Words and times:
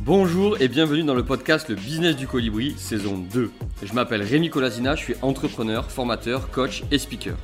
Bonjour 0.00 0.60
et 0.60 0.68
bienvenue 0.68 1.02
dans 1.02 1.14
le 1.14 1.24
podcast 1.24 1.68
Le 1.68 1.74
Business 1.74 2.16
du 2.16 2.26
Colibri, 2.26 2.74
saison 2.78 3.18
2. 3.18 3.50
Je 3.82 3.92
m'appelle 3.92 4.22
Rémi 4.22 4.48
Colasina, 4.48 4.94
je 4.94 5.02
suis 5.02 5.14
entrepreneur, 5.22 5.90
formateur, 5.90 6.50
coach 6.50 6.82
et 6.90 6.98
speaker. 6.98 7.36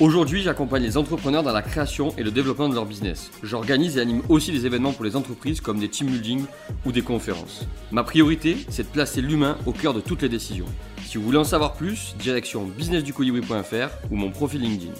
Aujourd'hui, 0.00 0.42
j'accompagne 0.42 0.82
les 0.82 0.96
entrepreneurs 0.96 1.42
dans 1.42 1.52
la 1.52 1.62
création 1.62 2.14
et 2.16 2.22
le 2.22 2.30
développement 2.30 2.68
de 2.68 2.74
leur 2.74 2.86
business. 2.86 3.30
J'organise 3.42 3.96
et 3.96 4.00
anime 4.00 4.22
aussi 4.28 4.52
des 4.52 4.66
événements 4.66 4.92
pour 4.92 5.04
les 5.04 5.16
entreprises 5.16 5.60
comme 5.60 5.78
des 5.78 5.88
team 5.88 6.08
building 6.08 6.44
ou 6.84 6.92
des 6.92 7.02
conférences. 7.02 7.66
Ma 7.90 8.04
priorité, 8.04 8.58
c'est 8.68 8.84
de 8.84 8.92
placer 8.92 9.20
l'humain 9.20 9.56
au 9.66 9.72
cœur 9.72 9.94
de 9.94 10.00
toutes 10.00 10.22
les 10.22 10.28
décisions. 10.28 10.66
Si 11.04 11.18
vous 11.18 11.24
voulez 11.24 11.38
en 11.38 11.44
savoir 11.44 11.74
plus, 11.74 12.14
direction 12.18 12.64
businessducolibri.fr 12.64 14.10
ou 14.10 14.16
mon 14.16 14.30
profil 14.30 14.60
LinkedIn. 14.60 14.92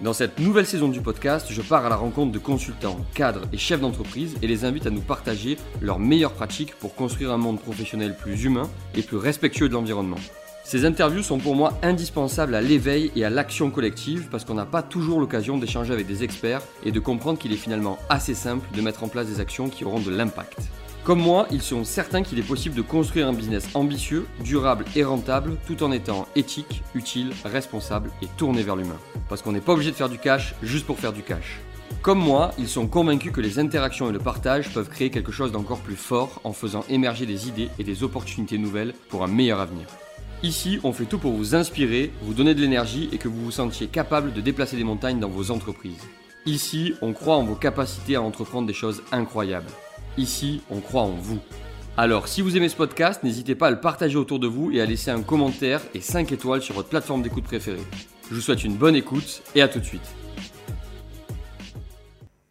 Dans 0.00 0.12
cette 0.12 0.40
nouvelle 0.40 0.66
saison 0.66 0.88
du 0.88 1.00
podcast, 1.00 1.46
je 1.50 1.62
pars 1.62 1.86
à 1.86 1.88
la 1.88 1.94
rencontre 1.94 2.32
de 2.32 2.38
consultants, 2.40 2.98
cadres 3.14 3.42
et 3.52 3.56
chefs 3.56 3.80
d'entreprise 3.80 4.34
et 4.42 4.48
les 4.48 4.64
invite 4.64 4.86
à 4.86 4.90
nous 4.90 5.00
partager 5.00 5.56
leurs 5.80 6.00
meilleures 6.00 6.32
pratiques 6.32 6.74
pour 6.74 6.96
construire 6.96 7.30
un 7.30 7.36
monde 7.36 7.60
professionnel 7.60 8.16
plus 8.16 8.44
humain 8.44 8.68
et 8.96 9.02
plus 9.02 9.16
respectueux 9.16 9.68
de 9.68 9.74
l'environnement. 9.74 10.18
Ces 10.64 10.84
interviews 10.84 11.22
sont 11.22 11.38
pour 11.38 11.54
moi 11.54 11.78
indispensables 11.82 12.56
à 12.56 12.60
l'éveil 12.60 13.12
et 13.14 13.24
à 13.24 13.30
l'action 13.30 13.70
collective 13.70 14.28
parce 14.30 14.44
qu'on 14.44 14.54
n'a 14.54 14.66
pas 14.66 14.82
toujours 14.82 15.20
l'occasion 15.20 15.58
d'échanger 15.58 15.92
avec 15.92 16.08
des 16.08 16.24
experts 16.24 16.62
et 16.84 16.90
de 16.90 17.00
comprendre 17.00 17.38
qu'il 17.38 17.52
est 17.52 17.56
finalement 17.56 17.98
assez 18.08 18.34
simple 18.34 18.66
de 18.74 18.80
mettre 18.80 19.04
en 19.04 19.08
place 19.08 19.28
des 19.28 19.40
actions 19.40 19.68
qui 19.68 19.84
auront 19.84 20.00
de 20.00 20.10
l'impact. 20.10 20.58
Comme 21.04 21.20
moi, 21.20 21.46
ils 21.50 21.60
sont 21.60 21.84
certains 21.84 22.22
qu'il 22.22 22.38
est 22.38 22.42
possible 22.42 22.74
de 22.74 22.80
construire 22.80 23.28
un 23.28 23.34
business 23.34 23.68
ambitieux, 23.74 24.26
durable 24.42 24.86
et 24.96 25.04
rentable 25.04 25.58
tout 25.66 25.82
en 25.82 25.92
étant 25.92 26.26
éthique, 26.34 26.82
utile, 26.94 27.30
responsable 27.44 28.10
et 28.22 28.26
tourné 28.38 28.62
vers 28.62 28.74
l'humain. 28.74 28.96
Parce 29.28 29.42
qu'on 29.42 29.52
n'est 29.52 29.60
pas 29.60 29.74
obligé 29.74 29.90
de 29.90 29.96
faire 29.96 30.08
du 30.08 30.16
cash 30.16 30.54
juste 30.62 30.86
pour 30.86 30.98
faire 30.98 31.12
du 31.12 31.22
cash. 31.22 31.60
Comme 32.00 32.20
moi, 32.20 32.52
ils 32.58 32.68
sont 32.68 32.86
convaincus 32.86 33.32
que 33.32 33.42
les 33.42 33.58
interactions 33.58 34.08
et 34.08 34.14
le 34.14 34.18
partage 34.18 34.72
peuvent 34.72 34.88
créer 34.88 35.10
quelque 35.10 35.30
chose 35.30 35.52
d'encore 35.52 35.80
plus 35.80 35.94
fort 35.94 36.40
en 36.42 36.54
faisant 36.54 36.86
émerger 36.88 37.26
des 37.26 37.48
idées 37.48 37.68
et 37.78 37.84
des 37.84 38.02
opportunités 38.02 38.56
nouvelles 38.56 38.94
pour 39.10 39.22
un 39.24 39.28
meilleur 39.28 39.60
avenir. 39.60 39.86
Ici, 40.42 40.80
on 40.84 40.94
fait 40.94 41.04
tout 41.04 41.18
pour 41.18 41.32
vous 41.32 41.54
inspirer, 41.54 42.12
vous 42.22 42.32
donner 42.32 42.54
de 42.54 42.62
l'énergie 42.62 43.10
et 43.12 43.18
que 43.18 43.28
vous 43.28 43.44
vous 43.44 43.50
sentiez 43.50 43.88
capable 43.88 44.32
de 44.32 44.40
déplacer 44.40 44.78
des 44.78 44.84
montagnes 44.84 45.20
dans 45.20 45.28
vos 45.28 45.50
entreprises. 45.50 46.00
Ici, 46.46 46.94
on 47.02 47.12
croit 47.12 47.36
en 47.36 47.44
vos 47.44 47.56
capacités 47.56 48.16
à 48.16 48.22
entreprendre 48.22 48.66
des 48.66 48.72
choses 48.72 49.02
incroyables. 49.12 49.70
Ici, 50.16 50.60
on 50.70 50.78
croit 50.78 51.02
en 51.02 51.08
vous. 51.10 51.40
Alors, 51.96 52.28
si 52.28 52.40
vous 52.40 52.56
aimez 52.56 52.68
ce 52.68 52.76
podcast, 52.76 53.24
n'hésitez 53.24 53.56
pas 53.56 53.66
à 53.66 53.70
le 53.72 53.80
partager 53.80 54.16
autour 54.16 54.38
de 54.38 54.46
vous 54.46 54.70
et 54.70 54.80
à 54.80 54.86
laisser 54.86 55.10
un 55.10 55.22
commentaire 55.22 55.80
et 55.92 56.00
5 56.00 56.30
étoiles 56.30 56.62
sur 56.62 56.76
votre 56.76 56.88
plateforme 56.88 57.22
d'écoute 57.22 57.42
préférée. 57.42 57.82
Je 58.30 58.36
vous 58.36 58.40
souhaite 58.40 58.62
une 58.62 58.76
bonne 58.76 58.94
écoute 58.94 59.42
et 59.56 59.62
à 59.62 59.66
tout 59.66 59.80
de 59.80 59.84
suite. 59.84 60.14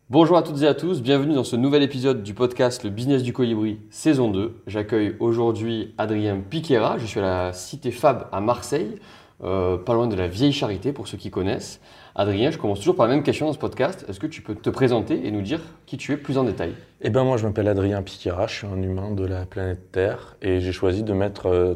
Bonjour 0.09 0.35
à 0.35 0.43
toutes 0.43 0.61
et 0.61 0.67
à 0.67 0.73
tous, 0.73 1.01
bienvenue 1.01 1.35
dans 1.35 1.45
ce 1.45 1.55
nouvel 1.55 1.83
épisode 1.83 2.21
du 2.21 2.33
podcast 2.33 2.83
Le 2.83 2.89
Business 2.89 3.23
du 3.23 3.31
Colibri, 3.31 3.79
saison 3.89 4.29
2. 4.29 4.61
J'accueille 4.67 5.15
aujourd'hui 5.21 5.95
Adrien 5.97 6.41
Piquera, 6.41 6.97
je 6.97 7.05
suis 7.05 7.21
à 7.21 7.23
la 7.23 7.53
Cité 7.53 7.91
Fab 7.91 8.27
à 8.33 8.41
Marseille, 8.41 8.99
euh, 9.41 9.77
pas 9.77 9.93
loin 9.93 10.07
de 10.07 10.15
la 10.15 10.27
Vieille 10.27 10.51
Charité 10.51 10.91
pour 10.91 11.07
ceux 11.07 11.17
qui 11.17 11.31
connaissent. 11.31 11.79
Adrien, 12.15 12.51
je 12.51 12.59
commence 12.59 12.77
toujours 12.77 12.95
par 12.95 13.07
la 13.07 13.15
même 13.15 13.23
question 13.23 13.47
dans 13.47 13.53
ce 13.53 13.57
podcast. 13.57 14.05
Est-ce 14.07 14.19
que 14.19 14.27
tu 14.27 14.43
peux 14.43 14.53
te 14.53 14.69
présenter 14.69 15.25
et 15.25 15.31
nous 15.31 15.41
dire 15.41 15.61
qui 15.87 15.97
tu 15.97 16.11
es 16.11 16.17
plus 16.17 16.37
en 16.37 16.43
détail? 16.43 16.75
Eh 17.01 17.09
bien, 17.09 17.23
moi, 17.23 17.37
je 17.37 17.47
m'appelle 17.47 17.67
Adrien 17.67 18.03
Piquera, 18.03 18.45
je 18.45 18.53
suis 18.53 18.67
un 18.67 18.79
humain 18.83 19.09
de 19.11 19.25
la 19.25 19.47
planète 19.47 19.91
Terre 19.91 20.37
et 20.43 20.59
j'ai 20.59 20.71
choisi 20.71 21.01
de 21.01 21.11
mettre 21.13 21.47
euh, 21.47 21.75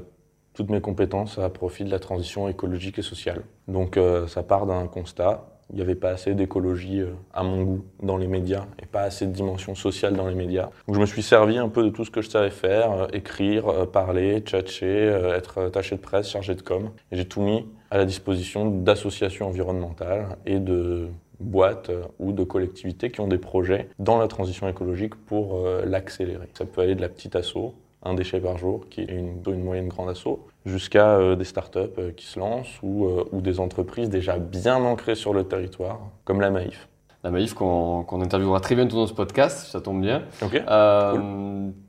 toutes 0.53 0.69
mes 0.69 0.79
compétences 0.79 1.39
à 1.39 1.49
profit 1.49 1.85
de 1.85 1.89
la 1.89 1.97
transition 1.97 2.47
écologique 2.47 2.99
et 2.99 3.02
sociale. 3.02 3.41
Donc, 3.67 3.97
euh, 3.97 4.27
ça 4.27 4.44
part 4.44 4.67
d'un 4.67 4.85
constat. 4.85 5.56
Il 5.69 5.75
n'y 5.75 5.81
avait 5.81 5.95
pas 5.95 6.09
assez 6.11 6.33
d'écologie 6.33 7.01
euh, 7.01 7.13
à 7.33 7.43
mon 7.43 7.63
goût 7.63 7.85
dans 8.01 8.17
les 8.17 8.27
médias 8.27 8.65
et 8.81 8.85
pas 8.85 9.01
assez 9.01 9.25
de 9.25 9.31
dimension 9.31 9.75
sociale 9.75 10.15
dans 10.15 10.27
les 10.27 10.35
médias. 10.35 10.69
Donc, 10.87 10.95
je 10.95 10.99
me 10.99 11.05
suis 11.05 11.23
servi 11.23 11.57
un 11.57 11.69
peu 11.69 11.83
de 11.83 11.89
tout 11.89 12.05
ce 12.05 12.11
que 12.11 12.21
je 12.21 12.29
savais 12.29 12.49
faire 12.49 13.07
écrire, 13.13 13.89
parler, 13.91 14.39
tchatcher, 14.39 15.31
être 15.35 15.63
attaché 15.63 15.95
de 15.95 16.01
presse, 16.01 16.29
chargé 16.29 16.56
de 16.56 16.61
com. 16.61 16.91
Et 17.11 17.17
j'ai 17.17 17.25
tout 17.25 17.41
mis 17.41 17.66
à 17.91 17.97
la 17.97 18.06
disposition 18.06 18.69
d'associations 18.69 19.47
environnementales 19.47 20.38
et 20.45 20.59
de 20.59 21.09
boîtes 21.39 21.89
euh, 21.89 22.03
ou 22.19 22.31
de 22.31 22.44
collectivités 22.44 23.11
qui 23.11 23.22
ont 23.22 23.27
des 23.27 23.38
projets 23.38 23.89
dans 24.00 24.17
la 24.17 24.27
transition 24.27 24.67
écologique 24.67 25.16
pour 25.16 25.57
euh, 25.57 25.83
l'accélérer. 25.85 26.50
Ça 26.53 26.66
peut 26.66 26.81
aller 26.81 26.95
de 26.95 27.01
la 27.01 27.09
petite 27.09 27.35
asso, 27.35 27.73
un 28.07 28.13
déchet 28.13 28.40
par 28.40 28.57
jour, 28.57 28.85
qui 28.90 29.01
est 29.01 29.12
une, 29.12 29.41
une 29.45 29.63
moyenne 29.63 29.88
grande 29.88 30.09
asso, 30.09 30.40
jusqu'à 30.66 31.18
euh, 31.18 31.35
des 31.35 31.44
startups 31.44 32.13
qui 32.16 32.25
se 32.25 32.40
lancent 32.40 32.79
ou, 32.81 33.07
ou, 33.31 33.41
des 33.41 33.59
entreprises 33.59 34.09
déjà 34.09 34.38
bien 34.38 34.78
ancrées 34.78 35.16
sur 35.16 35.34
le 35.34 35.44
territoire, 35.44 36.00
comme 36.25 36.41
la 36.41 36.50
Maïf. 36.50 36.88
La 37.23 37.31
Maïf 37.31 37.53
qu'on 37.53 38.22
interviewera 38.22 38.59
très 38.59 38.75
bientôt 38.75 38.97
dans 38.97 39.07
ce 39.07 39.13
podcast, 39.13 39.68
ça 39.72 39.81
tombe 39.81 40.01
bien. 40.01 40.23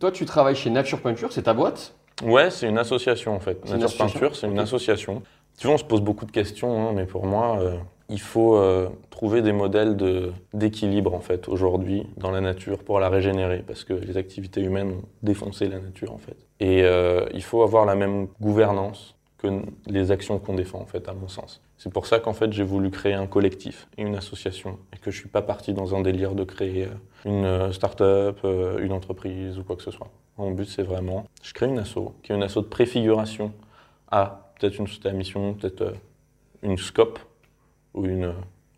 Toi, 0.00 0.10
tu 0.12 0.24
travailles 0.24 0.56
chez 0.56 0.70
Nature 0.70 1.00
Peinture, 1.00 1.32
c'est 1.32 1.42
ta 1.42 1.54
boîte? 1.54 1.94
Ouais, 2.24 2.50
c'est 2.50 2.68
une 2.68 2.78
association 2.78 3.34
en 3.34 3.40
fait. 3.40 3.64
Nature 3.70 3.96
Peinture, 3.96 4.36
c'est 4.36 4.48
une 4.48 4.58
association 4.58 5.22
tu 5.58 5.66
on 5.66 5.76
se 5.76 5.84
pose 5.84 6.00
beaucoup 6.00 6.24
de 6.24 6.30
questions, 6.30 6.88
hein, 6.88 6.92
mais 6.94 7.04
pour 7.04 7.26
moi, 7.26 7.58
euh, 7.60 7.76
il 8.08 8.20
faut 8.20 8.56
euh, 8.56 8.88
trouver 9.10 9.42
des 9.42 9.52
modèles 9.52 9.96
d'équilibre 10.54 11.14
en 11.14 11.20
fait 11.20 11.48
aujourd'hui 11.48 12.06
dans 12.16 12.30
la 12.30 12.40
nature 12.40 12.78
pour 12.78 13.00
la 13.00 13.08
régénérer, 13.08 13.64
parce 13.66 13.84
que 13.84 13.92
les 13.92 14.16
activités 14.16 14.62
humaines 14.62 14.92
ont 14.92 15.02
défoncé 15.22 15.68
la 15.68 15.80
nature 15.80 16.12
en 16.12 16.18
fait. 16.18 16.36
Et 16.60 16.84
euh, 16.84 17.26
il 17.34 17.42
faut 17.42 17.62
avoir 17.62 17.84
la 17.86 17.96
même 17.96 18.28
gouvernance 18.40 19.16
que 19.38 19.48
les 19.86 20.10
actions 20.10 20.38
qu'on 20.38 20.54
défend 20.54 20.80
en 20.80 20.86
fait, 20.86 21.08
à 21.08 21.12
mon 21.12 21.28
sens. 21.28 21.60
C'est 21.76 21.92
pour 21.92 22.06
ça 22.06 22.20
qu'en 22.20 22.32
fait 22.32 22.52
j'ai 22.52 22.64
voulu 22.64 22.90
créer 22.90 23.14
un 23.14 23.26
collectif 23.26 23.88
et 23.98 24.02
une 24.02 24.14
association, 24.14 24.78
et 24.94 24.98
que 24.98 25.10
je 25.10 25.18
suis 25.18 25.28
pas 25.28 25.42
parti 25.42 25.72
dans 25.72 25.94
un 25.94 26.00
délire 26.00 26.34
de 26.34 26.44
créer 26.44 26.86
une 27.24 27.72
start-up, 27.72 28.38
une 28.44 28.92
entreprise 28.92 29.58
ou 29.58 29.64
quoi 29.64 29.76
que 29.76 29.82
ce 29.82 29.90
soit. 29.90 30.08
Mon 30.38 30.52
but 30.52 30.68
c'est 30.68 30.82
vraiment, 30.82 31.24
je 31.42 31.52
crée 31.52 31.66
une 31.66 31.78
asso, 31.80 32.14
qui 32.22 32.32
est 32.32 32.36
une 32.36 32.42
asso 32.44 32.56
de 32.56 32.68
préfiguration 32.68 33.52
à 34.10 34.47
peut-être 34.58 34.78
une 34.78 34.86
société 34.86 35.08
à 35.08 35.12
mission, 35.12 35.54
peut-être 35.54 35.82
euh, 35.82 35.92
une 36.62 36.76
scope 36.76 37.18
ou 37.94 38.04
une, 38.06 38.34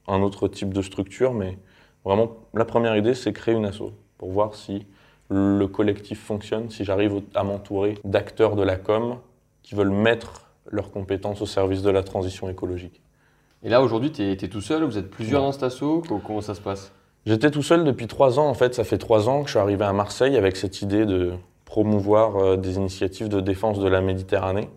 un 0.07 0.23
autre 0.23 0.49
type 0.49 0.73
de 0.73 0.83
structure, 0.83 1.33
mais 1.35 1.59
vraiment, 2.05 2.37
la 2.55 2.65
première 2.65 2.97
idée, 2.97 3.15
c'est 3.15 3.33
créer 3.33 3.55
une 3.55 3.65
asso 3.65 3.93
pour 4.19 4.31
voir 4.31 4.55
si 4.55 4.87
le 5.29 5.67
collectif 5.67 6.21
fonctionne, 6.21 6.71
si 6.71 6.85
j'arrive 6.85 7.23
à 7.35 7.45
m'entourer 7.45 7.99
d'acteurs 8.05 8.57
de 8.57 8.63
la 8.63 8.77
com 8.77 9.19
qui 9.63 9.75
veulent 9.75 9.91
mettre 9.91 10.51
leurs 10.71 10.91
compétences 10.91 11.41
au 11.41 11.47
service 11.47 11.83
de 11.83 11.91
la 11.91 12.03
transition 12.03 12.49
écologique. 12.49 13.01
Et 13.63 13.69
là, 13.69 13.83
aujourd'hui, 13.83 14.11
tu 14.11 14.23
es, 14.23 14.37
tout 14.37 14.61
seul 14.61 14.85
Vous 14.85 14.99
êtes 14.99 15.11
plusieurs 15.11 15.43
dans 15.43 15.53
cet 15.53 15.63
asso? 15.63 16.03
Comment 16.27 16.41
ça 16.41 16.55
se 16.55 16.61
passe? 16.61 16.93
J'étais 17.27 17.51
tout 17.51 17.63
seul 17.63 17.85
depuis 17.85 18.07
trois 18.07 18.39
ans. 18.39 18.49
En 18.49 18.55
fait, 18.55 18.75
ça 18.75 18.85
fait 18.85 18.99
trois 18.99 19.29
ans 19.29 19.43
que 19.43 19.49
je 19.49 19.53
suis 19.53 19.59
arrivé 19.59 19.85
à 19.85 19.93
Marseille 19.93 20.37
avec 20.37 20.57
cette 20.57 20.81
idée 20.81 21.05
de 21.05 21.33
promouvoir 21.67 22.37
euh, 22.37 22.57
des 22.57 22.77
initiatives 22.77 23.29
de 23.29 23.41
défense 23.41 23.79
de 23.79 23.89
la 23.89 24.01
Méditerranée. 24.01 24.69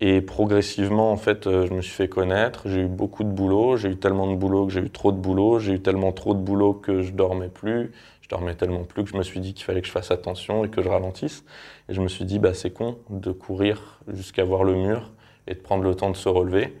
Et 0.00 0.20
progressivement, 0.20 1.10
en 1.10 1.16
fait, 1.16 1.46
euh, 1.46 1.66
je 1.66 1.74
me 1.74 1.82
suis 1.82 1.92
fait 1.92 2.08
connaître. 2.08 2.68
J'ai 2.68 2.82
eu 2.82 2.86
beaucoup 2.86 3.24
de 3.24 3.30
boulot. 3.30 3.76
J'ai 3.76 3.90
eu 3.90 3.96
tellement 3.96 4.30
de 4.30 4.36
boulot 4.36 4.66
que 4.66 4.72
j'ai 4.72 4.80
eu 4.80 4.90
trop 4.90 5.10
de 5.10 5.16
boulot. 5.16 5.58
J'ai 5.58 5.72
eu 5.74 5.80
tellement 5.80 6.12
trop 6.12 6.34
de 6.34 6.40
boulot 6.40 6.72
que 6.72 7.02
je 7.02 7.12
dormais 7.12 7.48
plus. 7.48 7.90
Je 8.22 8.28
dormais 8.28 8.54
tellement 8.54 8.84
plus 8.84 9.02
que 9.04 9.10
je 9.10 9.16
me 9.16 9.22
suis 9.22 9.40
dit 9.40 9.54
qu'il 9.54 9.64
fallait 9.64 9.80
que 9.80 9.88
je 9.88 9.92
fasse 9.92 10.10
attention 10.10 10.64
et 10.64 10.68
que 10.68 10.82
je 10.82 10.88
ralentisse. 10.88 11.44
Et 11.88 11.94
je 11.94 12.00
me 12.00 12.08
suis 12.08 12.24
dit, 12.24 12.38
bah, 12.38 12.54
c'est 12.54 12.70
con 12.70 12.98
de 13.10 13.32
courir 13.32 13.98
jusqu'à 14.06 14.44
voir 14.44 14.62
le 14.62 14.74
mur 14.74 15.10
et 15.48 15.54
de 15.54 15.60
prendre 15.60 15.82
le 15.82 15.94
temps 15.94 16.10
de 16.10 16.16
se 16.16 16.28
relever. 16.28 16.76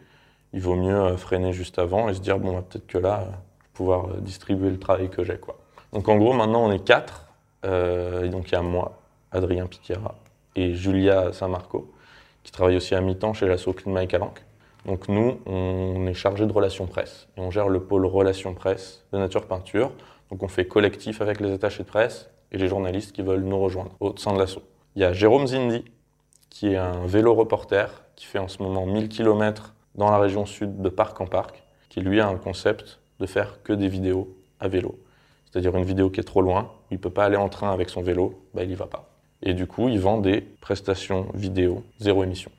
Il 0.52 0.60
vaut 0.60 0.76
mieux 0.76 0.94
euh, 0.94 1.16
freiner 1.16 1.52
juste 1.52 1.78
avant 1.78 2.08
et 2.08 2.14
se 2.14 2.20
dire, 2.20 2.38
bon, 2.38 2.52
bah, 2.52 2.64
peut-être 2.68 2.86
que 2.86 2.98
là, 2.98 3.24
je 3.24 3.30
vais 3.30 3.36
pouvoir 3.74 4.06
euh, 4.06 4.20
distribuer 4.20 4.70
le 4.70 4.78
travail 4.78 5.08
que 5.08 5.24
j'ai, 5.24 5.38
quoi. 5.38 5.56
Donc, 5.92 6.08
en 6.08 6.16
gros, 6.16 6.34
maintenant, 6.34 6.64
on 6.66 6.70
est 6.70 6.84
quatre. 6.84 7.26
Euh, 7.64 8.24
et 8.24 8.28
donc, 8.28 8.50
il 8.50 8.52
y 8.52 8.56
a 8.56 8.62
moi, 8.62 9.00
Adrien 9.32 9.66
Piquera 9.66 10.14
et 10.54 10.74
Julia 10.74 11.32
Saint-Marco 11.32 11.90
qui 12.48 12.52
travaille 12.52 12.76
aussi 12.76 12.94
à 12.94 13.02
mi-temps 13.02 13.34
chez 13.34 13.46
l'asso 13.46 13.74
Climat 13.76 14.04
et 14.04 14.06
Calanque. 14.06 14.42
Donc 14.86 15.08
nous, 15.08 15.38
on 15.44 16.06
est 16.06 16.14
chargé 16.14 16.46
de 16.46 16.52
relations 16.52 16.86
presse 16.86 17.28
et 17.36 17.42
on 17.42 17.50
gère 17.50 17.68
le 17.68 17.78
pôle 17.78 18.06
relations 18.06 18.54
presse 18.54 19.04
de 19.12 19.18
Nature 19.18 19.46
Peinture. 19.46 19.92
Donc 20.30 20.42
on 20.42 20.48
fait 20.48 20.64
collectif 20.64 21.20
avec 21.20 21.40
les 21.40 21.52
attachés 21.52 21.82
de 21.82 21.88
presse 21.88 22.30
et 22.50 22.56
les 22.56 22.66
journalistes 22.66 23.12
qui 23.12 23.20
veulent 23.20 23.42
nous 23.42 23.60
rejoindre 23.60 23.90
au 24.00 24.16
sein 24.16 24.32
de 24.32 24.38
l'asso. 24.38 24.60
Il 24.96 25.02
y 25.02 25.04
a 25.04 25.12
Jérôme 25.12 25.46
Zindi, 25.46 25.84
qui 26.48 26.68
est 26.68 26.78
un 26.78 27.04
vélo 27.04 27.34
reporter, 27.34 28.04
qui 28.16 28.24
fait 28.24 28.38
en 28.38 28.48
ce 28.48 28.62
moment 28.62 28.86
1000 28.86 29.10
km 29.10 29.74
dans 29.94 30.10
la 30.10 30.16
région 30.16 30.46
sud 30.46 30.80
de 30.80 30.88
parc 30.88 31.20
en 31.20 31.26
parc, 31.26 31.62
qui 31.90 32.00
lui 32.00 32.18
a 32.18 32.26
un 32.26 32.36
concept 32.36 32.98
de 33.20 33.26
faire 33.26 33.62
que 33.62 33.74
des 33.74 33.88
vidéos 33.88 34.34
à 34.58 34.68
vélo. 34.68 34.98
C'est-à-dire 35.50 35.76
une 35.76 35.84
vidéo 35.84 36.08
qui 36.08 36.20
est 36.20 36.24
trop 36.24 36.40
loin, 36.40 36.62
où 36.62 36.92
il 36.92 36.96
ne 36.96 37.02
peut 37.02 37.10
pas 37.10 37.26
aller 37.26 37.36
en 37.36 37.50
train 37.50 37.72
avec 37.72 37.90
son 37.90 38.00
vélo, 38.00 38.42
bah, 38.54 38.62
il 38.62 38.70
n'y 38.70 38.74
va 38.74 38.86
pas. 38.86 39.07
Et 39.42 39.54
du 39.54 39.66
coup, 39.66 39.88
ils 39.88 40.00
vendent 40.00 40.22
des 40.22 40.40
prestations 40.40 41.28
vidéo 41.34 41.84
zéro 42.00 42.24
émission. 42.24 42.50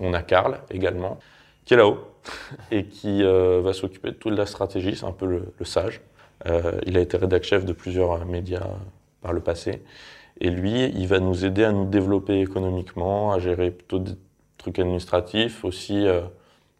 On 0.00 0.12
a 0.12 0.22
Karl 0.22 0.60
également, 0.70 1.18
qui 1.64 1.74
est 1.74 1.76
là-haut 1.76 1.98
et 2.70 2.84
qui 2.84 3.22
euh, 3.22 3.60
va 3.62 3.72
s'occuper 3.72 4.10
de 4.10 4.16
toute 4.16 4.36
la 4.36 4.46
stratégie. 4.46 4.96
C'est 4.96 5.06
un 5.06 5.12
peu 5.12 5.26
le, 5.26 5.64
sage. 5.64 6.00
Euh, 6.46 6.72
il 6.86 6.96
a 6.96 7.00
été 7.00 7.16
rédac 7.16 7.42
chef 7.44 7.64
de 7.64 7.72
plusieurs 7.72 8.24
médias 8.26 8.66
par 9.22 9.32
le 9.32 9.40
passé. 9.40 9.82
Et 10.40 10.50
lui, 10.50 10.84
il 10.84 11.06
va 11.08 11.18
nous 11.18 11.44
aider 11.44 11.64
à 11.64 11.72
nous 11.72 11.84
développer 11.84 12.40
économiquement, 12.40 13.32
à 13.32 13.40
gérer 13.40 13.70
plutôt 13.70 13.98
des 13.98 14.12
trucs 14.56 14.78
administratifs. 14.78 15.64
Aussi, 15.64 16.06
euh, 16.06 16.20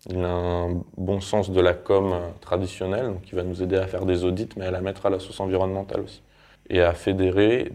il 0.09 0.19
a 0.19 0.31
un 0.31 0.81
bon 0.97 1.21
sens 1.21 1.51
de 1.51 1.61
la 1.61 1.75
com 1.75 2.15
traditionnelle, 2.41 3.07
donc 3.07 3.29
il 3.33 3.35
va 3.35 3.43
nous 3.43 3.63
aider 3.63 3.77
à 3.77 3.87
faire 3.89 4.07
des 4.07 4.25
audits, 4.25 4.49
mais 4.57 4.67
à 4.67 4.71
la 4.71 4.81
mettre 4.81 5.07
à 5.07 5.11
la 5.11 5.19
sauce 5.19 5.41
environnementale 5.41 6.03
aussi. 6.03 6.23
Et 6.71 6.81
à 6.81 6.93
fédérer 6.93 7.73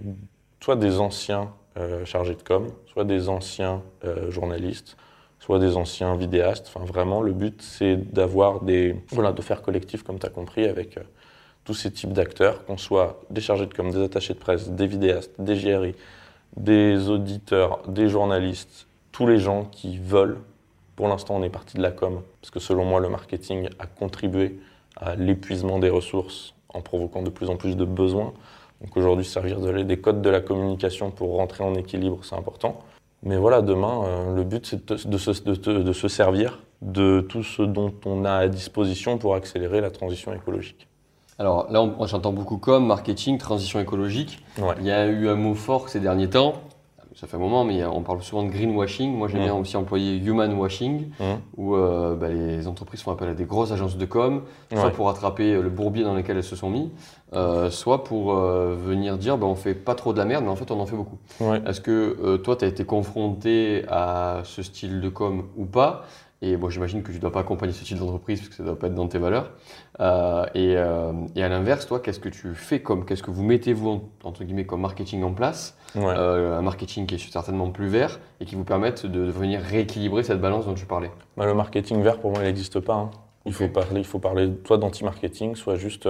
soit 0.62 0.78
des 0.78 1.00
anciens 1.00 1.52
chargés 2.06 2.36
de 2.36 2.44
com, 2.44 2.68
soit 2.92 3.04
des 3.04 3.30
anciens 3.30 3.81
journalistes, 4.30 4.98
soit 5.40 5.60
des 5.60 5.75
anciens 5.75 6.16
vidéastes. 6.16 6.72
Enfin, 6.74 6.86
vraiment, 6.86 7.22
le 7.22 7.34
but, 7.34 7.62
c'est 7.62 7.96
d'avoir 7.96 8.62
des. 8.62 8.96
Voilà, 9.10 9.31
de 9.31 9.42
faire 9.42 9.62
collectif, 9.62 10.04
comme 10.04 10.20
tu 10.20 10.25
as 10.25 10.30
compris, 10.30 10.66
avec 10.66 11.00
tous 11.66 11.74
ces 11.74 11.92
types 11.92 12.14
d'acteurs, 12.14 12.66
qu'on 12.66 12.78
soit 12.78 13.22
des 13.30 13.42
chargés 13.42 13.66
de 13.66 13.74
com, 13.74 13.90
des 13.90 14.04
attachés 14.04 14.34
de 14.34 14.40
presse, 14.40 14.70
des 14.70 14.88
vidéastes, 14.88 15.31
des 15.40 15.56
JRI, 15.56 15.96
des 16.58 17.10
auditeurs, 17.10 17.81
des 17.88 18.10
journalistes, 18.10 18.88
tous 19.12 19.28
les 19.28 19.40
gens 19.40 19.66
qui 19.66 19.98
veulent. 19.98 20.40
Pour 20.96 21.08
l'instant, 21.08 21.36
on 21.38 21.44
est 21.44 21.50
parti 21.50 21.78
de 21.78 21.81
la 21.81 21.92
com, 21.92 22.22
parce 22.42 22.52
que 22.52 22.60
selon 22.60 22.86
moi, 22.86 23.00
le 23.00 23.10
marketing 23.10 23.70
a 23.80 23.88
contribué 23.88 24.60
à 24.96 25.16
l'épuisement 25.16 25.80
des 25.80 25.90
ressources 25.90 26.54
en 26.70 26.81
provoquant 26.81 27.24
de 27.24 27.30
plus 27.30 27.50
en 27.50 27.56
plus 27.56 27.75
de 27.75 27.86
besoins. 27.86 28.34
Donc 28.83 28.97
aujourd'hui, 28.97 29.25
servir 29.25 29.59
de, 29.59 29.81
des 29.81 29.97
codes 29.97 30.21
de 30.21 30.30
la 30.30 30.41
communication 30.41 31.09
pour 31.09 31.38
rentrer 31.38 31.63
en 31.63 31.74
équilibre, 31.75 32.19
c'est 32.24 32.35
important. 32.35 32.80
Mais 33.24 33.38
voilà, 33.38 33.62
demain, 33.62 34.03
euh, 34.06 34.35
le 34.35 34.44
but, 34.44 34.65
c'est 34.65 34.85
de, 34.85 35.81
de, 35.81 35.94
se 35.94 36.07
servir 36.09 36.59
de 36.81 37.21
tout 37.21 37.44
ce 37.44 37.62
dont 37.62 37.94
on 38.06 38.25
a 38.25 38.33
à 38.33 38.47
disposition 38.50 39.18
pour 39.18 39.35
accélérer 39.35 39.80
la 39.80 39.89
transition 39.89 40.33
écologique. 40.33 40.88
Alors 41.39 41.71
là, 41.71 41.89
j'entends 42.06 42.33
beaucoup 42.33 42.57
comme 42.57 42.85
marketing, 42.85 43.38
transition 43.38 43.80
écologique. 43.80 44.44
Il 44.80 44.86
y 44.86 44.91
a 44.91 45.07
eu 45.07 45.29
un 45.29 45.36
mot 45.36 45.56
fort 45.56 45.89
ces 45.89 46.00
derniers 46.00 46.29
temps 46.29 46.56
ça 47.15 47.27
fait 47.27 47.36
un 47.36 47.39
moment, 47.39 47.63
mais 47.63 47.86
on 47.86 48.01
parle 48.01 48.21
souvent 48.24 48.44
de 48.44 48.50
greenwashing. 48.50 49.15
Moi, 49.15 49.27
j'aime 49.27 49.42
mm. 49.42 49.45
bien 49.45 49.56
aussi 49.56 49.77
employer 49.77 50.18
human 50.18 50.54
washing, 50.54 51.10
mm. 51.19 51.24
où 51.57 51.75
euh, 51.75 52.15
bah, 52.15 52.30
les 52.30 52.68
entreprises 52.68 53.01
font 53.01 53.12
appel 53.12 53.30
à 53.30 53.33
des 53.33 53.45
grosses 53.45 53.71
agences 53.71 53.98
de 53.98 54.06
com, 54.06 54.44
soit 54.71 54.92
pour 54.92 55.10
attraper 55.10 55.62
le 55.62 55.69
bourbier 55.69 56.04
dans 56.04 56.15
lequel 56.15 56.38
elles 56.38 56.44
se 56.44 56.56
sont 56.56 56.69
mis, 56.69 56.92
euh, 57.33 57.69
soit 57.69 58.04
pour 58.04 58.33
euh, 58.33 58.75
venir 58.75 59.18
dire 59.18 59.38
bah, 59.38 59.45
on 59.45 59.56
fait 59.56 59.75
pas 59.75 59.95
trop 59.95 60.13
de 60.13 60.18
la 60.18 60.25
merde, 60.25 60.44
mais 60.44 60.50
en 60.50 60.56
fait, 60.56 60.71
on 60.71 60.80
en 60.80 60.86
fait 60.86 60.95
beaucoup. 60.95 61.18
Est-ce 61.65 61.81
que 61.81 62.38
toi, 62.38 62.56
tu 62.56 62.65
as 62.65 62.68
été 62.68 62.83
confronté 62.86 63.86
à 63.89 64.42
ce 64.44 64.63
style 64.63 65.00
de 65.01 65.10
com 65.10 65.44
ou 65.56 65.65
pas? 65.65 66.06
Et 66.45 66.57
bon, 66.57 66.69
j'imagine 66.69 67.04
que 67.04 67.07
tu 67.07 67.16
ne 67.16 67.22
dois 67.22 67.31
pas 67.31 67.40
accompagner 67.40 67.72
ce 67.72 67.86
type 67.86 67.98
d'entreprise 67.98 68.42
parce 68.42 68.50
que 68.50 68.56
ça 68.56 68.63
ne 68.63 68.68
doit 68.68 68.78
pas 68.78 68.88
être 68.88 68.95
dans 68.95 69.07
tes 69.07 69.18
valeurs. 69.18 69.51
Euh, 70.01 70.45
et, 70.54 70.75
euh, 70.75 71.13
et, 71.38 71.44
à 71.44 71.48
l'inverse, 71.48 71.88
toi, 71.88 72.01
qu'est-ce 72.01 72.19
que 72.19 72.28
tu 72.28 72.54
fais 72.54 72.81
comme, 72.81 73.06
qu'est-ce 73.06 73.24
que 73.24 73.31
vous 73.31 73.44
mettez 73.44 73.72
vous 73.72 74.10
entre 74.25 74.44
guillemets 74.44 74.66
comme 74.66 74.81
marketing 74.81 75.24
en 75.24 75.31
place 75.31 75.78
euh, 75.95 76.57
Un 76.57 76.62
marketing 76.62 77.06
qui 77.06 77.16
est 77.16 77.31
certainement 77.31 77.72
plus 77.72 77.88
vert 77.88 78.19
et 78.42 78.45
qui 78.45 78.56
vous 78.56 78.66
permette 78.66 79.06
de, 79.06 79.22
venir 79.22 79.62
rééquilibrer 79.62 80.24
cette 80.24 80.42
balance 80.42 80.66
dont 80.66 80.74
tu 80.74 80.86
parlais? 80.86 81.12
Bah, 81.38 81.45
le 81.45 81.54
marketing 81.54 82.04
vert, 82.04 82.19
pour 82.19 82.31
moi, 82.31 82.42
il 82.42 82.46
n'existe 82.48 82.81
pas. 82.81 82.96
Hein. 82.96 83.12
Il 83.46 83.54
faut 83.54 83.69
parler, 83.69 84.01
il 84.01 84.06
faut 84.06 84.19
parler 84.19 84.51
soit 84.68 84.78
d'anti-marketing, 84.78 85.56
soit 85.56 85.78
juste 85.78 86.10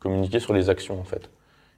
communiquer 0.00 0.40
sur 0.40 0.54
les 0.54 0.70
actions 0.70 0.98
en 0.98 1.04
fait. 1.04 1.30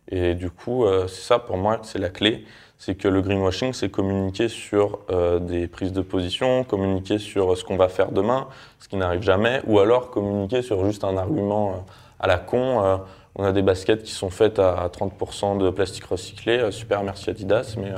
Et 0.09 0.35
du 0.35 0.51
coup, 0.51 0.85
c'est 1.07 1.23
ça 1.23 1.39
pour 1.39 1.57
moi, 1.57 1.81
c'est 1.83 1.99
la 1.99 2.11
clé 2.11 2.45
c'est 2.85 2.97
que 2.97 3.09
le 3.09 3.23
greenwashing, 3.23 3.73
c'est 3.73 3.89
communiquer 3.89 4.49
sur 4.49 4.99
euh, 5.11 5.39
des 5.39 5.69
prises 5.69 5.95
de 5.95 6.03
position, 6.03 6.65
communiquer 6.65 7.17
sur 7.17 7.57
ce 7.57 7.65
qu'on 7.65 7.79
va 7.79 7.89
faire 7.89 8.13
demain, 8.13 8.47
ce 8.79 8.89
qui 8.89 8.97
n'arrive 8.97 9.23
jamais, 9.23 9.63
ou 9.67 9.79
alors 9.79 10.11
communiquer 10.11 10.61
sur 10.61 10.85
juste 10.85 11.03
un 11.03 11.17
argument 11.17 11.71
euh, 11.71 11.77
à 12.21 12.27
la 12.27 12.37
con. 12.37 12.85
Euh, 12.85 12.97
on 13.37 13.45
a 13.45 13.53
des 13.53 13.63
baskets 13.63 14.03
qui 14.03 14.13
sont 14.13 14.29
faites 14.29 14.59
à 14.59 14.91
30% 14.93 15.57
de 15.57 15.71
plastique 15.71 16.05
recyclé, 16.05 16.71
super 16.73 17.03
merci 17.03 17.31
Adidas, 17.31 17.75
mais 17.79 17.91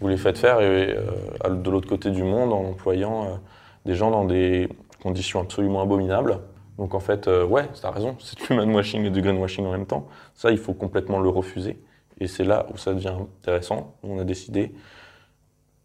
vous 0.00 0.06
les 0.06 0.16
faites 0.16 0.38
faire 0.38 0.60
de 0.60 1.70
l'autre 1.70 1.88
côté 1.88 2.10
du 2.10 2.22
monde 2.22 2.52
en 2.54 2.64
employant 2.64 3.38
des 3.84 3.94
gens 3.94 4.10
dans 4.10 4.24
des 4.24 4.68
conditions 5.02 5.40
absolument 5.40 5.82
abominables. 5.82 6.38
Donc 6.78 6.94
en 6.94 7.00
fait, 7.00 7.26
ouais, 7.26 7.68
tu 7.78 7.84
as 7.84 7.90
raison, 7.90 8.16
c'est 8.18 8.38
du 8.38 8.54
manwashing 8.54 9.04
et 9.04 9.10
du 9.10 9.20
greenwashing 9.20 9.66
en 9.66 9.72
même 9.72 9.84
temps. 9.84 10.08
Ça, 10.34 10.52
il 10.52 10.58
faut 10.58 10.72
complètement 10.72 11.18
le 11.18 11.28
refuser. 11.28 11.76
Et 12.20 12.26
c'est 12.26 12.44
là 12.44 12.66
où 12.72 12.76
ça 12.76 12.94
devient 12.94 13.14
intéressant. 13.40 13.94
On 14.02 14.18
a 14.18 14.24
décidé 14.24 14.72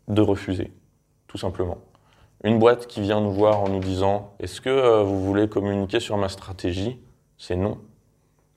de 0.07 0.21
refuser, 0.21 0.71
tout 1.27 1.37
simplement. 1.37 1.77
Une 2.43 2.59
boîte 2.59 2.87
qui 2.87 3.01
vient 3.01 3.21
nous 3.21 3.31
voir 3.31 3.61
en 3.61 3.69
nous 3.69 3.79
disant 3.79 4.33
Est-ce 4.39 4.59
que 4.59 4.69
euh, 4.69 5.03
vous 5.03 5.23
voulez 5.23 5.47
communiquer 5.47 5.99
sur 5.99 6.17
ma 6.17 6.29
stratégie? 6.29 6.99
C'est 7.37 7.55
non. 7.55 7.77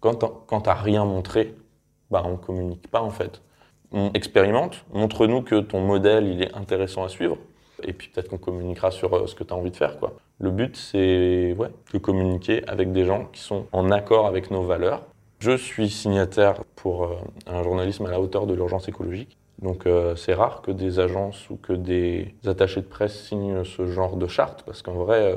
Quand 0.00 0.14
tu 0.14 0.68
n'as 0.68 0.74
rien 0.74 1.04
montré, 1.04 1.54
bah, 2.10 2.22
on 2.24 2.36
communique 2.36 2.88
pas 2.90 3.00
en 3.00 3.10
fait. 3.10 3.42
On 3.92 4.10
expérimente, 4.12 4.84
montre-nous 4.92 5.42
que 5.42 5.60
ton 5.60 5.80
modèle 5.80 6.26
il 6.26 6.42
est 6.42 6.54
intéressant 6.54 7.04
à 7.04 7.08
suivre, 7.08 7.38
et 7.82 7.92
puis 7.92 8.08
peut-être 8.08 8.28
qu'on 8.28 8.38
communiquera 8.38 8.90
sur 8.90 9.14
euh, 9.14 9.26
ce 9.26 9.34
que 9.34 9.44
tu 9.44 9.52
as 9.52 9.56
envie 9.56 9.70
de 9.70 9.76
faire. 9.76 9.96
Le 10.38 10.50
but, 10.50 10.76
c'est 10.76 11.56
de 11.92 11.98
communiquer 11.98 12.66
avec 12.68 12.92
des 12.92 13.04
gens 13.04 13.26
qui 13.32 13.40
sont 13.40 13.66
en 13.72 13.90
accord 13.90 14.26
avec 14.26 14.50
nos 14.50 14.62
valeurs, 14.62 15.02
je 15.38 15.56
suis 15.56 15.90
signataire 15.90 16.64
pour 16.76 17.04
euh, 17.04 17.16
un 17.46 17.62
journalisme 17.62 18.06
à 18.06 18.10
la 18.10 18.20
hauteur 18.20 18.46
de 18.46 18.54
l'urgence 18.54 18.88
écologique. 18.88 19.36
Donc 19.60 19.86
euh, 19.86 20.16
c'est 20.16 20.34
rare 20.34 20.62
que 20.62 20.70
des 20.70 21.00
agences 21.00 21.48
ou 21.50 21.56
que 21.56 21.72
des 21.72 22.34
attachés 22.46 22.80
de 22.80 22.86
presse 22.86 23.24
signent 23.24 23.64
ce 23.64 23.86
genre 23.86 24.16
de 24.16 24.26
charte, 24.26 24.62
parce 24.64 24.82
qu'en 24.82 24.94
vrai, 24.94 25.34
euh, 25.34 25.36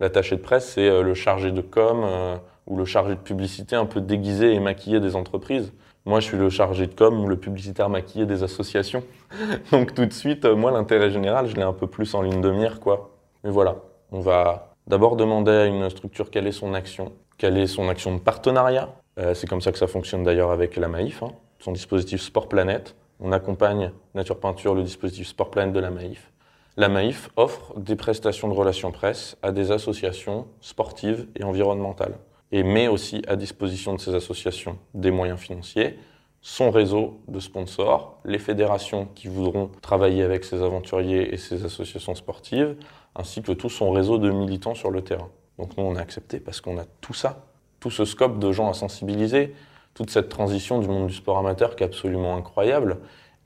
l'attaché 0.00 0.36
de 0.36 0.40
presse, 0.40 0.72
c'est 0.74 1.02
le 1.02 1.14
chargé 1.14 1.50
de 1.50 1.60
com 1.60 2.38
ou 2.66 2.76
le 2.76 2.84
chargé 2.84 3.14
de 3.14 3.20
publicité 3.20 3.76
un 3.76 3.86
peu 3.86 4.00
déguisé 4.00 4.52
et 4.52 4.60
maquillé 4.60 5.00
des 5.00 5.16
entreprises. 5.16 5.72
Moi, 6.06 6.20
je 6.20 6.26
suis 6.26 6.36
le 6.36 6.50
chargé 6.50 6.86
de 6.86 6.94
com 6.94 7.18
ou 7.20 7.28
le 7.28 7.36
publicitaire 7.36 7.88
maquillé 7.88 8.26
des 8.26 8.42
associations. 8.42 9.02
Donc 9.72 9.94
tout 9.94 10.04
de 10.04 10.12
suite, 10.12 10.44
moi, 10.44 10.70
l'intérêt 10.70 11.10
général, 11.10 11.46
je 11.46 11.54
l'ai 11.54 11.62
un 11.62 11.72
peu 11.72 11.86
plus 11.86 12.14
en 12.14 12.22
ligne 12.22 12.40
de 12.40 12.50
mire, 12.50 12.80
quoi. 12.80 13.10
Mais 13.44 13.50
voilà, 13.50 13.76
on 14.10 14.20
va 14.20 14.74
d'abord 14.86 15.16
demander 15.16 15.52
à 15.52 15.66
une 15.66 15.88
structure 15.88 16.30
quelle 16.30 16.46
est 16.46 16.52
son 16.52 16.74
action, 16.74 17.12
quelle 17.38 17.56
est 17.56 17.66
son 17.66 17.88
action 17.88 18.14
de 18.14 18.20
partenariat, 18.20 18.90
c'est 19.16 19.48
comme 19.48 19.60
ça 19.60 19.72
que 19.72 19.78
ça 19.78 19.86
fonctionne 19.86 20.24
d'ailleurs 20.24 20.50
avec 20.50 20.76
la 20.76 20.88
Maïf, 20.88 21.22
hein. 21.22 21.32
son 21.58 21.72
dispositif 21.72 22.20
Sport 22.20 22.48
Planète. 22.48 22.96
On 23.20 23.32
accompagne 23.32 23.92
Nature 24.14 24.40
Peinture, 24.40 24.74
le 24.74 24.82
dispositif 24.82 25.28
Sport 25.28 25.50
Planète 25.50 25.72
de 25.72 25.80
la 25.80 25.90
Maïf. 25.90 26.32
La 26.76 26.88
Maïf 26.88 27.30
offre 27.36 27.78
des 27.78 27.94
prestations 27.94 28.48
de 28.48 28.54
relations 28.54 28.90
presse 28.90 29.36
à 29.42 29.52
des 29.52 29.70
associations 29.70 30.48
sportives 30.60 31.28
et 31.36 31.44
environnementales 31.44 32.18
et 32.50 32.64
met 32.64 32.88
aussi 32.88 33.22
à 33.28 33.36
disposition 33.36 33.94
de 33.94 34.00
ces 34.00 34.14
associations 34.14 34.78
des 34.92 35.12
moyens 35.12 35.38
financiers, 35.38 35.98
son 36.40 36.70
réseau 36.72 37.20
de 37.28 37.38
sponsors, 37.38 38.18
les 38.24 38.38
fédérations 38.38 39.06
qui 39.14 39.28
voudront 39.28 39.70
travailler 39.82 40.24
avec 40.24 40.44
ces 40.44 40.62
aventuriers 40.62 41.32
et 41.32 41.36
ces 41.36 41.64
associations 41.64 42.16
sportives, 42.16 42.76
ainsi 43.14 43.40
que 43.40 43.52
tout 43.52 43.70
son 43.70 43.92
réseau 43.92 44.18
de 44.18 44.30
militants 44.30 44.74
sur 44.74 44.90
le 44.90 45.02
terrain. 45.02 45.30
Donc 45.58 45.76
nous, 45.76 45.84
on 45.84 45.94
a 45.94 46.00
accepté 46.00 46.40
parce 46.40 46.60
qu'on 46.60 46.78
a 46.78 46.84
tout 47.00 47.14
ça 47.14 47.46
tout 47.84 47.90
ce 47.90 48.06
scope 48.06 48.38
de 48.38 48.50
gens 48.50 48.70
à 48.70 48.72
sensibiliser, 48.72 49.52
toute 49.92 50.08
cette 50.08 50.30
transition 50.30 50.78
du 50.78 50.88
monde 50.88 51.08
du 51.08 51.12
sport 51.12 51.36
amateur 51.36 51.76
qui 51.76 51.82
est 51.82 51.86
absolument 51.86 52.34
incroyable. 52.34 52.96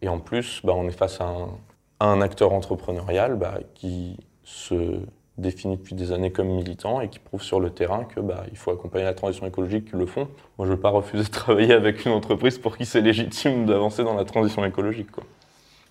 Et 0.00 0.09
en 0.09 0.21
plus, 0.21 0.61
bah, 0.62 0.75
on 0.76 0.87
est 0.87 0.92
face 0.92 1.21
à 1.21 1.26
un, 1.99 2.21
acteur 2.21 2.52
entrepreneurial 2.52 3.35
bah, 3.35 3.59
qui 3.75 4.16
se 4.45 5.00
définit 5.38 5.76
depuis 5.76 5.97
des 5.97 6.12
années 6.12 6.30
comme 6.30 6.47
militant 6.47 7.00
et 7.00 7.09
qui 7.09 7.18
prouve 7.18 7.42
sur 7.42 7.59
le 7.59 7.71
terrain 7.71 8.04
que 8.04 8.21
bah, 8.21 8.45
il 8.52 8.57
faut 8.57 8.71
accompagner 8.71 9.07
la 9.07 9.14
transition 9.14 9.45
écologique 9.45 9.87
qui 9.90 9.97
le 9.97 10.07
font. 10.07 10.28
Moi, 10.57 10.68
je 10.68 10.71
ne 10.71 10.76
veux 10.76 10.80
pas 10.80 10.90
refuser 10.90 11.25
de 11.25 11.30
travailler 11.30 11.73
avec 11.73 12.04
une 12.04 12.12
entreprise 12.12 12.59
pour 12.59 12.76
qui 12.76 12.87
c'est 12.87 13.00
légitime 13.00 13.66
d'avancer 13.66 14.04
dans 14.04 14.14
la 14.14 14.25
transition 14.25 14.64
écologique. 14.64 15.11
Quoi. 15.11 15.25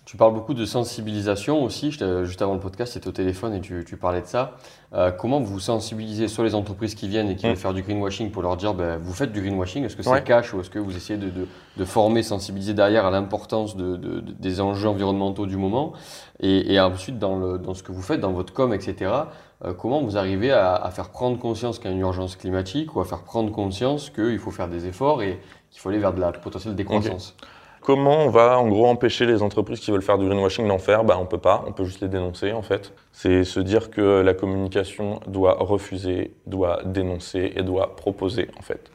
Tu 0.08 0.16
parles 0.16 0.32
beaucoup 0.32 0.54
de 0.54 0.64
sensibilisation 0.64 1.62
aussi. 1.62 1.90
Juste 1.90 2.40
avant 2.40 2.54
le 2.54 2.60
podcast, 2.60 2.94
c'était 2.94 3.08
au 3.08 3.12
téléphone 3.12 3.52
et 3.52 3.60
tu, 3.60 3.84
parlais 4.00 4.22
de 4.22 4.26
ça. 4.26 4.56
Euh, 4.94 5.10
comment 5.10 5.38
vous 5.38 5.60
sensibilisez 5.60 6.28
sur 6.28 6.42
les 6.42 6.54
entreprises 6.54 6.94
qui 6.94 7.08
viennent 7.08 7.28
et 7.28 7.36
qui 7.36 7.44
mm. 7.44 7.50
veulent 7.50 7.58
faire 7.58 7.74
du 7.74 7.82
greenwashing 7.82 8.30
pour 8.30 8.40
leur 8.40 8.56
dire 8.56 8.72
ben, 8.72 8.96
vous 8.96 9.12
faites 9.12 9.32
du 9.32 9.42
greenwashing 9.42 9.84
Est-ce 9.84 9.96
que 9.96 10.02
c'est 10.02 10.24
cash 10.24 10.54
ou 10.54 10.60
est-ce 10.60 10.70
que 10.70 10.78
vous 10.78 10.96
essayez 10.96 11.18
de, 11.18 11.84
former, 11.84 12.22
sensibiliser 12.22 12.72
derrière 12.72 13.04
à 13.04 13.10
l'importance 13.10 13.76
des 13.76 14.60
enjeux 14.62 14.88
environnementaux 14.88 15.44
du 15.44 15.58
moment? 15.58 15.92
Et, 16.40 16.80
ensuite, 16.80 17.18
dans, 17.18 17.74
ce 17.74 17.82
que 17.82 17.92
vous 17.92 18.00
faites, 18.00 18.20
dans 18.20 18.32
votre 18.32 18.54
com, 18.54 18.72
etc., 18.72 19.12
euh, 19.66 19.74
comment 19.74 20.00
vous 20.00 20.16
arrivez 20.16 20.52
à, 20.52 20.90
faire 20.90 21.10
prendre 21.10 21.38
conscience 21.38 21.78
qu'il 21.78 21.90
y 21.90 21.92
a 21.92 21.94
une 21.94 22.00
urgence 22.00 22.34
climatique 22.34 22.96
ou 22.96 23.00
à 23.00 23.04
faire 23.04 23.24
prendre 23.24 23.52
conscience 23.52 24.08
qu'il 24.08 24.38
faut 24.38 24.52
faire 24.52 24.68
des 24.68 24.86
efforts 24.86 25.20
et 25.20 25.38
qu'il 25.70 25.82
faut 25.82 25.90
aller 25.90 25.98
vers 25.98 26.14
de 26.14 26.20
la 26.22 26.32
potentielle 26.32 26.74
décroissance? 26.74 27.36
Comment 27.88 28.18
on 28.18 28.28
va 28.28 28.58
en 28.58 28.68
gros 28.68 28.86
empêcher 28.86 29.24
les 29.24 29.40
entreprises 29.40 29.80
qui 29.80 29.90
veulent 29.90 30.02
faire 30.02 30.18
du 30.18 30.26
greenwashing 30.26 30.68
d'en 30.68 30.76
faire? 30.76 31.04
Bah, 31.04 31.16
On 31.18 31.24
peut 31.24 31.38
pas, 31.38 31.64
on 31.66 31.72
peut 31.72 31.84
juste 31.84 32.02
les 32.02 32.08
dénoncer 32.08 32.52
en 32.52 32.60
fait. 32.60 32.92
C'est 33.12 33.44
se 33.44 33.60
dire 33.60 33.88
que 33.88 34.20
la 34.20 34.34
communication 34.34 35.20
doit 35.26 35.54
refuser, 35.54 36.34
doit 36.44 36.82
dénoncer 36.84 37.50
et 37.56 37.62
doit 37.62 37.96
proposer 37.96 38.50
en 38.58 38.60
fait. 38.60 38.90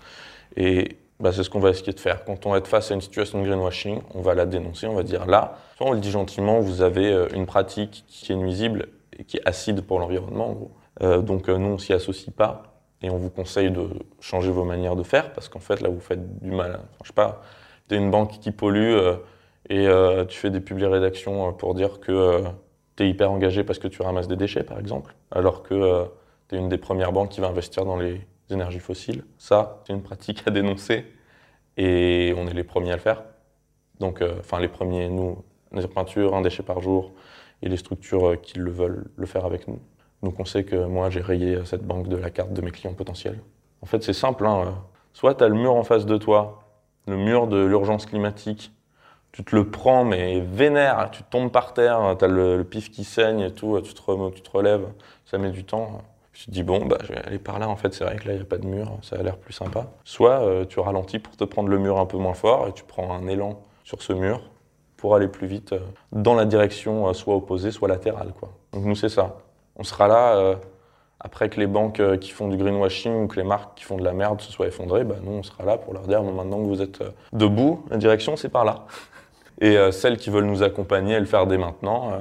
Et 0.57 0.97
bah, 1.19 1.31
c'est 1.33 1.41
ce 1.41 1.49
qu'on 1.49 1.59
va 1.59 1.71
essayer 1.71 1.91
de 1.91 1.99
faire. 1.99 2.23
Quand 2.23 2.45
on 2.45 2.51
va 2.51 2.59
être 2.59 2.67
face 2.67 2.91
à 2.91 2.93
une 2.93 3.01
situation 3.01 3.41
de 3.41 3.47
greenwashing, 3.47 3.99
on 4.13 4.21
va 4.21 4.35
la 4.35 4.45
dénoncer, 4.45 4.85
on 4.85 4.93
va 4.93 5.01
dire 5.01 5.25
là, 5.25 5.57
soit 5.75 5.87
on 5.87 5.93
le 5.93 5.99
dit 5.99 6.11
gentiment, 6.11 6.59
vous 6.59 6.83
avez 6.83 7.11
euh, 7.11 7.27
une 7.33 7.47
pratique 7.47 8.05
qui 8.07 8.31
est 8.31 8.35
nuisible 8.35 8.89
et 9.17 9.23
qui 9.23 9.37
est 9.37 9.47
acide 9.47 9.81
pour 9.81 9.97
l'environnement. 9.97 10.69
Euh, 11.01 11.23
donc 11.23 11.49
euh, 11.49 11.57
nous, 11.57 11.69
on 11.69 11.77
s'y 11.79 11.93
associe 11.93 12.29
pas 12.29 12.61
et 13.01 13.09
on 13.09 13.17
vous 13.17 13.31
conseille 13.31 13.71
de 13.71 13.89
changer 14.19 14.51
vos 14.51 14.65
manières 14.65 14.95
de 14.95 15.01
faire 15.01 15.33
parce 15.33 15.49
qu'en 15.49 15.59
fait 15.61 15.81
là, 15.81 15.89
vous 15.89 15.99
faites 15.99 16.43
du 16.43 16.51
mal. 16.51 16.79
Je 17.01 17.07
sais 17.07 17.13
pas 17.15 17.41
tu 17.87 17.95
es 17.95 17.97
une 17.97 18.11
banque 18.11 18.39
qui 18.39 18.51
pollue 18.51 18.93
euh, 18.93 19.15
et 19.69 19.87
euh, 19.87 20.25
tu 20.25 20.37
fais 20.37 20.49
des 20.49 20.59
publics 20.59 20.89
rédactions 20.89 21.49
euh, 21.49 21.51
pour 21.51 21.75
dire 21.75 21.99
que 21.99 22.43
tu 22.95 23.03
es 23.03 23.09
hyper 23.09 23.31
engagé 23.31 23.63
parce 23.63 23.79
que 23.79 23.87
tu 23.87 24.01
ramasses 24.01 24.27
des 24.27 24.35
déchets, 24.35 24.63
par 24.63 24.79
exemple, 24.79 25.15
alors 25.31 25.63
que 25.63 26.05
tu 26.49 26.55
es 26.55 26.57
une 26.57 26.69
des 26.69 26.77
premières 26.77 27.11
banques 27.11 27.29
qui 27.29 27.41
va 27.41 27.47
investir 27.47 27.85
dans 27.85 27.97
les 27.97 28.21
énergies 28.49 28.79
fossiles. 28.79 29.23
Ça, 29.37 29.81
c'est 29.85 29.93
une 29.93 30.03
pratique 30.03 30.43
à 30.47 30.51
dénoncer 30.51 31.05
et 31.77 32.33
on 32.37 32.47
est 32.47 32.53
les 32.53 32.63
premiers 32.63 32.91
à 32.91 32.95
le 32.95 33.01
faire. 33.01 33.23
Donc, 33.99 34.21
enfin, 34.39 34.59
les 34.59 34.67
premiers, 34.67 35.07
nous, 35.09 35.43
peinture, 35.93 36.35
un 36.35 36.41
déchet 36.41 36.61
par 36.61 36.81
jour, 36.81 37.13
et 37.63 37.69
les 37.69 37.77
structures 37.77 38.39
qui 38.41 38.59
le 38.59 38.69
veulent 38.69 39.05
le 39.15 39.25
faire 39.25 39.45
avec 39.45 39.67
nous. 39.67 39.79
Donc 40.21 40.39
on 40.39 40.45
sait 40.45 40.63
que 40.63 40.75
moi, 40.75 41.09
j'ai 41.09 41.21
rayé 41.21 41.59
cette 41.65 41.83
banque 41.83 42.07
de 42.09 42.17
la 42.17 42.29
carte 42.29 42.53
de 42.53 42.61
mes 42.61 42.71
clients 42.71 42.93
potentiels. 42.93 43.39
En 43.81 43.85
fait, 43.85 44.03
c'est 44.03 44.13
simple. 44.13 44.45
Hein. 44.45 44.75
Soit 45.13 45.35
tu 45.35 45.43
as 45.43 45.47
le 45.47 45.55
mur 45.55 45.73
en 45.73 45.83
face 45.83 46.05
de 46.05 46.17
toi, 46.17 46.62
le 47.07 47.17
mur 47.17 47.47
de 47.47 47.63
l'urgence 47.63 48.05
climatique, 48.05 48.73
tu 49.31 49.43
te 49.43 49.55
le 49.55 49.69
prends, 49.69 50.05
mais 50.05 50.39
vénère, 50.39 51.09
tu 51.11 51.23
tombes 51.23 51.51
par 51.51 51.73
terre, 51.73 52.15
tu 52.17 52.25
as 52.25 52.27
le, 52.27 52.63
pif 52.63 52.91
qui 52.91 53.03
saigne 53.03 53.41
et 53.41 53.51
tout, 53.51 53.79
tu 53.81 53.93
te, 53.93 54.29
tu 54.39 54.51
relèves, 54.51 54.87
ça 55.25 55.37
met 55.37 55.49
du 55.49 55.63
temps. 55.63 56.01
Je 56.33 56.45
te 56.45 56.51
dis, 56.51 56.63
bon, 56.63 56.85
bah, 56.85 56.97
je 57.03 57.13
vais 57.13 57.19
aller 57.19 57.39
par 57.39 57.59
là, 57.59 57.69
en 57.69 57.75
fait, 57.75 57.93
c'est 57.93 58.03
vrai 58.03 58.15
que 58.15 58.27
là, 58.27 58.33
il 58.33 58.37
n'y 58.37 58.41
a 58.41 58.45
pas 58.45 58.57
de 58.57 58.65
mur, 58.65 58.97
ça 59.01 59.17
a 59.17 59.23
l'air 59.23 59.37
plus 59.37 59.53
sympa. 59.53 59.87
Soit 60.03 60.41
euh, 60.41 60.65
tu 60.65 60.79
ralentis 60.79 61.19
pour 61.19 61.35
te 61.35 61.43
prendre 61.43 61.69
le 61.69 61.77
mur 61.77 61.99
un 61.99 62.05
peu 62.05 62.17
moins 62.17 62.33
fort 62.33 62.67
et 62.67 62.73
tu 62.73 62.83
prends 62.83 63.11
un 63.11 63.27
élan 63.27 63.61
sur 63.83 64.01
ce 64.01 64.13
mur 64.13 64.41
pour 64.97 65.15
aller 65.15 65.27
plus 65.27 65.47
vite 65.47 65.73
euh, 65.73 65.79
dans 66.11 66.33
la 66.33 66.45
direction 66.45 67.07
euh, 67.07 67.13
soit 67.13 67.35
opposée, 67.35 67.71
soit 67.71 67.87
latérale. 67.87 68.33
Quoi. 68.39 68.49
Donc 68.71 68.85
nous, 68.85 68.95
c'est 68.95 69.09
ça. 69.09 69.37
On 69.75 69.83
sera 69.83 70.07
là 70.07 70.55
après 71.23 71.49
que 71.49 71.59
les 71.59 71.67
banques 71.67 72.01
qui 72.19 72.31
font 72.31 72.47
du 72.47 72.57
greenwashing 72.57 73.23
ou 73.23 73.27
que 73.27 73.37
les 73.37 73.45
marques 73.45 73.77
qui 73.77 73.83
font 73.83 73.97
de 73.97 74.03
la 74.03 74.13
merde 74.13 74.41
se 74.41 74.51
soient 74.51 74.67
effondrées. 74.67 75.03
Bah, 75.03 75.15
nous, 75.23 75.31
on 75.31 75.43
sera 75.43 75.63
là 75.63 75.77
pour 75.77 75.93
leur 75.93 76.03
dire, 76.03 76.21
maintenant 76.21 76.57
que 76.57 76.67
vous 76.67 76.81
êtes 76.81 77.01
debout, 77.31 77.85
la 77.89 77.97
direction, 77.97 78.35
c'est 78.35 78.49
par 78.49 78.65
là. 78.65 78.85
Et 79.61 79.77
celles 79.91 80.17
qui 80.17 80.29
veulent 80.29 80.45
nous 80.45 80.63
accompagner 80.63 81.13
et 81.13 81.19
le 81.19 81.25
faire 81.25 81.47
dès 81.47 81.57
maintenant, 81.57 82.17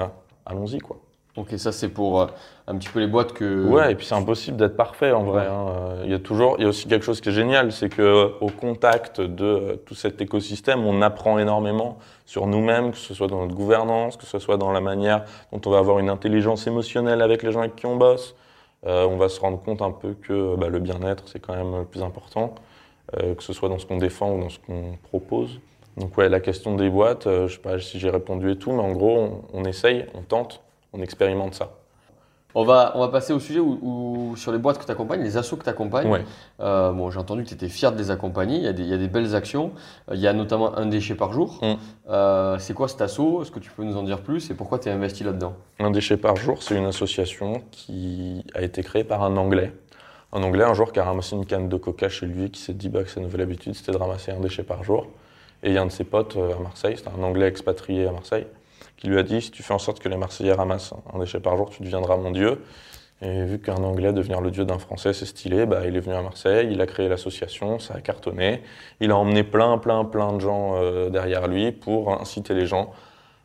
allons-y. 0.47 0.79
quoi. 0.79 0.99
Ok, 1.35 1.55
ça 1.57 1.73
c'est 1.73 1.89
pour 1.89 2.21
euh, 2.21 2.27
un 2.67 2.77
petit 2.77 2.91
peu 2.91 3.01
les 3.01 3.07
boîtes 3.07 3.33
que. 3.33 3.67
Ouais, 3.67 3.93
et 3.93 3.95
puis 3.95 4.05
c'est 4.05 4.15
impossible 4.15 4.59
d'être 4.59 4.77
parfait 4.77 5.13
en 5.13 5.23
vrai. 5.23 5.47
Hein. 5.47 5.95
Il 6.05 6.11
y 6.11 6.15
a 6.15 6.19
toujours, 6.19 6.57
il 6.59 6.65
y 6.65 6.67
a 6.67 6.69
aussi 6.69 6.87
quelque 6.87 7.07
chose 7.07 7.23
qui 7.23 7.31
est 7.31 7.33
génial, 7.33 7.73
c'est 7.73 7.89
que 7.89 8.33
au 8.39 8.51
contact 8.51 9.23
de 9.23 9.45
euh, 9.45 9.77
tout 9.87 9.95
cet 9.95 10.21
écosystème, 10.21 10.85
on 10.85 11.01
apprend 11.01 11.39
énormément 11.39 11.99
sur 12.27 12.47
nous-mêmes, 12.47 12.91
que 12.91 12.99
ce 12.99 13.15
soit 13.15 13.29
dans 13.29 13.41
notre 13.41 13.55
gouvernance, 13.55 14.19
que 14.19 14.27
ce 14.27 14.39
soit 14.39 14.59
dans 14.59 14.73
la 14.73 14.83
manière 14.83 15.25
dont 15.53 15.61
on 15.65 15.71
va 15.71 15.79
avoir 15.79 16.01
une 16.01 16.11
intelligence 16.11 16.67
émotionnelle 16.67 17.23
avec 17.23 17.43
les 17.43 17.51
gens 17.51 17.61
avec 17.61 17.77
qui 17.77 17.87
on 17.87 17.97
bosse. 17.97 18.35
Euh, 18.87 19.07
on 19.07 19.17
va 19.17 19.29
se 19.29 19.41
rendre 19.41 19.63
compte 19.63 19.81
un 19.83 19.93
peu 19.93 20.15
que 20.15 20.57
bah, 20.57 20.69
le 20.69 20.81
bien-être 20.81 21.29
c'est 21.29 21.39
quand 21.41 21.55
même 21.55 21.77
le 21.77 21.85
plus 21.85 22.03
important, 22.03 22.55
euh, 23.17 23.35
que 23.35 23.43
ce 23.43 23.53
soit 23.53 23.69
dans 23.69 23.79
ce 23.79 23.87
qu'on 23.87 23.99
défend 23.99 24.33
ou 24.35 24.41
dans 24.41 24.49
ce 24.49 24.59
qu'on 24.59 24.99
propose. 25.05 25.61
Donc 25.97 26.17
ouais, 26.19 26.29
la 26.29 26.41
question 26.41 26.75
des 26.75 26.91
boîtes, 26.91 27.27
euh, 27.27 27.49
je 27.49 27.55
sais 27.55 27.61
pas 27.63 27.79
si 27.79 28.01
j'ai 28.01 28.11
répondu 28.11 28.51
et 28.53 28.59
tout, 28.59 28.73
mais 28.73 28.83
en 28.83 28.93
gros, 28.93 29.19
on, 29.19 29.43
on 29.53 29.65
essaye, 29.65 30.07
on 30.15 30.23
tente 30.23 30.63
on 30.93 31.01
expérimente 31.01 31.55
ça. 31.55 31.82
On 32.55 32.65
va, 32.65 32.93
on 32.95 33.01
va 33.01 33.09
passer 33.09 33.33
au 33.33 33.41
sujet 33.41 33.61
où, 33.61 34.35
sur 34.37 34.53
les 34.53 34.59
boîtes 34.59 34.79
que 34.79 34.85
tu 34.85 34.91
accompagnes, 34.91 35.23
les 35.23 35.37
assos 35.37 35.57
que 35.57 35.65
tu 35.65 35.71
accompagnes. 35.71 36.25
Euh, 36.61 36.93
bon, 36.93 37.11
j'ai 37.11 37.19
entendu 37.19 37.45
que 37.45 37.49
tu 37.49 37.55
étais 37.55 37.69
fier 37.69 37.93
de 37.93 37.99
les 37.99 38.11
accompagner. 38.11 38.57
Il 38.57 38.65
y, 38.65 38.69
a 38.69 38.73
des, 38.73 38.83
il 38.83 38.89
y 38.89 38.93
a 38.93 38.99
des 38.99 39.09
belles 39.09 39.35
actions. 39.35 39.73
Euh, 40.11 40.15
il 40.15 40.21
y 40.21 40.27
a 40.27 40.33
notamment 40.33 40.77
un 40.77 40.87
déchet 40.87 41.15
par 41.15 41.33
jour. 41.33 41.59
Mm. 41.63 41.75
Euh, 42.11 42.59
c'est 42.59 42.75
quoi 42.75 42.89
cet 42.89 43.01
asso 43.01 43.41
Est-ce 43.43 43.51
que 43.51 43.59
tu 43.59 43.71
peux 43.71 43.85
nous 43.85 43.97
en 43.97 44.03
dire 44.03 44.21
plus? 44.21 44.51
Et 44.51 44.55
pourquoi 44.55 44.79
tu 44.79 44.89
es 44.89 44.93
investi 44.93 45.25
là-dedans? 45.25 45.55
Un 45.79 45.91
déchet 45.91 46.17
par 46.17 46.37
jour, 46.37 46.63
c'est 46.63 46.77
une 46.77 46.87
association 46.87 47.63
qui 47.71 48.45
a 48.55 48.63
été 48.63 48.83
créée 48.83 49.05
par 49.05 49.23
un 49.23 49.37
Anglais. 49.37 49.73
Un 50.33 50.43
Anglais, 50.43 50.65
un 50.65 50.75
jour, 50.75 50.93
qui 50.93 51.01
a 51.01 51.05
ramassé 51.05 51.37
une 51.37 51.47
canne 51.47 51.69
de 51.69 51.77
coca 51.77 52.09
chez 52.09 52.27
lui, 52.27 52.51
qui 52.51 52.61
s'est 52.61 52.75
dit 52.75 52.89
bah, 52.89 53.03
que 53.03 53.11
sa 53.11 53.21
nouvelle 53.21 53.43
habitude, 53.43 53.75
c'était 53.75 53.93
de 53.93 53.99
ramasser 53.99 54.33
un 54.33 54.41
déchet 54.41 54.63
par 54.63 54.85
jour. 54.85 55.07
Et 55.63 55.69
il 55.69 55.75
y 55.75 55.79
a 55.79 55.83
un 55.83 55.87
de 55.87 55.93
ses 55.93 56.05
potes 56.05 56.37
à 56.37 56.61
Marseille, 56.61 56.97
c'est 56.97 57.09
un 57.09 57.23
Anglais 57.23 57.47
expatrié 57.47 58.07
à 58.09 58.13
Marseille, 58.13 58.47
qui 59.03 59.09
lui 59.09 59.19
a 59.19 59.25
dit 59.25 59.43
si 59.43 59.51
tu 59.51 59.65
fais 59.65 59.75
en 59.75 59.81
sorte 59.81 59.99
que 59.99 60.09
les 60.09 60.17
Marseillais 60.17 60.53
ramassent 60.53 60.95
un 61.13 61.19
déchet 61.19 61.41
par 61.41 61.57
jour, 61.57 61.71
tu 61.71 61.83
deviendras 61.83 62.17
mon 62.17 62.31
dieu. 62.31 62.63
Et 63.21 63.45
vu 63.45 63.59
qu'un 63.59 63.83
Anglais 63.83 64.13
devenir 64.13 64.41
le 64.41 64.53
dieu 64.53 64.65
d'un 64.65 64.79
Français, 64.79 65.13
c'est 65.13 65.27
stylé, 65.27 65.67
bah, 65.67 65.81
il 65.89 65.97
est 65.97 66.01
venu 66.01 66.15
à 66.15 66.23
Marseille, 66.23 66.69
il 66.71 66.81
a 66.81 66.87
créé 66.87 67.09
l'association, 67.09 67.81
ça 67.81 67.95
a 67.95 68.01
cartonné. 68.01 68.63
Il 69.01 69.11
a 69.11 69.17
emmené 69.17 69.43
plein, 69.43 69.77
plein, 69.79 70.05
plein 70.05 70.33
de 70.33 70.39
gens 70.39 70.77
euh, 70.77 71.11
derrière 71.11 71.49
lui 71.49 71.73
pour 71.73 72.13
inciter 72.13 72.55
les 72.55 72.65
gens 72.65 72.93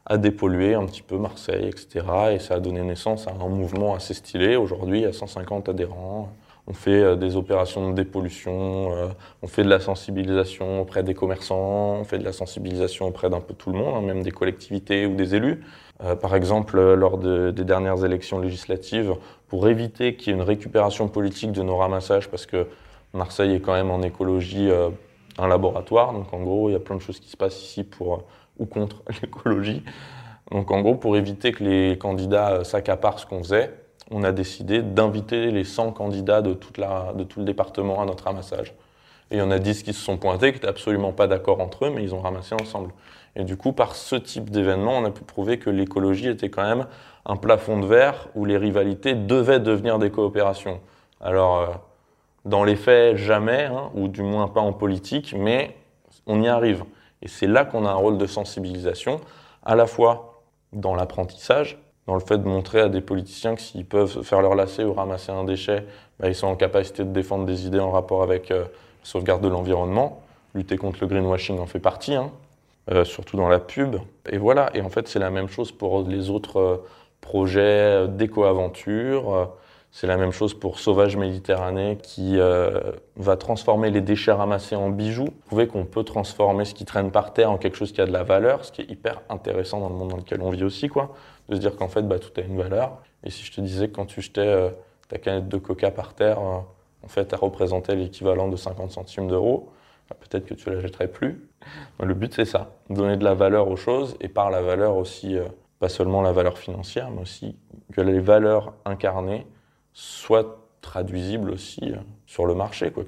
à 0.05 0.19
dépolluer 0.19 0.75
un 0.75 0.85
petit 0.85 1.01
peu 1.01 1.17
Marseille, 1.17 1.65
etc. 1.65 2.05
Et 2.33 2.39
ça 2.39 2.55
a 2.55 2.59
donné 2.59 2.81
naissance 2.83 3.27
à 3.27 3.31
un 3.31 3.49
mouvement 3.49 3.95
assez 3.95 4.13
stylé. 4.13 4.57
Aujourd'hui, 4.57 4.99
il 4.99 5.03
y 5.03 5.07
a 5.07 5.13
150 5.13 5.69
adhérents. 5.69 6.29
On 6.69 6.74
fait 6.74 7.01
euh, 7.01 7.15
des 7.15 7.38
opérations 7.38 7.89
de 7.89 7.95
dépollution, 7.95 8.91
euh, 8.93 9.07
on 9.41 9.47
fait 9.47 9.63
de 9.63 9.69
la 9.69 9.79
sensibilisation 9.79 10.81
auprès 10.81 11.01
des 11.01 11.13
commerçants, 11.13 11.95
on 12.01 12.03
fait 12.03 12.19
de 12.19 12.25
la 12.25 12.33
sensibilisation 12.33 13.07
auprès 13.07 13.29
d'un 13.29 13.39
peu 13.39 13.53
tout 13.53 13.71
le 13.71 13.77
monde, 13.77 13.95
hein, 13.95 14.01
même 14.01 14.21
des 14.21 14.31
collectivités 14.31 15.05
ou 15.05 15.15
des 15.15 15.33
élus. 15.33 15.63
Euh, 16.03 16.15
par 16.15 16.36
exemple, 16.36 16.77
lors 16.93 17.17
des 17.17 17.63
dernières 17.63 18.03
élections 18.03 18.39
législatives, 18.39 19.15
pour 19.47 19.69
éviter 19.69 20.15
qu'il 20.15 20.33
y 20.33 20.36
ait 20.36 20.39
une 20.39 20.45
récupération 20.45 21.07
politique 21.07 21.53
de 21.53 21.63
nos 21.63 21.77
ramassages, 21.77 22.29
parce 22.29 22.45
que 22.45 22.67
Marseille 23.13 23.55
est 23.55 23.62
quand 23.62 23.74
même 23.74 23.89
en 23.89 24.01
écologie 24.01 24.69
un 25.38 25.47
laboratoire, 25.47 26.12
donc 26.12 26.33
en 26.33 26.41
gros, 26.41 26.69
il 26.69 26.74
y 26.74 26.75
a 26.75 26.79
plein 26.79 26.97
de 26.97 27.01
choses 27.01 27.19
qui 27.19 27.29
se 27.29 27.38
passent 27.38 27.63
ici 27.63 27.83
pour 27.83 28.25
ou 28.59 28.65
contre 28.65 29.03
l'écologie. 29.21 29.83
Donc 30.51 30.69
en 30.71 30.81
gros, 30.81 30.95
pour 30.95 31.15
éviter 31.15 31.53
que 31.53 31.63
les 31.63 31.97
candidats 31.97 32.63
s'accaparent 32.65 33.19
ce 33.19 33.25
qu'on 33.25 33.41
faisait, 33.41 33.71
on 34.11 34.23
a 34.23 34.31
décidé 34.31 34.81
d'inviter 34.81 35.51
les 35.51 35.63
100 35.63 35.91
candidats 35.91 36.41
de, 36.41 36.53
tout 36.53 36.71
le 37.39 37.45
département 37.45 38.01
à 38.01 38.05
notre 38.05 38.25
ramassage. 38.25 38.73
Et 39.29 39.35
il 39.35 39.39
y 39.39 39.41
en 39.41 39.51
a 39.51 39.59
10 39.59 39.83
qui 39.83 39.93
se 39.93 40.01
sont 40.01 40.17
pointés, 40.17 40.51
qui 40.51 40.55
n'étaient 40.55 40.67
absolument 40.67 41.11
pas 41.11 41.27
d'accord 41.27 41.59
entre 41.59 41.85
eux, 41.85 41.91
mais 41.93 42.03
ils 42.03 42.15
ont 42.15 42.21
ramassé 42.21 42.55
ensemble. 42.55 42.91
Et 43.35 43.43
du 43.43 43.57
coup, 43.57 43.73
par 43.73 43.95
ce 43.95 44.15
type 44.15 44.49
d'événement, 44.49 44.97
on 44.97 45.05
a 45.05 45.11
pu 45.11 45.23
prouver 45.23 45.59
que 45.59 45.69
l'écologie 45.69 46.29
était 46.29 46.49
quand 46.49 46.63
même 46.63 46.87
un 47.25 47.35
plafond 47.35 47.79
de 47.79 47.85
verre 47.85 48.29
où 48.35 48.45
les 48.45 48.57
rivalités 48.57 49.13
devaient 49.13 49.59
devenir 49.59 49.99
des 49.99 50.09
coopérations. 50.09 50.79
Alors, 51.19 51.57
euh, 51.57 51.67
dans 52.45 52.63
les 52.63 52.77
faits, 52.77 53.17
jamais, 53.17 53.65
hein, 53.65 53.91
ou 53.93 54.07
du 54.07 54.23
moins 54.23 54.47
pas 54.47 54.61
en 54.61 54.71
politique, 54.71 55.35
mais 55.37 55.75
on 56.25 56.41
y 56.41 56.47
arrive. 56.47 56.85
Et 57.21 57.27
c'est 57.27 57.47
là 57.47 57.65
qu'on 57.65 57.85
a 57.85 57.89
un 57.89 57.95
rôle 57.95 58.17
de 58.17 58.25
sensibilisation, 58.25 59.19
à 59.65 59.75
la 59.75 59.85
fois 59.85 60.41
dans 60.71 60.95
l'apprentissage, 60.95 61.77
dans 62.07 62.15
le 62.15 62.21
fait 62.21 62.37
de 62.37 62.47
montrer 62.47 62.79
à 62.79 62.89
des 62.89 63.01
politiciens 63.01 63.55
que 63.55 63.61
s'ils 63.61 63.85
peuvent 63.85 64.23
faire 64.23 64.41
leur 64.41 64.55
lacet 64.55 64.85
ou 64.85 64.93
ramasser 64.93 65.31
un 65.31 65.43
déchet, 65.43 65.85
bah, 66.19 66.29
ils 66.29 66.35
sont 66.35 66.47
en 66.47 66.55
capacité 66.55 67.03
de 67.03 67.11
défendre 67.11 67.45
des 67.45 67.67
idées 67.67 67.81
en 67.81 67.91
rapport 67.91 68.23
avec 68.23 68.49
euh, 68.49 68.61
la 68.61 68.67
sauvegarde 69.03 69.43
de 69.43 69.49
l'environnement. 69.49 70.21
Lutter 70.55 70.77
contre 70.77 70.99
le 71.01 71.07
greenwashing 71.07 71.59
en 71.59 71.65
fait 71.65 71.79
partie, 71.79 72.15
hein, 72.15 72.31
euh, 72.91 73.03
surtout 73.03 73.35
dans 73.35 73.49
la 73.49 73.59
pub. 73.59 73.97
Et 74.29 74.37
voilà, 74.37 74.71
et 74.73 74.81
en 74.81 74.89
fait 74.89 75.07
c'est 75.09 75.19
la 75.19 75.29
même 75.29 75.49
chose 75.49 75.73
pour 75.73 76.03
les 76.07 76.29
autres 76.29 76.59
euh, 76.59 76.77
projets 77.19 78.07
d'éco-aventure. 78.07 79.51
C'est 79.91 80.07
la 80.07 80.17
même 80.17 80.31
chose 80.31 80.53
pour 80.53 80.79
Sauvage 80.79 81.17
Méditerranée 81.17 81.97
qui 82.03 82.37
va 82.37 83.37
transformer 83.37 83.89
les 83.89 84.01
déchets 84.01 84.31
ramassés 84.31 84.75
en 84.75 84.89
bijoux. 84.89 85.29
Prouver 85.47 85.67
qu'on 85.67 85.85
peut 85.85 86.03
transformer 86.03 86.65
ce 86.65 86.75
qui 86.75 86.85
traîne 86.85 87.09
par 87.09 87.33
terre 87.33 87.49
en 87.49 87.57
quelque 87.57 87.75
chose 87.75 87.91
qui 87.91 88.01
a 88.01 88.05
de 88.05 88.11
la 88.11 88.21
valeur, 88.23 88.63
ce 88.63 88.71
qui 88.71 88.81
est 88.81 88.91
hyper 88.91 89.21
intéressant 89.29 89.79
dans 89.79 89.89
le 89.89 89.95
monde 89.95 90.09
dans 90.09 90.17
lequel 90.17 90.41
on 90.41 90.51
vit 90.51 90.63
aussi. 90.63 90.87
quoi 90.87 91.15
de 91.50 91.56
se 91.56 91.60
dire 91.60 91.75
qu'en 91.75 91.88
fait, 91.88 92.01
bah, 92.01 92.20
tout 92.20 92.32
a 92.39 92.44
une 92.44 92.58
valeur. 92.58 93.01
Et 93.24 93.30
si 93.30 93.44
je 93.44 93.51
te 93.51 93.62
disais 93.62 93.88
que 93.88 93.96
quand 93.96 94.06
tu 94.06 94.22
jetais 94.22 94.42
euh, 94.42 94.70
ta 95.08 95.18
canette 95.18 95.48
de 95.48 95.58
coca 95.58 95.92
par 95.92 96.13
terre, 96.13 96.39
euh, 96.39 96.60
en 97.04 97.08
fait, 97.08 97.32
elle 97.32 97.39
représentait 97.39 97.96
l'équivalent 97.96 98.48
de 98.48 98.56
50 98.56 98.92
centimes 98.92 99.27
d'euros, 99.27 99.72
bah, 100.10 100.16
peut-être 100.20 100.46
que 100.46 100.54
tu 100.54 100.70
la 100.70 100.80
jetterais 100.80 101.08
plus. 101.08 101.48
le 102.01 102.13
but, 102.13 102.34
c'est 102.34 102.46
ça, 102.46 102.72
donner 102.89 103.18
de 103.18 103.24
la 103.24 103.34
valeur 103.34 103.70
aux 103.70 103.75
choses 103.75 104.16
et 104.22 104.27
par 104.27 104.50
la 104.50 104.62
valeur 104.62 104.98
aussi, 104.98 105.38
euh, 105.38 105.46
pas 105.80 105.89
seulement 105.89 106.22
la 106.22 106.32
valeur 106.32 106.58
financière, 106.58 107.10
mais 107.12 107.22
aussi 107.22 107.56
que 107.94 108.01
les 108.01 108.20
valeurs 108.20 108.74
incarnées 108.86 109.46
soient 109.94 110.63
traduisibles 110.82 111.51
aussi 111.51 111.94
sur 112.25 112.46
le 112.46 112.56
marché. 112.56 112.92
Quoi. 112.92 113.04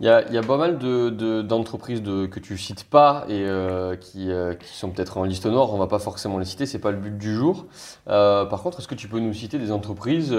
Il 0.00 0.06
y, 0.06 0.08
a, 0.08 0.22
il 0.28 0.34
y 0.34 0.38
a, 0.38 0.42
pas 0.42 0.56
mal 0.56 0.78
d'entreprises 0.78 2.02
de, 2.02 2.26
que 2.26 2.38
tu 2.38 2.56
cites 2.56 2.84
pas 2.84 3.24
et 3.28 3.44
euh, 3.44 3.96
qui, 3.96 4.30
euh, 4.30 4.54
qui, 4.54 4.68
sont 4.68 4.90
peut-être 4.90 5.18
en 5.18 5.24
liste 5.24 5.46
noire. 5.46 5.74
On 5.74 5.78
va 5.78 5.88
pas 5.88 5.98
forcément 5.98 6.38
les 6.38 6.44
citer, 6.44 6.66
c'est 6.66 6.78
pas 6.78 6.92
le 6.92 6.98
but 6.98 7.18
du 7.18 7.34
jour. 7.34 7.66
Euh, 8.08 8.44
par 8.44 8.62
contre, 8.62 8.78
est-ce 8.78 8.86
que 8.86 8.94
tu 8.94 9.08
peux 9.08 9.18
nous 9.18 9.32
citer 9.32 9.58
des 9.58 9.72
entreprises 9.72 10.36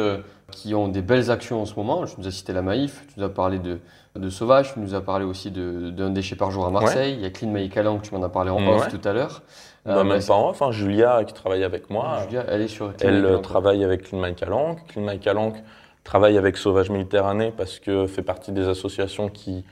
qui 0.51 0.73
ont 0.75 0.87
des 0.87 1.01
belles 1.01 1.29
actions 1.29 1.61
en 1.61 1.65
ce 1.65 1.75
moment? 1.75 2.05
Tu 2.05 2.13
nous 2.17 2.27
as 2.27 2.31
cité 2.31 2.53
la 2.53 2.61
Maïf, 2.61 3.05
tu 3.07 3.19
nous 3.19 3.25
as 3.25 3.29
parlé 3.29 3.59
de, 3.59 3.79
de 4.15 4.29
Sauvage, 4.29 4.73
tu 4.73 4.79
nous 4.79 4.95
as 4.95 5.01
parlé 5.01 5.25
aussi 5.25 5.51
d'un 5.51 6.09
déchet 6.09 6.37
par 6.37 6.51
jour 6.51 6.65
à 6.65 6.71
Marseille. 6.71 7.15
Il 7.15 7.21
y 7.21 7.25
a 7.25 7.29
Clean 7.29 7.49
My 7.49 7.67
Calanque, 7.69 8.03
tu 8.03 8.15
m'en 8.15 8.23
as 8.23 8.29
parlé 8.29 8.51
en 8.51 8.65
off 8.65 8.87
tout 8.87 9.05
à 9.07 9.11
l'heure. 9.11 9.41
Bah, 9.85 10.03
même 10.03 10.23
pas 10.23 10.33
en 10.33 10.49
off, 10.49 10.61
hein. 10.61 10.71
Julia 10.71 11.23
qui 11.25 11.33
travaille 11.33 11.63
avec 11.65 11.89
moi. 11.89 12.19
Julia, 12.23 12.45
elle 12.47 12.61
est 12.61 12.67
sur. 12.69 12.93
elle 13.01 13.41
travaille 13.41 13.83
avec 13.83 14.03
Clean 14.03 14.21
My 14.21 14.35
Calanque. 14.35 14.79
Clean 14.87 15.05
travaille 16.09 16.39
avec 16.39 16.57
Sauvage 16.57 16.89
Méditerranée 16.89 17.53
parce 17.55 17.77
que 17.77 18.07
fait 18.07 18.23
partie 18.23 18.51
des 18.51 18.67
associations 18.67 19.29
qui 19.29 19.63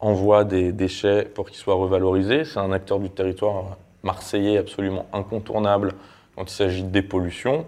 envoient 0.00 0.44
des 0.44 0.72
déchets 0.72 1.24
pour 1.24 1.50
qu'ils 1.50 1.58
soient 1.58 1.74
revalorisés. 1.74 2.46
C'est 2.46 2.60
un 2.60 2.72
acteur 2.72 2.98
du 2.98 3.10
territoire 3.10 3.76
marseillais 4.02 4.56
absolument 4.56 5.04
incontournable 5.12 5.92
quand 6.34 6.50
il 6.50 6.54
s'agit 6.54 6.82
de 6.82 6.88
dépollution 6.88 7.66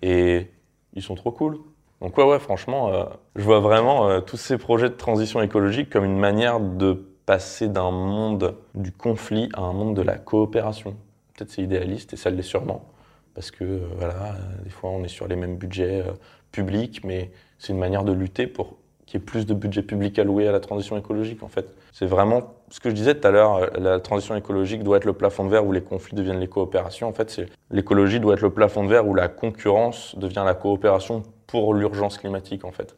et 0.00 0.50
ils 0.94 1.02
sont 1.02 1.16
trop 1.16 1.30
cool. 1.30 1.58
Donc 2.00 2.16
ouais, 2.16 2.24
ouais, 2.24 2.38
franchement, 2.38 2.94
euh, 2.94 3.04
je 3.34 3.42
vois 3.42 3.60
vraiment 3.60 4.08
euh, 4.08 4.20
tous 4.22 4.38
ces 4.38 4.56
projets 4.56 4.88
de 4.88 4.94
transition 4.94 5.42
écologique 5.42 5.90
comme 5.90 6.06
une 6.06 6.18
manière 6.18 6.60
de 6.60 7.04
passer 7.26 7.68
d'un 7.68 7.90
monde 7.90 8.54
du 8.74 8.90
conflit 8.90 9.50
à 9.52 9.60
un 9.60 9.74
monde 9.74 9.94
de 9.94 10.00
la 10.02 10.16
coopération. 10.16 10.96
Peut-être 11.34 11.50
c'est 11.50 11.62
idéaliste 11.62 12.14
et 12.14 12.16
ça 12.16 12.30
l'est 12.30 12.40
sûrement, 12.40 12.86
parce 13.34 13.50
que 13.50 13.64
euh, 13.64 13.80
voilà, 13.98 14.34
des 14.64 14.70
fois 14.70 14.88
on 14.88 15.04
est 15.04 15.08
sur 15.08 15.28
les 15.28 15.36
mêmes 15.36 15.58
budgets 15.58 16.02
publics, 16.52 17.04
mais 17.04 17.30
c'est 17.58 17.72
une 17.72 17.78
manière 17.78 18.04
de 18.04 18.12
lutter 18.12 18.46
pour 18.46 18.76
qu'il 19.06 19.20
y 19.20 19.22
ait 19.22 19.24
plus 19.24 19.46
de 19.46 19.54
budget 19.54 19.82
public 19.82 20.18
alloué 20.18 20.48
à 20.48 20.52
la 20.52 20.60
transition 20.60 20.96
écologique. 20.96 21.42
En 21.42 21.48
fait, 21.48 21.68
c'est 21.92 22.06
vraiment 22.06 22.54
ce 22.70 22.80
que 22.80 22.90
je 22.90 22.94
disais 22.94 23.14
tout 23.14 23.26
à 23.26 23.30
l'heure, 23.30 23.56
euh, 23.56 23.66
la 23.78 24.00
transition 24.00 24.34
écologique 24.34 24.82
doit 24.82 24.96
être 24.96 25.04
le 25.04 25.12
plafond 25.12 25.44
de 25.44 25.50
verre 25.50 25.64
où 25.64 25.72
les 25.72 25.82
conflits 25.82 26.16
deviennent 26.16 26.40
les 26.40 26.48
coopérations. 26.48 27.08
En 27.08 27.12
fait, 27.12 27.30
c'est 27.30 27.46
l'écologie 27.70 28.18
doit 28.18 28.34
être 28.34 28.40
le 28.40 28.50
plafond 28.50 28.84
de 28.84 28.88
verre 28.88 29.06
où 29.06 29.14
la 29.14 29.28
concurrence 29.28 30.16
devient 30.18 30.42
la 30.44 30.54
coopération 30.54 31.22
pour 31.46 31.74
l'urgence 31.74 32.18
climatique, 32.18 32.64
en 32.64 32.72
fait. 32.72 32.96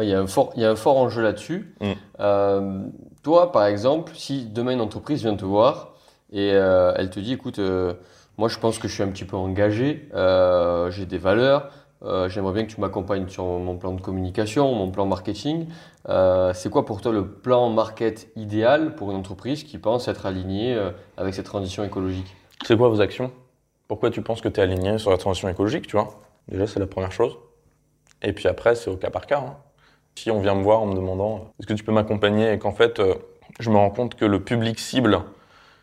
Il, 0.00 0.08
y 0.08 0.14
a 0.14 0.20
un 0.20 0.26
fort, 0.26 0.52
il 0.56 0.62
y 0.62 0.64
a 0.64 0.70
un 0.70 0.76
fort 0.76 0.96
enjeu 0.96 1.22
là-dessus. 1.22 1.74
Mm. 1.80 1.92
Euh, 2.20 2.82
toi, 3.22 3.52
par 3.52 3.66
exemple, 3.66 4.12
si 4.14 4.46
demain 4.46 4.72
une 4.72 4.80
entreprise 4.80 5.20
vient 5.20 5.36
te 5.36 5.44
voir 5.44 5.94
et 6.32 6.52
euh, 6.54 6.94
elle 6.96 7.10
te 7.10 7.20
dit, 7.20 7.34
écoute, 7.34 7.58
euh, 7.58 7.92
moi 8.38 8.48
je 8.48 8.58
pense 8.58 8.78
que 8.78 8.88
je 8.88 8.94
suis 8.94 9.02
un 9.02 9.08
petit 9.08 9.24
peu 9.24 9.36
engagé, 9.36 10.08
j'ai 10.90 11.06
des 11.06 11.18
valeurs, 11.18 11.70
euh, 12.04 12.28
j'aimerais 12.28 12.52
bien 12.52 12.64
que 12.64 12.72
tu 12.72 12.80
m'accompagnes 12.80 13.28
sur 13.28 13.44
mon 13.44 13.76
plan 13.76 13.92
de 13.92 14.00
communication, 14.00 14.72
mon 14.72 14.90
plan 14.90 15.06
marketing. 15.06 15.68
Euh, 16.08 16.52
c'est 16.52 16.70
quoi 16.70 16.84
pour 16.84 17.00
toi 17.00 17.12
le 17.12 17.26
plan 17.26 17.68
market 17.70 18.28
idéal 18.36 18.94
pour 18.94 19.10
une 19.10 19.16
entreprise 19.16 19.62
qui 19.62 19.78
pense 19.78 20.08
être 20.08 20.26
alignée 20.26 20.74
euh, 20.74 20.90
avec 21.16 21.34
cette 21.34 21.46
transition 21.46 21.84
écologique? 21.84 22.34
C'est 22.64 22.76
quoi 22.76 22.88
vos 22.88 23.00
actions? 23.00 23.30
Pourquoi 23.88 24.10
tu 24.10 24.22
penses 24.22 24.40
que 24.40 24.48
tu 24.48 24.60
es 24.60 24.62
aligné 24.62 24.98
sur 24.98 25.10
la 25.10 25.18
transition 25.18 25.48
écologique, 25.48 25.86
tu 25.86 25.96
vois? 25.96 26.08
Déjà, 26.48 26.66
c'est 26.66 26.80
la 26.80 26.86
première 26.86 27.12
chose. 27.12 27.36
Et 28.22 28.32
puis 28.32 28.48
après, 28.48 28.74
c'est 28.74 28.90
au 28.90 28.96
cas 28.96 29.10
par 29.10 29.26
cas. 29.26 29.38
hein. 29.38 29.56
Si 30.14 30.30
on 30.30 30.40
vient 30.40 30.54
me 30.54 30.62
voir 30.62 30.80
en 30.80 30.86
me 30.86 30.94
demandant 30.94 31.52
est-ce 31.58 31.66
que 31.66 31.74
tu 31.74 31.84
peux 31.84 31.92
m'accompagner? 31.92 32.52
Et 32.52 32.58
qu'en 32.58 32.72
fait, 32.72 33.00
je 33.60 33.70
me 33.70 33.76
rends 33.76 33.90
compte 33.90 34.14
que 34.14 34.24
le 34.24 34.42
public 34.42 34.78
cible, 34.78 35.20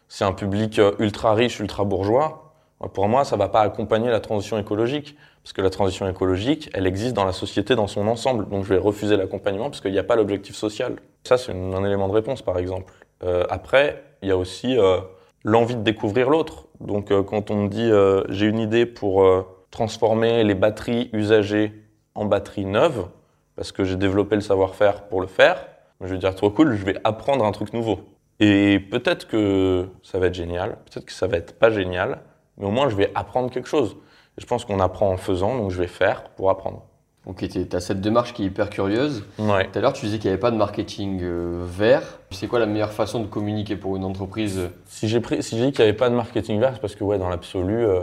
c'est 0.07 0.23
un 0.23 0.33
public 0.33 0.79
ultra 0.99 1.33
riche, 1.33 1.59
ultra 1.59 1.83
bourgeois, 1.83 2.53
pour 2.93 3.07
moi, 3.09 3.25
ça 3.25 3.35
va 3.35 3.49
pas 3.49 3.61
accompagner 3.61 4.09
la 4.09 4.21
transition 4.21 4.57
écologique. 4.57 5.17
Parce 5.43 5.53
que 5.53 5.61
la 5.61 5.69
transition 5.69 6.07
écologique, 6.07 6.69
elle 6.73 6.85
existe 6.85 7.15
dans 7.15 7.25
la 7.25 7.31
société 7.31 7.75
dans 7.75 7.87
son 7.87 8.07
ensemble. 8.07 8.47
Donc 8.49 8.65
je 8.65 8.73
vais 8.73 8.79
refuser 8.79 9.17
l'accompagnement 9.17 9.69
parce 9.69 9.81
qu'il 9.81 9.91
n'y 9.91 9.99
a 9.99 10.03
pas 10.03 10.15
l'objectif 10.15 10.55
social. 10.55 10.97
Ça, 11.23 11.37
c'est 11.37 11.51
un 11.51 11.83
élément 11.83 12.07
de 12.07 12.13
réponse, 12.13 12.41
par 12.41 12.57
exemple. 12.57 12.93
Euh, 13.23 13.45
après, 13.49 14.03
il 14.21 14.29
y 14.29 14.31
a 14.31 14.37
aussi 14.37 14.77
euh, 14.77 14.99
l'envie 15.43 15.75
de 15.75 15.81
découvrir 15.81 16.29
l'autre. 16.29 16.67
Donc 16.79 17.11
euh, 17.11 17.23
quand 17.23 17.51
on 17.51 17.63
me 17.63 17.67
dit 17.69 17.91
j'ai 18.33 18.45
une 18.45 18.59
idée 18.59 18.85
pour 18.85 19.25
transformer 19.71 20.43
les 20.43 20.55
batteries 20.55 21.09
usagées 21.13 21.73
en 22.15 22.25
batteries 22.25 22.65
neuves, 22.65 23.07
parce 23.55 23.71
que 23.71 23.83
j'ai 23.83 23.95
développé 23.95 24.35
le 24.35 24.41
savoir-faire 24.41 25.03
pour 25.03 25.21
le 25.21 25.27
faire, 25.27 25.67
je 26.01 26.07
vais 26.07 26.17
dire 26.17 26.33
trop 26.35 26.49
cool, 26.49 26.75
je 26.75 26.85
vais 26.85 26.95
apprendre 27.03 27.45
un 27.45 27.51
truc 27.51 27.73
nouveau. 27.73 27.99
Et 28.39 28.79
peut-être 28.79 29.27
que 29.27 29.87
ça 30.01 30.17
va 30.17 30.27
être 30.27 30.33
génial, 30.33 30.77
peut-être 30.85 31.05
que 31.05 31.11
ça 31.11 31.27
va 31.27 31.37
être 31.37 31.59
pas 31.59 31.69
génial, 31.69 32.21
mais 32.57 32.65
au 32.65 32.71
moins 32.71 32.89
je 32.89 32.95
vais 32.95 33.11
apprendre 33.15 33.51
quelque 33.51 33.67
chose. 33.67 33.97
Je 34.39 34.45
pense 34.45 34.65
qu'on 34.65 34.79
apprend 34.79 35.11
en 35.11 35.17
faisant, 35.17 35.55
donc 35.57 35.69
je 35.69 35.77
vais 35.79 35.87
faire 35.87 36.23
pour 36.35 36.49
apprendre. 36.49 36.81
Ok, 37.25 37.47
tu 37.47 37.67
as 37.73 37.79
cette 37.81 38.01
démarche 38.01 38.33
qui 38.33 38.43
est 38.43 38.45
hyper 38.47 38.69
curieuse. 38.69 39.25
Ouais. 39.37 39.67
Tout 39.67 39.77
à 39.77 39.81
l'heure, 39.81 39.93
tu 39.93 40.05
disais 40.05 40.17
qu'il 40.17 40.29
n'y 40.29 40.33
avait 40.33 40.39
pas 40.39 40.49
de 40.49 40.55
marketing 40.55 41.19
euh, 41.21 41.63
vert. 41.67 42.19
C'est 42.31 42.47
quoi 42.47 42.57
la 42.59 42.65
meilleure 42.65 42.93
façon 42.93 43.19
de 43.19 43.27
communiquer 43.27 43.75
pour 43.75 43.97
une 43.97 44.05
entreprise? 44.05 44.69
Si 44.85 45.07
j'ai 45.07 45.21
si 45.41 45.55
dit 45.55 45.71
qu'il 45.71 45.83
n'y 45.83 45.89
avait 45.89 45.97
pas 45.97 46.09
de 46.09 46.15
marketing 46.15 46.59
vert, 46.59 46.71
c'est 46.73 46.81
parce 46.81 46.95
que 46.95 47.03
ouais, 47.03 47.19
dans 47.19 47.29
l'absolu, 47.29 47.85
euh, 47.85 47.99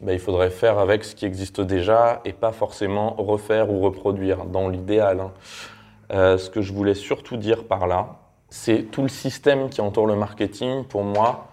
bah, 0.00 0.12
il 0.12 0.18
faudrait 0.18 0.50
faire 0.50 0.78
avec 0.78 1.04
ce 1.04 1.14
qui 1.14 1.24
existe 1.24 1.60
déjà 1.60 2.20
et 2.24 2.32
pas 2.32 2.52
forcément 2.52 3.14
refaire 3.16 3.70
ou 3.70 3.80
reproduire 3.80 4.44
dans 4.44 4.68
l'idéal. 4.68 5.20
hein. 5.20 5.32
Euh, 6.12 6.36
ce 6.36 6.50
que 6.50 6.60
je 6.60 6.72
voulais 6.72 6.94
surtout 6.94 7.36
dire 7.36 7.64
par 7.64 7.86
là, 7.86 8.16
c'est 8.50 8.90
tout 8.90 9.02
le 9.02 9.08
système 9.08 9.70
qui 9.70 9.80
entoure 9.80 10.08
le 10.08 10.16
marketing, 10.16 10.84
pour 10.84 11.04
moi, 11.04 11.46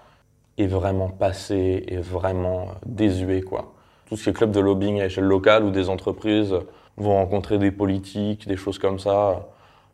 est 0.57 0.65
vraiment 0.65 1.09
passé, 1.09 1.85
est 1.87 2.01
vraiment 2.01 2.61
euh, 2.63 2.73
désuet, 2.87 3.43
quoi. 3.43 3.75
Tout 4.07 4.15
ce 4.15 4.23
qui 4.23 4.29
est 4.29 4.33
club 4.33 4.51
de 4.51 4.59
lobbying 4.59 5.01
à 5.01 5.05
échelle 5.05 5.25
locale 5.25 5.63
où 5.63 5.71
des 5.71 5.89
entreprises 5.89 6.55
vont 6.95 7.15
rencontrer 7.15 7.57
des 7.57 7.71
politiques, 7.71 8.47
des 8.47 8.55
choses 8.55 8.79
comme 8.79 8.99
ça. 8.99 9.47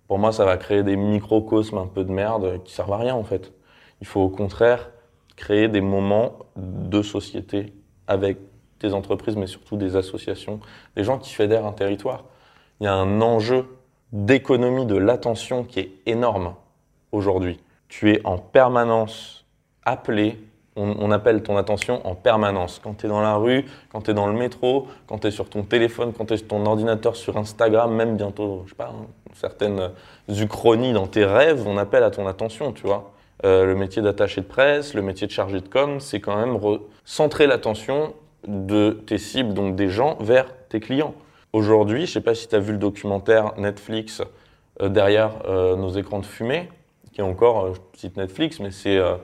Pour 0.07 0.19
moi, 0.19 0.31
ça 0.31 0.45
va 0.45 0.57
créer 0.57 0.83
des 0.83 0.95
microcosmes 0.95 1.77
un 1.77 1.87
peu 1.87 2.03
de 2.03 2.11
merde 2.11 2.61
qui 2.63 2.73
servent 2.73 2.93
à 2.93 2.97
rien, 2.97 3.15
en 3.15 3.23
fait. 3.23 3.51
Il 4.01 4.07
faut 4.07 4.21
au 4.21 4.29
contraire 4.29 4.91
créer 5.35 5.67
des 5.67 5.81
moments 5.81 6.33
de 6.55 7.01
société 7.01 7.73
avec 8.07 8.37
des 8.79 8.93
entreprises, 8.93 9.35
mais 9.35 9.47
surtout 9.47 9.77
des 9.77 9.95
associations, 9.95 10.59
des 10.95 11.03
gens 11.03 11.17
qui 11.17 11.33
fédèrent 11.33 11.65
un 11.65 11.71
territoire. 11.71 12.25
Il 12.79 12.83
y 12.83 12.87
a 12.87 12.93
un 12.93 13.21
enjeu 13.21 13.65
d'économie 14.11 14.85
de 14.85 14.95
l'attention 14.95 15.63
qui 15.63 15.79
est 15.79 15.91
énorme 16.05 16.53
aujourd'hui. 17.11 17.59
Tu 17.87 18.11
es 18.11 18.21
en 18.25 18.37
permanence 18.37 19.45
appelé, 19.85 20.37
on, 20.75 21.11
appelle 21.11 21.43
ton 21.43 21.57
attention 21.57 22.05
en 22.07 22.15
permanence. 22.15 22.79
Quand 22.83 22.95
tu 22.95 23.05
es 23.05 23.09
dans 23.09 23.21
la 23.21 23.35
rue, 23.35 23.65
quand 23.91 24.01
tu 24.01 24.11
es 24.11 24.13
dans 24.13 24.27
le 24.27 24.33
métro, 24.33 24.87
quand 25.07 25.19
tu 25.19 25.27
es 25.27 25.31
sur 25.31 25.49
ton 25.49 25.63
téléphone, 25.63 26.13
quand 26.17 26.25
tu 26.25 26.33
es 26.33 26.37
sur 26.37 26.47
ton 26.47 26.65
ordinateur, 26.65 27.15
sur 27.15 27.37
Instagram, 27.37 27.93
même 27.93 28.17
bientôt, 28.17 28.63
je 28.65 28.71
sais 28.71 28.75
pas, 28.75 28.93
hein, 28.93 29.05
certaines 29.33 29.91
uchronies 30.27 30.93
dans 30.93 31.07
tes 31.07 31.25
rêves, 31.25 31.67
on 31.67 31.77
appelle 31.77 32.03
à 32.03 32.11
ton 32.11 32.27
attention, 32.27 32.71
tu 32.71 32.87
vois. 32.87 33.11
Euh, 33.45 33.65
le 33.65 33.75
métier 33.75 34.01
d'attaché 34.01 34.41
de 34.41 34.45
presse, 34.45 34.93
le 34.93 35.01
métier 35.01 35.27
de 35.27 35.31
chargé 35.31 35.59
de 35.59 35.67
com, 35.67 35.99
c'est 35.99 36.19
quand 36.19 36.37
même 36.37 36.55
re- 36.55 36.81
centrer 37.03 37.45
l'attention 37.45 38.13
de 38.47 38.91
tes 39.05 39.17
cibles, 39.17 39.53
donc 39.53 39.75
des 39.75 39.89
gens, 39.89 40.17
vers 40.21 40.45
tes 40.69 40.79
clients. 40.79 41.13
Aujourd'hui, 41.51 42.05
je 42.05 42.13
sais 42.13 42.21
pas 42.21 42.35
si 42.35 42.47
tu 42.47 42.55
as 42.55 42.59
vu 42.59 42.71
le 42.71 42.77
documentaire 42.77 43.53
Netflix 43.57 44.21
euh, 44.81 44.89
derrière 44.89 45.31
euh, 45.45 45.75
nos 45.75 45.89
écrans 45.89 46.19
de 46.19 46.25
fumée, 46.25 46.69
qui 47.11 47.21
est 47.21 47.23
encore, 47.23 47.65
euh, 47.65 47.73
je 47.93 47.99
cite 47.99 48.17
Netflix, 48.17 48.59
mais 48.59 48.71
c'est 48.71 48.97
euh, 48.97 49.15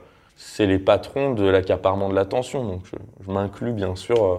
c'est 0.42 0.66
les 0.66 0.78
patrons 0.78 1.34
de 1.34 1.46
l'accaparement 1.46 2.08
de 2.08 2.14
l'attention. 2.14 2.64
Donc 2.64 2.84
je, 2.84 3.30
m'inclus 3.30 3.72
bien 3.72 3.94
sûr 3.94 4.24
euh, 4.24 4.38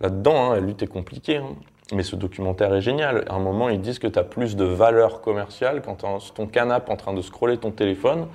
là-dedans. 0.00 0.50
Hein, 0.50 0.54
la 0.54 0.60
lutte 0.60 0.82
est 0.82 0.86
compliquée, 0.86 1.36
hein. 1.36 1.56
mais 1.92 2.02
ce 2.02 2.16
documentaire 2.16 2.74
est 2.74 2.80
génial. 2.80 3.26
À 3.28 3.34
un 3.34 3.38
moment, 3.38 3.68
ils 3.68 3.82
disent 3.82 3.98
que 3.98 4.06
tu 4.06 4.18
as 4.18 4.24
plus 4.24 4.56
de 4.56 4.64
valeur 4.64 5.20
commerciale 5.20 5.82
quand 5.82 5.96
tu 5.96 6.06
es 6.06 6.20
sur 6.20 6.32
ton 6.32 6.46
canapé 6.46 6.90
en 6.90 6.96
train 6.96 7.12
de 7.12 7.20
scroller 7.20 7.58
ton 7.58 7.70
téléphone 7.70 8.28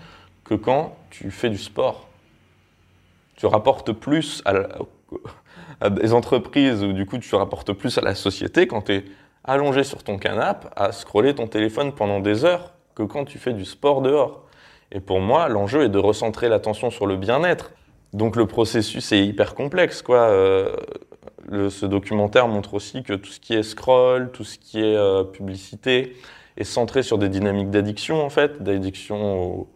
que 0.44 0.54
quand 0.54 0.96
tu 1.10 1.32
fais 1.32 1.50
du 1.50 1.58
sport. 1.58 2.08
Tu 3.36 3.48
rapportes 3.48 3.92
plus 3.92 4.44
à, 4.46 4.54
à 5.82 5.90
des 5.90 6.14
entreprises 6.14 6.84
ou 6.84 6.94
du 6.94 7.08
coup 7.08 7.18
tu 7.18 7.34
rapportes 7.34 7.74
plus 7.74 7.98
à 7.98 8.02
la 8.02 8.14
société 8.14 8.68
quand 8.68 8.84
tu 8.84 8.94
es 8.94 9.06
allongé 9.44 9.84
sur 9.84 10.04
ton 10.04 10.20
canapé 10.20 10.68
à 10.76 10.92
scroller 10.92 11.34
ton 11.34 11.48
téléphone 11.48 11.94
pendant 11.94 12.20
des 12.20 12.46
heures 12.46 12.74
que 12.94 13.02
quand 13.02 13.26
tu 13.26 13.40
fais 13.40 13.54
du 13.54 13.66
sport 13.66 14.04
dehors. 14.04 14.46
Et 14.92 15.00
pour 15.00 15.20
moi, 15.20 15.50
l'enjeu 15.50 15.84
est 15.84 15.90
de 15.90 15.98
recentrer 15.98 16.50
l'attention 16.50 16.90
sur 16.90 17.08
le 17.08 17.18
bien-être. 17.18 17.72
Donc 18.14 18.36
le 18.36 18.46
processus 18.46 19.12
est 19.12 19.26
hyper 19.26 19.56
complexe. 19.56 20.02
Quoi. 20.02 20.20
Euh, 20.20 20.76
ce 21.70 21.86
documentaire 21.86 22.48
montre 22.48 22.74
aussi 22.74 23.04
que 23.04 23.14
tout 23.14 23.30
ce 23.30 23.40
qui 23.40 23.54
est 23.54 23.64
scroll, 23.64 24.32
tout 24.32 24.44
ce 24.44 24.58
qui 24.58 24.80
est 24.80 24.96
euh, 24.96 25.24
publicité 25.24 26.16
est 26.58 26.64
centré 26.64 27.04
sur 27.04 27.18
des 27.18 27.30
dynamiques 27.30 27.70
d'addiction 27.70 28.24
en 28.24 28.30
fait, 28.30 28.64
d'addiction 28.64 29.68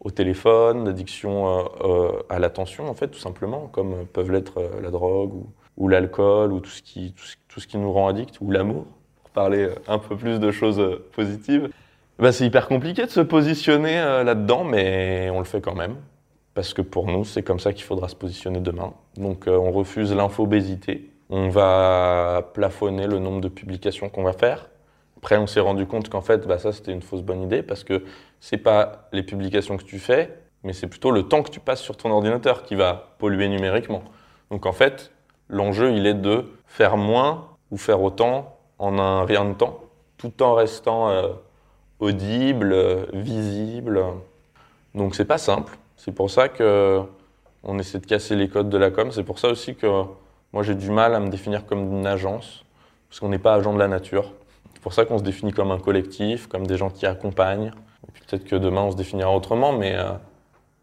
au, 0.00 0.10
téléphone, 0.12 0.84
d'addiction 0.84 1.66
euh, 1.82 2.12
à 2.28 2.38
l'attention 2.38 2.88
en 2.88 2.94
fait, 2.94 3.08
tout 3.08 3.18
simplement, 3.18 3.66
comme 3.66 4.06
peuvent 4.06 4.30
l'être 4.30 4.62
la 4.80 4.90
drogue 4.90 5.32
ou, 5.76 5.88
l'alcool 5.88 6.52
ou 6.52 6.60
tout 6.60 6.70
ce, 6.70 6.82
qui, 6.82 7.12
tout, 7.48 7.60
ce, 7.60 7.66
qui 7.66 7.76
nous 7.76 7.92
rend 7.92 8.08
addict 8.08 8.40
ou 8.40 8.50
l'amour, 8.50 8.86
pour 9.22 9.30
parler 9.30 9.68
un 9.88 9.98
peu 9.98 10.16
plus 10.16 10.38
de 10.38 10.50
choses 10.52 11.00
positives. 11.12 11.70
Bah, 12.20 12.32
c'est 12.32 12.44
hyper 12.44 12.68
compliqué 12.68 13.06
de 13.06 13.10
se 13.10 13.20
positionner 13.20 13.98
euh, 13.98 14.22
là-dedans, 14.24 14.62
mais 14.62 15.30
on 15.30 15.38
le 15.38 15.46
fait 15.46 15.62
quand 15.62 15.74
même. 15.74 15.96
Parce 16.52 16.74
que 16.74 16.82
pour 16.82 17.06
nous, 17.06 17.24
c'est 17.24 17.42
comme 17.42 17.58
ça 17.58 17.72
qu'il 17.72 17.84
faudra 17.84 18.08
se 18.08 18.14
positionner 18.14 18.60
demain. 18.60 18.92
Donc 19.16 19.48
euh, 19.48 19.56
on 19.56 19.72
refuse 19.72 20.14
l'infobésité. 20.14 21.10
On 21.30 21.48
va 21.48 22.50
plafonner 22.52 23.06
le 23.06 23.18
nombre 23.18 23.40
de 23.40 23.48
publications 23.48 24.10
qu'on 24.10 24.22
va 24.22 24.34
faire. 24.34 24.68
Après, 25.16 25.38
on 25.38 25.46
s'est 25.46 25.60
rendu 25.60 25.86
compte 25.86 26.10
qu'en 26.10 26.20
fait, 26.20 26.46
bah, 26.46 26.58
ça, 26.58 26.72
c'était 26.72 26.92
une 26.92 27.00
fausse 27.00 27.22
bonne 27.22 27.40
idée 27.40 27.62
parce 27.62 27.84
que 27.84 28.04
c'est 28.38 28.58
pas 28.58 29.08
les 29.12 29.22
publications 29.22 29.78
que 29.78 29.84
tu 29.84 29.98
fais, 29.98 30.42
mais 30.62 30.74
c'est 30.74 30.88
plutôt 30.88 31.12
le 31.12 31.22
temps 31.22 31.42
que 31.42 31.50
tu 31.50 31.60
passes 31.60 31.80
sur 31.80 31.96
ton 31.96 32.10
ordinateur 32.10 32.64
qui 32.64 32.74
va 32.74 33.14
polluer 33.18 33.48
numériquement. 33.48 34.02
Donc 34.50 34.66
en 34.66 34.72
fait, 34.72 35.10
l'enjeu, 35.48 35.92
il 35.92 36.06
est 36.06 36.12
de 36.12 36.44
faire 36.66 36.98
moins 36.98 37.48
ou 37.70 37.78
faire 37.78 38.02
autant 38.02 38.58
en 38.78 38.98
un 38.98 39.24
rien 39.24 39.46
de 39.46 39.54
temps, 39.54 39.80
tout 40.18 40.42
en 40.42 40.52
restant 40.52 41.08
euh, 41.08 41.28
audible, 42.00 43.06
visible. 43.12 44.02
Donc 44.94 45.14
c'est 45.14 45.24
pas 45.24 45.38
simple. 45.38 45.76
C'est 45.96 46.12
pour 46.12 46.30
ça 46.30 46.48
que 46.48 47.02
on 47.62 47.78
essaie 47.78 47.98
de 47.98 48.06
casser 48.06 48.36
les 48.36 48.48
codes 48.48 48.70
de 48.70 48.78
la 48.78 48.90
com. 48.90 49.10
C'est 49.12 49.22
pour 49.22 49.38
ça 49.38 49.48
aussi 49.48 49.74
que 49.74 49.86
moi 50.52 50.62
j'ai 50.62 50.74
du 50.74 50.90
mal 50.90 51.14
à 51.14 51.20
me 51.20 51.28
définir 51.28 51.66
comme 51.66 51.98
une 51.98 52.06
agence, 52.06 52.64
parce 53.08 53.20
qu'on 53.20 53.28
n'est 53.28 53.38
pas 53.38 53.54
agent 53.54 53.72
de 53.72 53.78
la 53.78 53.88
nature. 53.88 54.32
C'est 54.72 54.82
pour 54.82 54.94
ça 54.94 55.04
qu'on 55.04 55.18
se 55.18 55.22
définit 55.22 55.52
comme 55.52 55.70
un 55.70 55.78
collectif, 55.78 56.46
comme 56.46 56.66
des 56.66 56.76
gens 56.76 56.90
qui 56.90 57.06
accompagnent. 57.06 57.72
Peut-être 58.26 58.44
que 58.44 58.56
demain 58.56 58.82
on 58.82 58.90
se 58.92 58.96
définira 58.96 59.34
autrement, 59.34 59.72
mais 59.72 59.94
euh, 59.94 60.12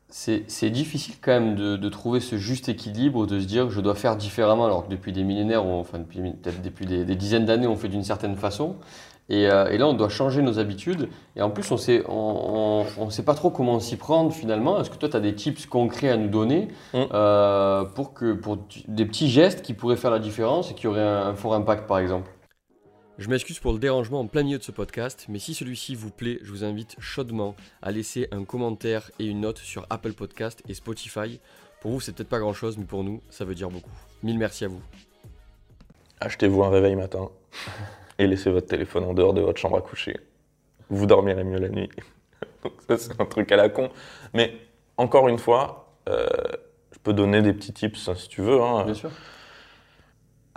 C'est 0.10 0.70
difficile 0.70 1.16
quand 1.22 1.34
même 1.34 1.56
de, 1.56 1.76
de 1.76 1.90
trouver 1.90 2.22
ce 2.22 2.38
juste 2.38 2.70
équilibre, 2.70 3.28
de 3.28 3.40
se 3.42 3.46
dire 3.46 3.66
que 3.68 3.72
je 3.74 3.82
dois 3.82 3.94
faire 3.96 4.16
différemment, 4.16 4.66
alors 4.66 4.86
que 4.86 4.90
depuis 4.92 5.12
des 5.12 5.24
millénaires, 5.24 5.66
on- 5.66 5.82
enfin 5.82 6.00
depuis 6.00 6.22
peut-être 6.22 6.62
depuis 6.62 6.86
des, 6.86 7.04
des 7.04 7.16
dizaines 7.16 7.46
d'années, 7.46 7.68
on 7.68 7.76
fait 7.76 7.90
d'une 7.90 8.04
certaine 8.04 8.38
façon. 8.38 8.76
Et, 9.30 9.50
euh, 9.50 9.70
et 9.70 9.78
là, 9.78 9.86
on 9.88 9.94
doit 9.94 10.08
changer 10.08 10.42
nos 10.42 10.58
habitudes. 10.60 11.10
Et 11.36 11.42
en 11.42 11.50
plus, 11.50 11.70
on 11.72 11.76
sait, 11.78 12.02
on, 12.08 12.86
on, 12.98 13.04
on 13.04 13.10
sait 13.10 13.24
pas 13.24 13.34
trop 13.34 13.50
comment 13.50 13.78
s'y 13.82 13.98
prendre 13.98 14.32
finalement. 14.32 14.80
Est-ce 14.80 14.90
que 14.90 14.96
toi, 14.96 15.10
tu 15.10 15.18
as 15.18 15.20
des 15.20 15.36
tips 15.36 15.66
concrets 15.66 16.10
à 16.10 16.16
nous 16.16 16.30
donner 16.30 16.70
Mm. 16.94 17.00
euh, 17.14 17.84
pour, 17.84 18.14
que, 18.14 18.32
pour 18.32 18.58
des 18.88 19.06
petits 19.06 19.28
gestes 19.30 19.62
qui 19.62 19.74
pourraient 19.74 19.98
faire 19.98 20.12
la 20.12 20.20
différence 20.20 20.72
et 20.72 20.74
qui 20.76 20.88
auraient 20.88 21.02
un, 21.02 21.28
un 21.28 21.36
fort 21.36 21.54
impact, 21.56 21.86
par 21.86 22.00
exemple? 22.00 22.32
Je 23.18 23.30
m'excuse 23.30 23.60
pour 23.60 23.74
le 23.74 23.80
dérangement 23.80 24.20
en 24.20 24.28
plein 24.28 24.44
milieu 24.44 24.60
de 24.60 24.64
ce 24.64 24.72
podcast, 24.72 25.26
mais 25.28 25.40
si 25.40 25.56
celui-ci 25.56 25.96
vous 25.96 26.12
plaît, 26.12 26.38
je 26.44 26.52
vous 26.52 26.64
invite 26.64 26.96
chaudement 27.00 27.56
à 27.82 27.92
laisser 27.92 28.28
un 28.32 28.44
commentaire 28.44 29.10
et 29.18 29.26
une 29.26 29.42
note 29.42 29.58
sur 29.58 29.88
Apple 29.90 30.14
Podcast 30.14 30.62
et 30.68 30.76
Spotify. 30.76 31.40
Pour 31.82 31.92
vous, 31.92 32.00
c'est 32.00 32.14
peut-être 32.16 32.30
pas 32.30 32.38
grand-chose, 32.40 32.78
mais 32.78 32.86
pour 32.86 33.04
nous, 33.04 33.22
ça 33.30 33.44
veut 33.44 33.56
dire 33.56 33.70
beaucoup. 33.72 33.90
Mille 34.22 34.38
merci 34.38 34.66
à 34.66 34.68
vous. 34.68 34.82
Achetez-vous 36.20 36.64
un 36.64 36.70
réveil 36.70 36.96
matin 36.96 37.30
et 38.20 38.28
laissez 38.28 38.52
votre 38.52 38.68
téléphone 38.68 39.04
en 39.06 39.14
dehors 39.16 39.34
de 39.34 39.42
votre 39.42 39.60
chambre 39.60 39.78
à 39.78 39.82
coucher. 39.82 40.16
Vous 40.90 41.08
dormirez 41.08 41.44
mieux 41.44 41.60
la 41.60 41.70
nuit. 41.70 41.90
Donc 42.64 42.74
ça, 42.88 42.98
c'est 42.98 43.20
un 43.20 43.26
truc 43.26 43.52
à 43.52 43.56
la 43.56 43.70
con. 43.70 43.90
Mais 44.36 44.56
encore 44.96 45.28
une 45.28 45.40
fois, 45.40 45.92
euh, 46.08 46.28
je 46.92 47.00
peux 47.00 47.14
donner 47.14 47.42
des 47.42 47.54
petits 47.54 47.74
tips 47.74 48.14
si 48.14 48.30
tu 48.30 48.42
veux. 48.44 48.62
hein. 48.62 48.86
Bien 48.86 48.94
sûr. 48.94 49.10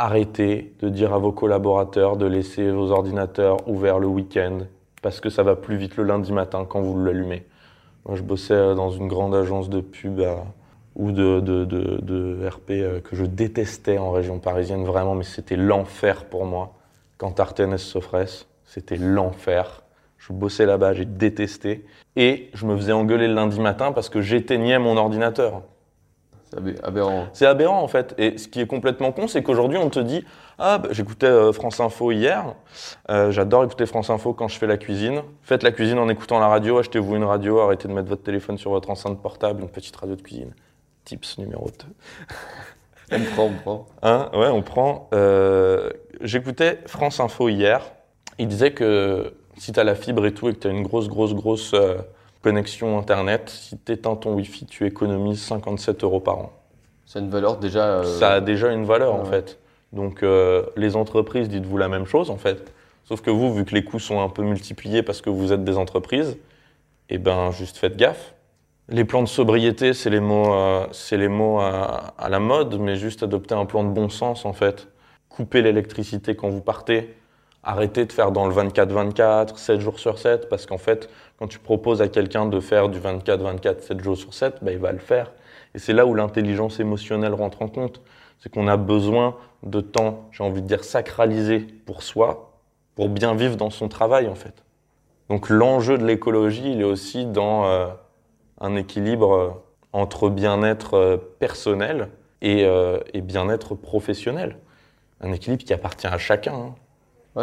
Arrêtez 0.03 0.73
de 0.81 0.89
dire 0.89 1.13
à 1.13 1.19
vos 1.19 1.31
collaborateurs 1.31 2.17
de 2.17 2.25
laisser 2.25 2.71
vos 2.71 2.91
ordinateurs 2.91 3.59
ouverts 3.69 3.99
le 3.99 4.07
week-end 4.07 4.61
parce 5.03 5.21
que 5.21 5.29
ça 5.29 5.43
va 5.43 5.57
plus 5.57 5.77
vite 5.77 5.99
le 5.99 6.05
lundi 6.05 6.33
matin 6.33 6.65
quand 6.67 6.81
vous 6.81 6.99
l'allumez. 7.05 7.45
Moi, 8.07 8.17
je 8.17 8.23
bossais 8.23 8.55
euh, 8.55 8.75
dans 8.75 8.91
une 8.91 9.09
grande 9.09 9.35
agence 9.35 9.69
de 9.69 9.83
pub 9.83 10.23
ou 10.97 11.13
de, 11.13 11.41
de, 11.41 11.67
de- 11.67 11.99
de 12.01 12.49
RP 12.49 12.71
euh, 12.71 13.01
que 13.01 13.15
je 13.15 13.27
détestais 13.27 13.99
en 13.99 14.11
région 14.11 14.39
parisienne, 14.39 14.87
vraiment, 14.87 15.15
mais 15.15 15.23
c'était 15.25 15.57
l'enfer 15.57 16.25
pour 16.25 16.47
moi. 16.47 16.73
Quand 17.19 17.39
Artenes 17.39 17.77
Sofres, 17.77 18.47
c'était 18.65 18.97
l'enfer. 18.97 19.83
Je 20.17 20.33
bossais 20.33 20.65
là-bas, 20.65 20.95
j'ai 20.95 21.05
détesté. 21.05 21.85
Et 22.17 22.49
je 22.55 22.65
me 22.65 22.75
faisais 22.75 22.93
engueuler 22.93 23.29
le 23.29 23.35
lundi 23.35 23.61
matin 23.61 23.93
parce 23.93 24.09
que 24.09 24.23
j'éteignais 24.23 24.79
mon 24.79 24.97
ordinateur. 24.97 25.61
C'est 26.53 26.85
aberrant. 26.85 27.27
C'est 27.33 27.47
aberrant 27.47 27.81
en 27.83 27.89
fait. 27.89 28.15
Et 28.19 28.37
ce 28.39 28.49
qui 28.49 28.61
est 28.61 28.67
complètement 28.67 29.13
con, 29.13 29.29
c'est 29.29 29.43
qu'aujourd'hui 29.43 29.79
on 29.79 29.89
te 29.91 30.01
dit 30.01 30.25
Ah, 30.59 30.79
bah, 30.79 30.89
j'écoutais 30.93 31.27
euh, 31.27 31.53
France 31.53 31.79
Info 31.81 32.11
hier. 32.11 32.55
Euh, 33.11 33.31
J'adore 33.31 33.65
écouter 33.65 33.87
France 33.87 34.11
Info 34.11 34.33
quand 34.35 34.49
je 34.49 34.59
fais 34.59 34.67
la 34.67 34.77
cuisine. 34.77 35.23
Faites 35.43 35.63
la 35.63 35.71
cuisine 35.73 35.99
en 35.99 36.09
écoutant 36.09 36.39
la 36.41 36.49
radio. 36.49 36.79
Achetez-vous 36.79 37.17
une 37.17 37.25
radio. 37.25 37.61
Arrêtez 37.61 37.87
de 37.89 37.93
mettre 37.93 38.09
votre 38.09 38.23
téléphone 38.23 38.59
sur 38.59 38.71
votre 38.73 38.91
enceinte 38.91 39.21
portable. 39.23 39.63
Une 39.63 39.69
petite 39.69 39.95
radio 39.97 40.17
de 40.17 40.23
cuisine. 40.23 40.53
Tips 41.05 41.39
numéro 41.39 41.67
2. 41.67 41.73
On 43.13 43.21
prend, 43.35 43.45
on 43.47 43.53
prend. 43.55 43.87
Hein 44.03 44.31
ouais, 44.35 44.47
on 44.49 44.63
prend. 44.63 45.09
euh, 45.15 45.91
J'écoutais 46.21 46.79
France 46.87 47.19
Info 47.19 47.49
hier. 47.49 47.81
Il 48.39 48.47
disait 48.47 48.71
que 48.73 49.35
si 49.57 49.73
tu 49.73 49.81
as 49.81 49.85
la 49.85 49.97
fibre 49.97 50.25
et 50.27 50.33
tout 50.33 50.49
et 50.49 50.53
que 50.55 50.59
tu 50.61 50.69
as 50.69 50.71
une 50.71 50.83
grosse, 50.85 51.09
grosse, 51.09 51.35
grosse 51.35 51.75
connexion 52.43 52.99
Internet, 52.99 53.51
si 53.51 53.79
tu 53.79 53.93
éteins 53.93 54.17
ton 54.17 54.35
Wi-Fi, 54.35 54.67
tu 54.67 54.87
économises 54.87 55.43
57 55.43 56.05
euros 56.05 56.21
par 56.21 56.39
an. 56.39 56.53
C'est 57.07 57.19
une 57.19 57.31
valeur 57.31 57.59
déjà. 57.59 57.85
euh, 58.01 58.05
Ça 58.05 58.33
a 58.35 58.41
déjà 58.41 58.73
une 58.73 58.85
valeur 58.85 59.15
en 59.15 59.25
ouais. 59.25 59.31
fait. 59.31 59.59
Donc 59.93 60.23
euh, 60.23 60.65
les 60.77 60.97
entreprises, 60.97 61.49
dites-vous 61.49 61.77
la 61.79 61.89
même 61.89 62.07
chose 62.07 62.31
en 62.31 62.37
fait. 62.37 62.73
Sauf 63.05 63.21
que 63.23 63.31
vous, 63.31 63.53
vu 63.53 63.65
que 63.65 63.75
les 63.75 63.83
coûts 63.85 63.99
sont 63.99 64.21
un 64.21 64.29
peu 64.29 64.43
multipliés 64.43 65.03
parce 65.03 65.21
que 65.21 65.31
vous 65.31 65.53
êtes 65.53 65.65
des 65.65 65.77
entreprises, 65.77 66.39
eh 67.09 67.19
ben 67.19 67.51
juste 67.51 67.77
faites 67.77 67.97
gaffe. 67.97 68.35
Les 68.89 69.05
plans 69.05 69.23
de 69.23 69.29
sobriété, 69.29 69.93
c'est 69.95 70.11
les 70.11 70.21
mots, 70.21 70.53
euh, 70.55 70.87
c'est 70.93 71.17
les 71.17 71.29
mots 71.29 71.59
à, 71.61 72.15
à 72.19 72.29
la 72.29 72.39
mode, 72.41 72.79
mais 72.79 72.97
juste 72.97 73.23
adopter 73.23 73.55
un 73.55 73.67
plan 73.67 73.85
de 73.85 73.91
bon 73.91 74.09
sens 74.09 74.45
en 74.45 74.53
fait. 74.53 74.89
Couper 75.29 75.63
l'électricité 75.63 76.35
quand 76.37 76.49
vous 76.49 76.61
partez. 76.61 77.15
Arrêtez 77.63 78.07
de 78.07 78.13
faire 78.13 78.33
dans 78.33 78.47
le 78.47 78.55
24-24, 78.55 79.57
7 79.59 79.81
jours 79.81 79.99
sur 79.99 80.19
7, 80.19 80.49
parce 80.49 80.65
qu'en 80.65 80.79
fait, 80.79 81.11
quand 81.39 81.47
tu 81.47 81.59
proposes 81.59 82.01
à 82.01 82.09
quelqu'un 82.09 82.47
de 82.47 82.59
faire 82.61 82.89
du 82.89 82.99
24-24, 82.99 83.81
7 83.81 84.01
jours 84.03 84.17
sur 84.17 84.33
7, 84.33 84.59
ben, 84.63 84.73
il 84.73 84.79
va 84.79 84.93
le 84.93 84.99
faire. 84.99 85.33
Et 85.75 85.79
c'est 85.79 85.93
là 85.93 86.07
où 86.07 86.15
l'intelligence 86.15 86.81
émotionnelle 86.81 87.35
rentre 87.35 87.61
en 87.63 87.69
compte. 87.69 88.01
C'est 88.39 88.51
qu'on 88.51 88.67
a 88.67 88.79
besoin 88.79 89.37
de 89.63 89.81
temps, 89.83 90.29
j'ai 90.33 90.43
envie 90.43 90.63
de 90.63 90.67
dire, 90.67 90.85
sacralisé 90.85 91.61
pour 91.85 92.03
soi, 92.03 92.53
pour 92.95 93.11
bien 93.11 93.35
vivre 93.35 93.57
dans 93.57 93.69
son 93.71 93.89
travail, 93.89 94.27
en 94.29 94.35
fait. 94.35 94.65
Donc 95.29 95.51
l'enjeu 95.51 95.99
de 95.99 96.05
l'écologie, 96.07 96.73
il 96.73 96.81
est 96.81 96.85
aussi 96.85 97.27
dans 97.27 97.67
euh, 97.67 97.87
un 98.61 98.75
équilibre 98.75 99.33
euh, 99.35 99.51
entre 99.93 100.31
bien-être 100.31 100.95
euh, 100.95 101.17
personnel 101.39 102.09
et, 102.43 102.67
et 103.13 103.21
bien-être 103.21 103.75
professionnel. 103.75 104.57
Un 105.21 105.31
équilibre 105.31 105.63
qui 105.63 105.75
appartient 105.75 106.07
à 106.07 106.17
chacun. 106.17 106.55
hein. 106.55 106.75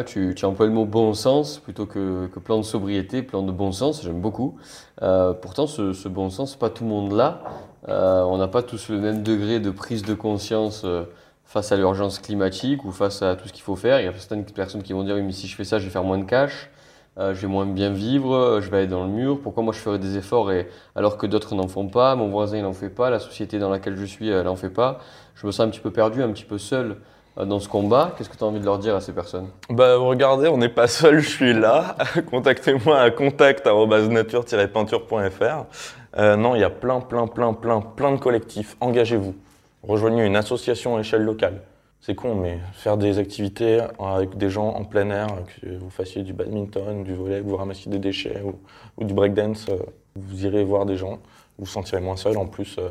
Tu, 0.04 0.34
tu 0.36 0.46
emploies 0.46 0.68
le 0.68 0.72
mot 0.72 0.86
bon 0.86 1.14
sens 1.14 1.60
plutôt 1.60 1.86
que, 1.86 2.28
plan 2.44 2.58
de 2.58 2.64
sobriété, 2.64 3.24
plan 3.24 3.44
de 3.44 3.52
bon 3.52 3.72
sens, 3.72 4.04
j'aime 4.04 4.22
beaucoup. 4.22 4.58
Euh, 5.02 5.34
pourtant, 5.34 5.68
ce, 5.68 6.08
bon 6.08 6.30
sens, 6.30 6.56
pas 6.56 6.70
tout 6.70 6.84
le 6.84 6.90
monde 6.90 7.12
l'a. 7.14 7.42
Euh, 7.88 8.22
on 8.24 8.38
n'a 8.38 8.48
pas 8.48 8.64
tous 8.64 8.90
le 8.90 9.00
même 9.00 9.24
degré 9.24 9.60
de 9.60 9.72
prise 9.72 10.04
de 10.04 10.14
conscience 10.14 10.84
euh, 10.86 11.04
face 11.46 11.72
à 11.72 11.78
l'urgence 11.78 12.20
climatique 12.20 12.84
ou 12.86 12.92
face 12.92 13.22
à 13.22 13.36
tout 13.36 13.48
ce 13.48 13.54
qu'il 13.54 13.64
faut 13.64 13.76
faire. 13.76 14.00
Il 14.00 14.06
y 14.06 14.08
a 14.08 14.14
certaines 14.14 14.46
personnes 14.46 14.84
qui 14.84 14.94
vont 14.94 15.04
dire, 15.04 15.16
oui, 15.16 15.24
mais 15.24 15.32
si 15.32 15.48
je 15.48 15.56
fais 15.56 15.64
ça, 15.64 15.80
je 15.80 15.86
vais 15.86 15.92
faire 15.92 16.04
moins 16.04 16.18
de 16.18 16.26
cash, 16.26 16.70
je 17.18 17.34
vais 17.34 17.48
moins 17.48 17.66
bien 17.66 17.90
vivre, 17.90 18.60
je 18.62 18.70
vais 18.70 18.78
aller 18.78 18.88
dans 18.88 19.04
le 19.04 19.10
mur, 19.10 19.42
pourquoi 19.42 19.64
moi 19.64 19.74
je 19.74 19.80
ferais 19.80 19.98
des 19.98 20.18
efforts 20.18 20.52
et, 20.52 20.70
alors 20.96 21.18
que 21.18 21.26
d'autres 21.26 21.56
n'en 21.56 21.68
font 21.68 21.88
pas, 21.88 22.16
mon 22.16 22.30
voisin 22.30 22.58
il 22.58 22.64
n'en 22.64 22.74
fait 22.74 22.92
pas, 22.92 23.10
la 23.10 23.18
société 23.18 23.58
dans 23.58 23.72
laquelle 23.72 23.98
je 23.98 24.06
suis, 24.06 24.30
elle 24.30 24.46
n'en 24.46 24.56
fait 24.56 24.70
pas. 24.70 25.00
Je 25.34 25.48
me 25.48 25.52
sens 25.52 25.66
un 25.66 25.70
petit 25.70 25.80
peu 25.80 25.90
perdu, 25.90 26.22
un 26.22 26.32
petit 26.32 26.46
peu 26.46 26.60
seul 26.60 26.98
dans 27.45 27.60
ce 27.60 27.69
combat. 27.69 28.15
Qu'est-ce 28.17 28.30
que 28.30 28.38
tu 28.38 28.43
as 28.43 28.47
envie 28.47 28.60
de 28.60 28.65
leur 28.65 28.80
dire 28.80 28.95
à 28.95 29.02
ces 29.02 29.13
personnes 29.13 29.50
Bah 29.69 29.97
regardez, 29.97 30.47
on 30.47 30.58
n'est 30.58 30.69
pas 30.69 30.88
seul, 30.88 31.19
je 31.19 31.30
suis 31.30 31.54
là. 31.54 31.95
Contactez-moi 32.32 33.00
à 33.00 33.12
contact@nature-peinture.fr. 33.12 35.65
Euh, 36.17 36.36
non, 36.36 36.56
il 36.56 36.62
y 36.62 36.63
a 36.63 36.69
plein, 36.69 37.00
plein, 37.00 37.28
plein, 37.28 37.54
plein, 37.54 37.82
plein 37.82 38.12
de 38.13 38.19
collectifs. 38.19 38.76
Engagez-vous. 38.80 39.36
Rejoignez 39.84 40.26
une 40.26 40.36
association 40.36 40.97
à 40.97 41.02
échelle 41.02 41.23
locale. 41.23 41.62
C'est 42.02 42.15
con, 42.15 42.36
mais 42.36 42.60
faire 42.73 42.97
des 42.97 43.19
activités 43.19 43.82
avec 44.00 44.38
des 44.38 44.50
gens 44.50 44.69
en 44.69 44.84
plein 44.84 45.10
air, 45.10 45.28
que 45.62 45.78
vous 45.78 45.89
fassiez 45.89 46.23
du 46.23 46.34
badminton, 46.34 47.04
du 47.04 47.13
volley, 47.13 47.41
que 47.41 47.47
vous 47.47 47.58
ramassiez 47.58 47.91
des 47.91 48.00
déchets 48.00 48.41
ou, 48.43 48.56
ou 48.97 49.04
du 49.04 49.13
breakdance, 49.13 49.67
euh, 49.69 49.78
vous 50.15 50.45
irez 50.45 50.63
voir 50.63 50.86
des 50.86 50.95
gens, 50.95 51.19
vous 51.58 51.65
vous 51.65 51.65
sentirez 51.65 52.02
moins 52.02 52.15
seul. 52.15 52.38
En 52.38 52.45
plus, 52.45 52.78
euh, 52.80 52.89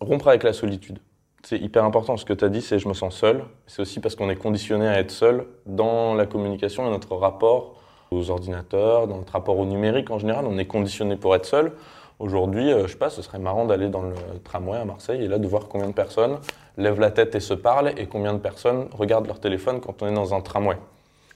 rompre 0.00 0.28
avec 0.28 0.42
la 0.42 0.52
solitude. 0.52 0.98
C'est 1.44 1.58
hyper 1.58 1.84
important. 1.84 2.16
Ce 2.16 2.24
que 2.24 2.32
tu 2.32 2.44
as 2.44 2.48
dit, 2.48 2.60
c'est 2.60 2.78
je 2.78 2.88
me 2.88 2.94
sens 2.94 3.14
seul. 3.14 3.44
C'est 3.66 3.80
aussi 3.80 4.00
parce 4.00 4.16
qu'on 4.16 4.28
est 4.28 4.36
conditionné 4.36 4.88
à 4.88 4.98
être 4.98 5.10
seul 5.10 5.46
dans 5.66 6.14
la 6.14 6.26
communication 6.26 6.86
et 6.86 6.90
notre 6.90 7.14
rapport 7.16 7.76
aux 8.10 8.30
ordinateurs, 8.30 9.06
dans 9.06 9.18
notre 9.18 9.32
rapport 9.32 9.58
au 9.58 9.64
numérique 9.64 10.10
en 10.10 10.18
général. 10.18 10.46
On 10.46 10.58
est 10.58 10.66
conditionné 10.66 11.16
pour 11.16 11.34
être 11.34 11.46
seul. 11.46 11.72
Aujourd'hui, 12.18 12.72
euh, 12.72 12.86
je 12.86 12.92
sais 12.92 12.98
pas, 12.98 13.10
ce 13.10 13.22
serait 13.22 13.38
marrant 13.38 13.64
d'aller 13.64 13.88
dans 13.88 14.02
le 14.02 14.14
tramway 14.42 14.76
à 14.76 14.84
Marseille 14.84 15.22
et 15.22 15.28
là 15.28 15.38
de 15.38 15.46
voir 15.46 15.68
combien 15.68 15.86
de 15.86 15.92
personnes 15.92 16.38
lèvent 16.76 16.98
la 16.98 17.12
tête 17.12 17.34
et 17.36 17.40
se 17.40 17.54
parlent 17.54 17.92
et 17.96 18.06
combien 18.06 18.32
de 18.34 18.38
personnes 18.38 18.88
regardent 18.92 19.28
leur 19.28 19.38
téléphone 19.38 19.80
quand 19.80 20.02
on 20.02 20.08
est 20.08 20.14
dans 20.14 20.34
un 20.34 20.40
tramway. 20.40 20.76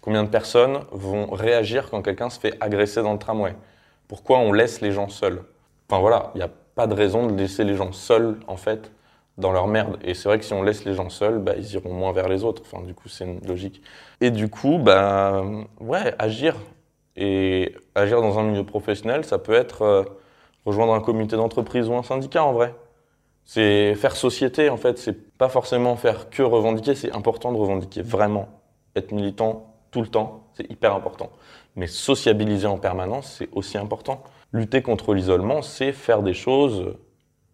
Combien 0.01 0.25
de 0.25 0.29
personnes 0.29 0.81
vont 0.91 1.27
réagir 1.31 1.89
quand 1.89 2.03
quelqu'un 2.03 2.31
se 2.31 2.41
fait 2.41 2.57
agresser 2.61 3.03
dans 3.03 3.13
le 3.13 3.19
tramway? 3.21 3.55
Pourquoi 4.09 4.39
on 4.39 4.53
laisse 4.53 4.81
les 4.81 4.91
gens 4.91 5.09
seuls? 5.09 5.45
Enfin 5.89 6.01
voilà, 6.01 6.33
il 6.35 6.39
n'y 6.39 6.45
a 6.45 6.51
pas 6.75 6.89
de 6.89 6.95
raison 6.95 7.27
de 7.27 7.37
laisser 7.37 7.63
les 7.63 7.77
gens 7.77 7.93
seuls 7.93 8.39
en 8.49 8.57
fait 8.57 8.91
dans 9.39 9.53
leur 9.53 9.67
merde. 9.67 9.99
Et 10.03 10.15
c'est 10.15 10.29
vrai 10.29 10.39
que 10.39 10.45
si 10.45 10.53
on 10.53 10.63
laisse 10.63 10.85
les 10.85 10.95
gens 10.95 11.09
seuls, 11.09 11.39
bah, 11.39 11.55
ils 11.57 11.75
iront 11.75 11.93
moins 11.93 12.13
vers 12.13 12.29
les 12.29 12.45
autres. 12.45 12.63
Enfin, 12.65 12.83
du 12.85 12.95
coup, 12.95 13.09
c'est 13.09 13.25
une 13.25 13.41
logique. 13.47 13.83
Et 14.21 14.31
du 14.31 14.49
coup, 14.49 14.79
bah, 14.79 15.43
ouais, 15.81 16.15
agir. 16.19 16.57
Et 17.17 17.75
agir 17.95 18.23
dans 18.23 18.39
un 18.39 18.43
milieu 18.45 18.65
professionnel, 18.65 19.25
ça 19.25 19.39
peut 19.39 19.53
être 19.53 19.83
euh, 19.83 20.05
rejoindre 20.65 20.95
un 20.95 21.01
comité 21.01 21.37
d'entreprise 21.37 21.89
ou 21.89 21.95
un 21.95 22.03
syndicat 22.03 22.45
en 22.45 22.53
vrai. 22.53 22.75
C'est 23.45 23.95
faire 23.97 24.17
société 24.17 24.71
en 24.71 24.77
fait. 24.77 24.99
C'est 24.99 25.37
pas 25.37 25.49
forcément 25.49 25.97
faire 25.97 26.31
que 26.31 26.43
revendiquer. 26.43 26.95
C'est 26.95 27.13
important 27.13 27.53
de 27.53 27.59
revendiquer 27.59 28.03
vraiment. 28.03 28.49
Être 28.97 29.13
militant 29.13 29.75
tout 29.91 30.01
le 30.01 30.09
temps, 30.09 30.47
c'est 30.55 30.71
hyper 30.71 30.95
important. 30.95 31.31
Mais 31.77 31.87
sociabiliser 31.87 32.67
en 32.67 32.79
permanence, 32.79 33.37
c'est 33.39 33.49
aussi 33.53 33.79
important. 33.79 34.23
Lutter 34.53 34.83
contre 34.83 35.15
l'isolement, 35.15 35.63
c'est 35.63 35.93
faire 35.93 36.23
des 36.23 36.35
choses 36.35 36.95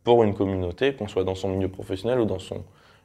pour 0.09 0.25
une 0.25 0.35
communauté, 0.35 0.95
qu'on 0.95 1.07
soit 1.07 1.25
dans 1.25 1.35
son 1.35 1.49
milieu 1.49 1.69
professionnel 1.69 2.19
ou 2.19 2.25
dans 2.25 2.39
son 2.39 2.63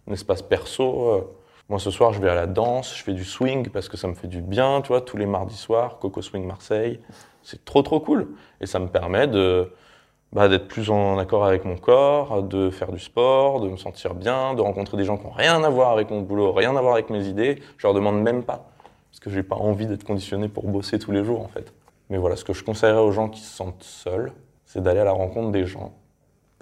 espace 0.10 0.42
perso. 0.42 1.10
Euh, 1.10 1.22
Moi, 1.68 1.78
ce 1.80 1.92
soir, 1.92 2.14
je 2.14 2.22
vais 2.22 2.30
à 2.30 2.36
la 2.36 2.48
danse, 2.48 2.96
je 2.98 3.04
fais 3.04 3.12
du 3.12 3.26
swing 3.26 3.68
parce 3.70 3.90
que 3.90 3.98
ça 3.98 4.08
me 4.08 4.14
fait 4.14 4.30
du 4.30 4.42
bien, 4.42 4.82
tu 4.82 4.88
vois, 4.88 5.02
tous 5.02 5.18
les 5.18 5.26
mardis 5.26 5.58
soirs, 5.58 6.00
Coco 6.00 6.22
Swing 6.22 6.46
Marseille. 6.46 7.00
C'est 7.42 7.66
trop, 7.66 7.82
trop 7.82 8.00
cool. 8.00 8.30
Et 8.62 8.66
ça 8.66 8.80
me 8.80 8.88
permet 8.88 9.28
de, 9.28 9.74
bah, 10.32 10.48
d'être 10.48 10.70
plus 10.70 10.90
en 10.90 11.18
accord 11.18 11.44
avec 11.46 11.66
mon 11.66 11.76
corps, 11.76 12.42
de 12.42 12.70
faire 12.70 12.94
du 12.94 13.00
sport, 13.00 13.60
de 13.60 13.68
me 13.68 13.76
sentir 13.76 14.14
bien, 14.14 14.54
de 14.54 14.62
rencontrer 14.62 14.96
des 14.96 15.04
gens 15.04 15.18
qui 15.18 15.26
n'ont 15.26 15.32
rien 15.32 15.62
à 15.62 15.70
voir 15.70 15.92
avec 15.92 16.10
mon 16.10 16.22
boulot, 16.22 16.54
rien 16.54 16.74
à 16.78 16.82
voir 16.82 16.94
avec 16.94 17.10
mes 17.10 17.28
idées. 17.28 17.62
Je 17.78 17.86
leur 17.86 17.94
demande 17.94 18.22
même 18.22 18.44
pas. 18.44 18.70
Parce 19.12 19.20
que 19.20 19.30
j'ai 19.30 19.44
pas 19.44 19.58
envie 19.58 19.88
d'être 19.88 20.06
conditionné 20.06 20.48
pour 20.48 20.64
bosser 20.68 21.00
tous 21.00 21.12
les 21.12 21.26
jours, 21.26 21.42
en 21.42 21.50
fait. 21.50 21.74
Mais 22.10 22.18
voilà, 22.18 22.38
ce 22.38 22.46
que 22.46 22.54
je 22.54 22.64
conseillerais 22.64 23.02
aux 23.02 23.12
gens 23.12 23.28
qui 23.28 23.42
se 23.42 23.54
sentent 23.54 23.84
seuls, 23.84 24.32
c'est 24.66 24.82
d'aller 24.82 25.02
à 25.02 25.06
la 25.06 25.12
rencontre 25.12 25.52
des 25.52 25.66
gens. 25.66 25.92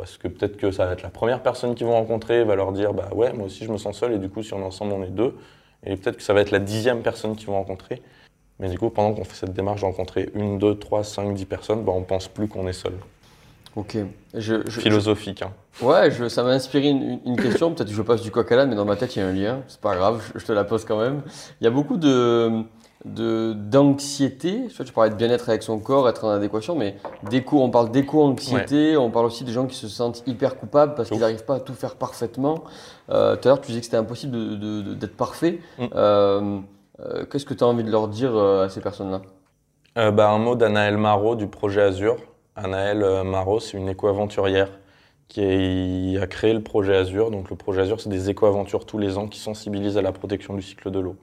Parce 0.02 0.18
que 0.18 0.28
peut-être 0.28 0.58
que 0.58 0.72
ça 0.72 0.88
va 0.88 0.94
être 0.94 1.04
la 1.04 1.12
première 1.12 1.44
personne 1.44 1.76
qu'ils 1.76 1.86
vont 1.86 1.94
rencontrer, 1.94 2.44
va 2.44 2.56
leur 2.56 2.72
dire, 2.72 2.92
bah 2.92 3.10
ouais, 3.14 3.34
moi 3.34 3.46
aussi 3.46 3.66
je 3.66 3.72
me 3.72 3.78
sens 3.78 4.00
seul, 4.00 4.14
et 4.14 4.18
du 4.18 4.30
coup, 4.30 4.42
si 4.42 4.52
on 4.52 4.60
est 4.60 4.64
ensemble, 4.64 4.94
on 4.94 5.04
est 5.04 5.12
deux. 5.12 5.36
Et 5.86 5.96
peut-être 5.96 6.18
que 6.18 6.24
ça 6.24 6.34
va 6.34 6.42
être 6.42 6.50
la 6.50 6.58
dixième 6.58 7.04
personne 7.04 7.36
qu'ils 7.36 7.46
vont 7.46 7.54
rencontrer. 7.54 8.02
Mais 8.60 8.68
du 8.68 8.80
coup, 8.80 8.90
pendant 8.90 9.14
qu'on 9.14 9.24
fait 9.24 9.36
cette 9.36 9.54
démarche 9.54 9.82
de 9.82 9.86
rencontrer 9.86 10.32
une, 10.34 10.58
deux, 10.58 10.74
trois, 10.74 11.04
cinq, 11.04 11.36
dix 11.36 11.46
personnes, 11.46 11.84
bah, 11.84 11.92
on 11.96 12.02
pense 12.02 12.28
plus 12.28 12.48
qu'on 12.48 12.68
est 12.68 12.74
seul. 12.74 12.94
Ok. 13.76 13.96
Je, 14.34 14.68
je- 14.68 14.80
Philosophique, 14.80 15.44
hein. 15.44 15.52
ouais, 15.84 16.10
je- 16.10 16.30
ça 16.30 16.42
m'a 16.42 16.50
inspiré 16.50 16.88
une, 16.90 17.36
question. 17.36 17.72
Peut-être 17.72 17.90
que 17.90 17.94
je 17.96 18.02
passe 18.02 18.24
du 18.24 18.32
coq 18.32 18.52
à 18.52 18.56
l'âne, 18.56 18.70
mais 18.70 18.76
dans 18.76 18.86
ma 18.86 18.96
tête, 18.96 19.16
il 19.16 19.20
y 19.20 19.22
a 19.22 19.28
un 19.28 19.34
lien. 19.34 19.62
C'est 19.68 19.82
pas 19.82 19.96
grave, 19.96 20.24
je, 20.34 20.40
je 20.40 20.46
te 20.48 20.52
la 20.52 20.64
pose 20.64 20.84
quand 20.84 21.00
même. 21.00 21.22
Il 21.62 21.66
y 21.66 21.68
a 21.68 21.72
beaucoup 21.72 21.98
de 21.98 22.64
d'anxiété. 23.06 24.68
Tu, 24.68 24.84
tu 24.84 24.94
parlais 24.94 25.10
de 25.10 25.16
bien-être 25.16 25.50
avec 25.50 25.64
son 25.64 25.80
corps, 25.80 26.08
être 26.08 26.26
en 26.26 26.30
adéquation, 26.30 26.76
mais 26.76 26.98
d'éco, 27.24 27.62
on 27.62 27.70
parle 27.70 27.92
d'éco-anxiété, 27.92 28.96
on 28.98 29.10
parle 29.10 29.26
aussi 29.26 29.44
des 29.44 29.52
gens 29.52 29.66
qui 29.66 29.76
se 29.76 29.88
sentent 29.88 30.24
hyper 30.28 30.58
coupables 30.58 30.94
parce 30.96 31.10
qu'ils 31.10 31.20
n'arrivent 31.20 31.46
pas 31.46 31.56
à 31.56 31.60
tout 31.60 31.74
faire 31.74 31.96
parfaitement. 31.96 32.64
Euh, 33.10 33.36
tout 33.36 33.48
à 33.48 33.52
l'heure, 33.52 33.62
tu 33.62 33.68
disais 33.68 33.80
que 33.80 33.86
c'était 33.86 33.98
impossible 33.98 34.32
d'être 34.32 34.60
de, 34.60 34.94
de, 34.94 35.06
parfait. 35.08 35.60
Mm. 35.80 35.86
Euh, 35.96 36.60
euh, 37.00 37.26
qu'est-ce 37.26 37.46
que 37.46 37.54
tu 37.54 37.64
as 37.64 37.68
envie 37.68 37.84
de 37.84 37.92
leur 37.92 38.08
dire 38.08 38.36
à 38.38 38.70
ces 38.70 38.82
personnes-là? 38.82 39.22
Bah, 40.12 40.30
Un 40.30 40.38
mot 40.38 40.56
d'Anaël 40.56 40.98
Marot 40.98 41.36
du 41.36 41.48
projet 41.48 41.82
Azur. 41.82 42.18
Anaël 42.56 43.24
Marot, 43.26 43.60
c'est 43.60 43.78
une 43.78 43.90
éco-aventurière 43.90 44.70
qui 45.28 46.18
a 46.22 46.28
créé 46.28 46.54
le 46.54 46.62
projet 46.62 46.96
Azur. 46.96 47.32
Donc 47.32 47.50
le 47.50 47.56
projet 47.56 47.82
Azur, 47.82 48.00
c'est 48.00 48.10
des 48.10 48.30
éco-aventures 48.30 48.86
tous 48.86 49.00
les 49.00 49.18
ans 49.18 49.28
qui 49.28 49.40
sensibilisent 49.40 49.98
à 49.98 50.02
la 50.02 50.12
protection 50.12 50.54
du 50.54 50.62
cycle 50.62 50.92
de 50.92 51.00
l'eau. 51.00 51.16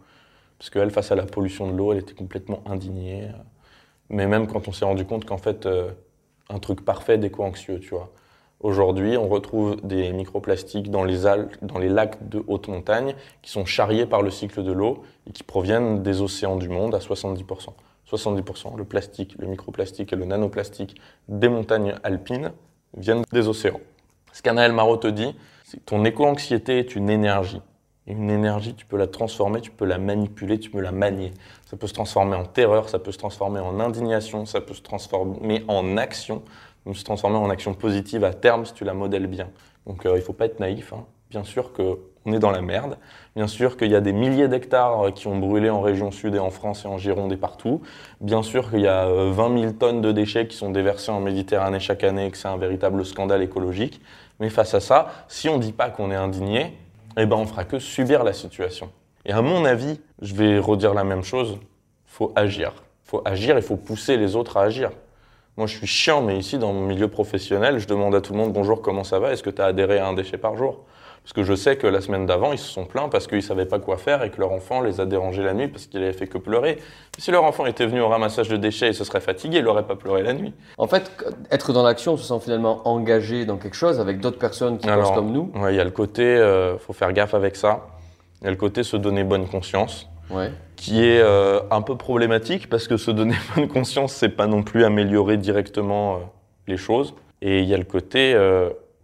Parce 0.58 0.70
qu'elle, 0.70 0.90
face 0.90 1.12
à 1.12 1.14
la 1.14 1.24
pollution 1.24 1.70
de 1.70 1.76
l'eau, 1.76 1.92
elle 1.92 1.98
était 1.98 2.14
complètement 2.14 2.62
indignée. 2.66 3.28
Mais 4.10 4.26
même 4.26 4.46
quand 4.46 4.68
on 4.68 4.72
s'est 4.72 4.84
rendu 4.84 5.04
compte 5.04 5.24
qu'en 5.24 5.38
fait, 5.38 5.66
euh, 5.66 5.90
un 6.48 6.58
truc 6.58 6.84
parfait 6.84 7.18
d'éco-anxieux, 7.18 7.78
tu 7.80 7.90
vois. 7.90 8.10
Aujourd'hui, 8.60 9.16
on 9.16 9.28
retrouve 9.28 9.76
des 9.84 10.12
microplastiques 10.12 10.90
dans 10.90 11.04
les, 11.04 11.18
dans 11.62 11.78
les 11.78 11.88
lacs 11.88 12.28
de 12.28 12.42
haute 12.48 12.66
montagne 12.66 13.14
qui 13.40 13.52
sont 13.52 13.64
charriés 13.64 14.04
par 14.04 14.20
le 14.20 14.30
cycle 14.30 14.64
de 14.64 14.72
l'eau 14.72 15.04
et 15.28 15.32
qui 15.32 15.44
proviennent 15.44 16.02
des 16.02 16.22
océans 16.22 16.56
du 16.56 16.68
monde 16.68 16.94
à 16.94 16.98
70%. 16.98 17.68
70%, 18.10 18.76
le 18.76 18.84
plastique, 18.84 19.36
le 19.38 19.46
microplastique 19.46 20.12
et 20.12 20.16
le 20.16 20.24
nanoplastique 20.24 21.00
des 21.28 21.48
montagnes 21.48 21.94
alpines 22.02 22.52
viennent 22.96 23.22
des 23.30 23.46
océans. 23.46 23.80
Ce 24.32 24.42
qu'Anaël 24.42 24.72
Marot 24.72 24.96
te 24.96 25.08
dit, 25.08 25.36
c'est 25.64 25.76
que 25.76 25.84
ton 25.84 26.04
éco-anxiété 26.04 26.78
est 26.78 26.96
une 26.96 27.10
énergie 27.10 27.60
une 28.12 28.30
énergie, 28.30 28.74
tu 28.74 28.86
peux 28.86 28.96
la 28.96 29.06
transformer, 29.06 29.60
tu 29.60 29.70
peux 29.70 29.84
la 29.84 29.98
manipuler, 29.98 30.58
tu 30.58 30.70
peux 30.70 30.80
la 30.80 30.92
manier. 30.92 31.32
Ça 31.66 31.76
peut 31.76 31.86
se 31.86 31.94
transformer 31.94 32.36
en 32.36 32.44
terreur, 32.44 32.88
ça 32.88 32.98
peut 32.98 33.12
se 33.12 33.18
transformer 33.18 33.60
en 33.60 33.80
indignation, 33.80 34.46
ça 34.46 34.60
peut 34.60 34.74
se 34.74 34.82
transformer 34.82 35.64
en 35.68 35.96
action, 35.96 36.42
peut 36.84 36.94
se 36.94 37.04
transformer 37.04 37.36
en 37.36 37.50
action 37.50 37.74
positive 37.74 38.24
à 38.24 38.32
terme 38.32 38.64
si 38.64 38.72
tu 38.72 38.84
la 38.84 38.94
modèles 38.94 39.26
bien. 39.26 39.48
Donc 39.86 40.06
euh, 40.06 40.12
il 40.12 40.20
ne 40.20 40.20
faut 40.20 40.32
pas 40.32 40.46
être 40.46 40.60
naïf. 40.60 40.92
Hein. 40.92 41.04
Bien 41.30 41.44
sûr 41.44 41.72
qu'on 41.74 42.32
est 42.32 42.38
dans 42.38 42.50
la 42.50 42.62
merde. 42.62 42.96
Bien 43.36 43.46
sûr 43.46 43.76
qu'il 43.76 43.90
y 43.90 43.94
a 43.94 44.00
des 44.00 44.14
milliers 44.14 44.48
d'hectares 44.48 45.06
euh, 45.06 45.10
qui 45.10 45.26
ont 45.26 45.36
brûlé 45.36 45.68
en 45.68 45.82
région 45.82 46.10
sud 46.10 46.34
et 46.34 46.38
en 46.38 46.50
France 46.50 46.84
et 46.84 46.88
en 46.88 46.96
Gironde 46.96 47.32
et 47.32 47.36
partout. 47.36 47.82
Bien 48.20 48.42
sûr 48.42 48.70
qu'il 48.70 48.80
y 48.80 48.88
a 48.88 49.06
20 49.06 49.10
euh, 49.10 49.60
000 49.60 49.72
tonnes 49.72 50.00
de 50.00 50.12
déchets 50.12 50.46
qui 50.48 50.56
sont 50.56 50.70
déversés 50.70 51.10
en 51.10 51.20
Méditerranée 51.20 51.80
chaque 51.80 52.04
année 52.04 52.26
et 52.26 52.30
que 52.30 52.38
c'est 52.38 52.48
un 52.48 52.56
véritable 52.56 53.04
scandale 53.04 53.42
écologique. 53.42 54.00
Mais 54.40 54.48
face 54.48 54.72
à 54.72 54.80
ça, 54.80 55.08
si 55.28 55.48
on 55.48 55.56
ne 55.56 55.62
dit 55.62 55.72
pas 55.72 55.90
qu'on 55.90 56.10
est 56.10 56.16
indigné, 56.16 56.78
eh 57.22 57.26
ben 57.26 57.36
on 57.36 57.46
fera 57.46 57.64
que 57.64 57.78
subir 57.78 58.24
la 58.24 58.32
situation. 58.32 58.90
Et 59.24 59.32
à 59.32 59.42
mon 59.42 59.64
avis, 59.64 60.00
je 60.22 60.34
vais 60.34 60.58
redire 60.58 60.94
la 60.94 61.04
même 61.04 61.22
chose, 61.22 61.58
faut 62.06 62.32
agir. 62.36 62.72
faut 63.02 63.22
agir 63.24 63.56
et 63.56 63.62
faut 63.62 63.76
pousser 63.76 64.16
les 64.16 64.36
autres 64.36 64.56
à 64.56 64.62
agir. 64.62 64.90
Moi, 65.56 65.66
je 65.66 65.76
suis 65.76 65.86
chiant, 65.86 66.22
mais 66.22 66.38
ici, 66.38 66.58
dans 66.58 66.72
mon 66.72 66.86
milieu 66.86 67.08
professionnel, 67.08 67.78
je 67.78 67.88
demande 67.88 68.14
à 68.14 68.20
tout 68.20 68.32
le 68.32 68.38
monde 68.38 68.52
bonjour, 68.52 68.80
comment 68.80 69.02
ça 69.02 69.18
va? 69.18 69.32
Est-ce 69.32 69.42
que 69.42 69.50
tu 69.50 69.60
as 69.60 69.66
adhéré 69.66 69.98
à 69.98 70.06
un 70.06 70.12
déchet 70.12 70.38
par 70.38 70.56
jour? 70.56 70.84
Parce 71.28 71.46
que 71.46 71.52
je 71.52 71.54
sais 71.54 71.76
que 71.76 71.86
la 71.86 72.00
semaine 72.00 72.24
d'avant, 72.24 72.52
ils 72.52 72.58
se 72.58 72.70
sont 72.70 72.86
plaints 72.86 73.10
parce 73.10 73.26
qu'ils 73.26 73.36
ne 73.36 73.42
savaient 73.42 73.66
pas 73.66 73.78
quoi 73.78 73.98
faire 73.98 74.22
et 74.22 74.30
que 74.30 74.40
leur 74.40 74.50
enfant 74.50 74.80
les 74.80 74.98
a 74.98 75.04
dérangés 75.04 75.42
la 75.42 75.52
nuit 75.52 75.68
parce 75.68 75.84
qu'il 75.84 76.02
avait 76.02 76.14
fait 76.14 76.26
que 76.26 76.38
pleurer. 76.38 76.78
si 77.18 77.30
leur 77.30 77.44
enfant 77.44 77.66
était 77.66 77.84
venu 77.84 78.00
au 78.00 78.08
ramassage 78.08 78.48
de 78.48 78.56
déchets 78.56 78.88
et 78.88 78.92
se 78.94 79.04
serait 79.04 79.20
fatigué, 79.20 79.58
il 79.58 79.64
n'aurait 79.64 79.86
pas 79.86 79.94
pleuré 79.94 80.22
la 80.22 80.32
nuit. 80.32 80.54
En 80.78 80.86
fait, 80.86 81.12
être 81.50 81.74
dans 81.74 81.82
l'action, 81.82 82.16
se 82.16 82.24
sent 82.24 82.40
finalement 82.42 82.88
engagé 82.88 83.44
dans 83.44 83.58
quelque 83.58 83.76
chose 83.76 84.00
avec 84.00 84.20
d'autres 84.20 84.38
personnes 84.38 84.78
qui 84.78 84.86
pensent 84.86 85.10
comme 85.10 85.30
nous. 85.30 85.52
Il 85.68 85.74
y 85.74 85.80
a 85.80 85.84
le 85.84 85.90
côté, 85.90 86.22
il 86.22 86.38
euh, 86.38 86.78
faut 86.78 86.94
faire 86.94 87.12
gaffe 87.12 87.34
avec 87.34 87.56
ça. 87.56 87.88
Il 88.40 88.44
y 88.44 88.48
a 88.48 88.50
le 88.50 88.56
côté 88.56 88.82
se 88.82 88.96
donner 88.96 89.22
bonne 89.22 89.46
conscience. 89.48 90.08
qui 90.76 91.04
est 91.04 91.20
euh, 91.20 91.60
un 91.70 91.82
peu 91.82 91.98
problématique 91.98 92.70
parce 92.70 92.88
que 92.88 92.96
se 92.96 93.10
donner 93.10 93.34
bonne 93.54 93.68
conscience, 93.68 94.14
c'est 94.14 94.30
pas 94.30 94.46
non 94.46 94.62
plus 94.62 94.82
améliorer 94.82 95.36
directement 95.36 96.14
euh, 96.14 96.18
les 96.68 96.78
choses. 96.78 97.12
Et 97.42 97.60
il 97.60 97.68
y 97.68 97.74
a 97.74 97.78
le 97.78 97.84
côté 97.84 98.34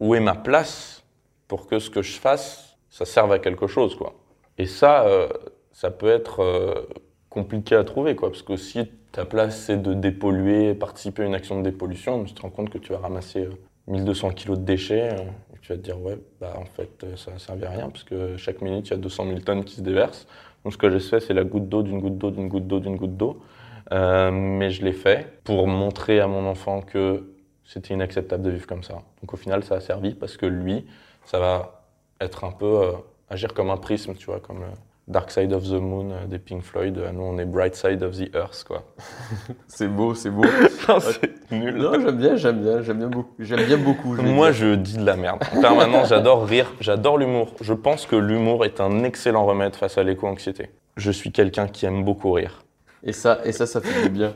où 0.01 0.15
est 0.15 0.21
ma 0.21 0.35
place 0.35 1.04
pour 1.49 1.67
que 1.67 1.79
ce 1.79 1.91
que 1.91 2.03
je 2.03 2.13
fasse, 2.13 2.77
ça 2.91 3.05
serve 3.05 3.33
à 3.33 3.39
quelque 3.39 3.67
chose, 3.67 3.97
quoi. 3.97 4.15
Et 4.59 4.67
ça, 4.67 5.07
euh, 5.07 5.29
ça 5.73 5.91
peut 5.91 6.09
être 6.09 6.41
euh, 6.41 6.87
compliqué 7.29 7.75
à 7.75 7.85
trouver, 7.85 8.15
quoi, 8.15 8.31
parce 8.31 8.43
que 8.43 8.57
si 8.57 8.89
ta 9.13 9.25
place 9.25 9.57
c'est 9.65 9.81
de 9.81 9.95
dépolluer, 9.95 10.75
participer 10.75 11.23
à 11.23 11.27
une 11.27 11.35
action 11.35 11.59
de 11.59 11.65
dépollution, 11.69 12.25
tu 12.25 12.35
te 12.35 12.43
rends 12.43 12.51
compte 12.51 12.71
que 12.71 12.79
tu 12.79 12.93
vas 12.93 12.99
ramasser 12.99 13.49
1200 13.89 14.29
euh, 14.29 14.33
kilos 14.33 14.59
de 14.59 14.65
déchets, 14.65 15.09
et 15.55 15.59
tu 15.61 15.73
vas 15.73 15.77
te 15.77 15.83
dire, 15.83 16.01
ouais, 16.01 16.19
bah 16.41 16.55
en 16.57 16.65
fait, 16.65 17.05
ça 17.17 17.33
ne 17.33 17.39
servait 17.39 17.67
à 17.67 17.71
rien, 17.71 17.91
parce 17.91 18.05
que 18.05 18.37
chaque 18.37 18.61
minute, 18.61 18.89
il 18.89 18.91
y 18.93 18.95
a 18.95 18.99
200 18.99 19.27
000 19.27 19.39
tonnes 19.41 19.65
qui 19.65 19.77
se 19.77 19.81
déversent. 19.81 20.27
Donc 20.63 20.73
ce 20.73 20.79
que 20.79 20.89
j'ai 20.89 21.01
fait, 21.01 21.21
c'est 21.21 21.35
la 21.35 21.45
goutte 21.45 21.69
d'eau, 21.69 21.83
d'une 21.83 22.01
goutte 22.01 22.17
d'eau, 22.17 22.31
d'une 22.31 22.49
goutte 22.49 22.67
d'eau, 22.67 22.81
d'une 22.81 22.97
goutte 22.97 23.17
d'eau. 23.17 23.43
mais 23.91 24.71
je 24.71 24.85
l'ai 24.85 24.93
fait 24.93 25.41
pour 25.45 25.67
montrer 25.67 26.21
à 26.21 26.27
mon 26.27 26.47
enfant 26.47 26.81
que 26.81 27.35
c'était 27.65 27.95
inacceptable 27.95 28.43
de 28.43 28.51
vivre 28.51 28.67
comme 28.67 28.83
ça. 28.83 29.03
Donc 29.21 29.35
au 29.35 29.37
final, 29.37 29.65
ça 29.65 29.77
a 29.77 29.81
servi 29.81 30.15
parce 30.15 30.37
que 30.37 30.47
lui, 30.47 30.87
ça 31.27 31.39
va 31.39 31.83
être 32.21 32.45
un 32.45 32.53
peu 32.53 32.83
euh, 32.83 32.93
agir 33.29 33.55
comme 33.55 33.71
un 33.71 33.77
prisme, 33.77 34.15
tu 34.15 34.27
vois, 34.27 34.41
comme 34.41 34.61
le 34.61 34.67
Dark 35.07 35.31
Side 35.31 35.53
of 35.53 35.65
the 35.65 35.81
Moon 35.81 36.11
euh, 36.11 36.27
des 36.27 36.39
Pink 36.39 36.63
Floyd. 36.63 36.97
Euh, 36.97 37.13
nous, 37.13 37.23
on 37.23 37.39
est 37.39 37.45
Bright 37.45 37.75
Side 37.75 38.03
of 38.03 38.17
the 38.17 38.35
Earth, 38.35 38.65
quoi. 38.67 38.85
c'est 39.69 39.89
beau, 39.89 40.15
c'est 40.15 40.31
beau. 40.31 40.45
c'est 41.01 41.53
nul. 41.53 41.75
Non, 41.77 41.93
j'aime 42.01 42.17
bien, 42.17 42.37
j'aime 42.37 42.63
bien, 42.63 42.83
j'aime 42.83 42.99
bien 42.99 43.09
beaucoup. 43.09 43.35
J'aime 43.39 43.65
bien 43.67 43.77
beaucoup. 43.77 44.15
Moi, 44.15 44.53
je 44.53 44.75
dis 44.75 44.97
de 44.97 45.05
la 45.05 45.17
merde. 45.17 45.43
En 45.55 45.61
permanence, 45.61 46.09
j'adore 46.09 46.47
rire, 46.47 46.73
j'adore 46.81 47.19
l'humour. 47.19 47.55
Je 47.61 47.75
pense 47.75 48.07
que 48.07 48.17
l'humour 48.17 48.65
est 48.65 48.81
un 48.81 49.05
excellent 49.05 49.45
remède 49.45 49.77
face 49.77 49.99
à 49.99 50.03
l'éco-anxiété. 50.03 50.71
Je 50.97 51.11
suis 51.11 51.33
quelqu'un 51.33 51.69
qui 51.69 51.85
aime 51.85 52.05
beaucoup 52.05 52.33
rire. 52.33 52.65
Et 53.03 53.13
ça, 53.13 53.41
et 53.45 53.53
ça, 53.53 53.67
ça 53.67 53.83
fait 53.83 54.05
du 54.05 54.09
bien. 54.09 54.35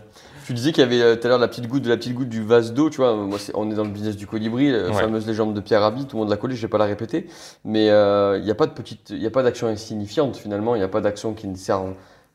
Tu 0.48 0.54
disais 0.54 0.72
qu'il 0.72 0.82
y 0.82 0.87
avait 0.87 1.02
euh, 1.02 1.14
tout 1.14 1.26
à 1.26 1.28
l'heure 1.28 1.38
la 1.38 1.46
petite 1.46 1.68
goutte 1.68 1.82
de 1.82 1.90
la 1.90 1.98
petite 1.98 2.14
goutte 2.14 2.30
du 2.30 2.42
vase 2.42 2.72
d'eau, 2.72 2.88
tu 2.88 3.02
vois. 3.02 3.14
Moi, 3.14 3.37
on 3.52 3.70
est 3.70 3.74
dans 3.74 3.84
le 3.84 3.90
business 3.90 4.16
du 4.16 4.26
colibri, 4.26 4.70
la 4.72 4.94
fameuse 4.94 5.26
légende 5.26 5.52
de 5.52 5.61
Pierre 5.61 5.82
Rabhi, 5.82 6.06
tout 6.06 6.16
le 6.16 6.20
monde 6.20 6.30
l'a 6.30 6.38
collé, 6.38 6.56
je 6.56 6.62
vais 6.62 6.70
pas 6.70 6.78
la 6.78 6.87
répéter. 6.87 7.26
Mais 7.66 7.90
euh, 7.90 8.38
il 8.38 8.44
n'y 8.44 8.50
a 8.50 8.54
pas 8.54 8.66
de 8.66 8.72
petite, 8.72 9.11
il 9.11 9.26
a 9.26 9.30
pas 9.30 9.42
d'action 9.42 9.66
insignifiante 9.66 10.38
finalement, 10.38 10.74
il 10.74 10.78
n'y 10.78 10.84
a 10.84 10.88
pas 10.88 11.02
d'action 11.02 11.34
qui 11.34 11.48
ne 11.48 11.54
servent 11.54 11.92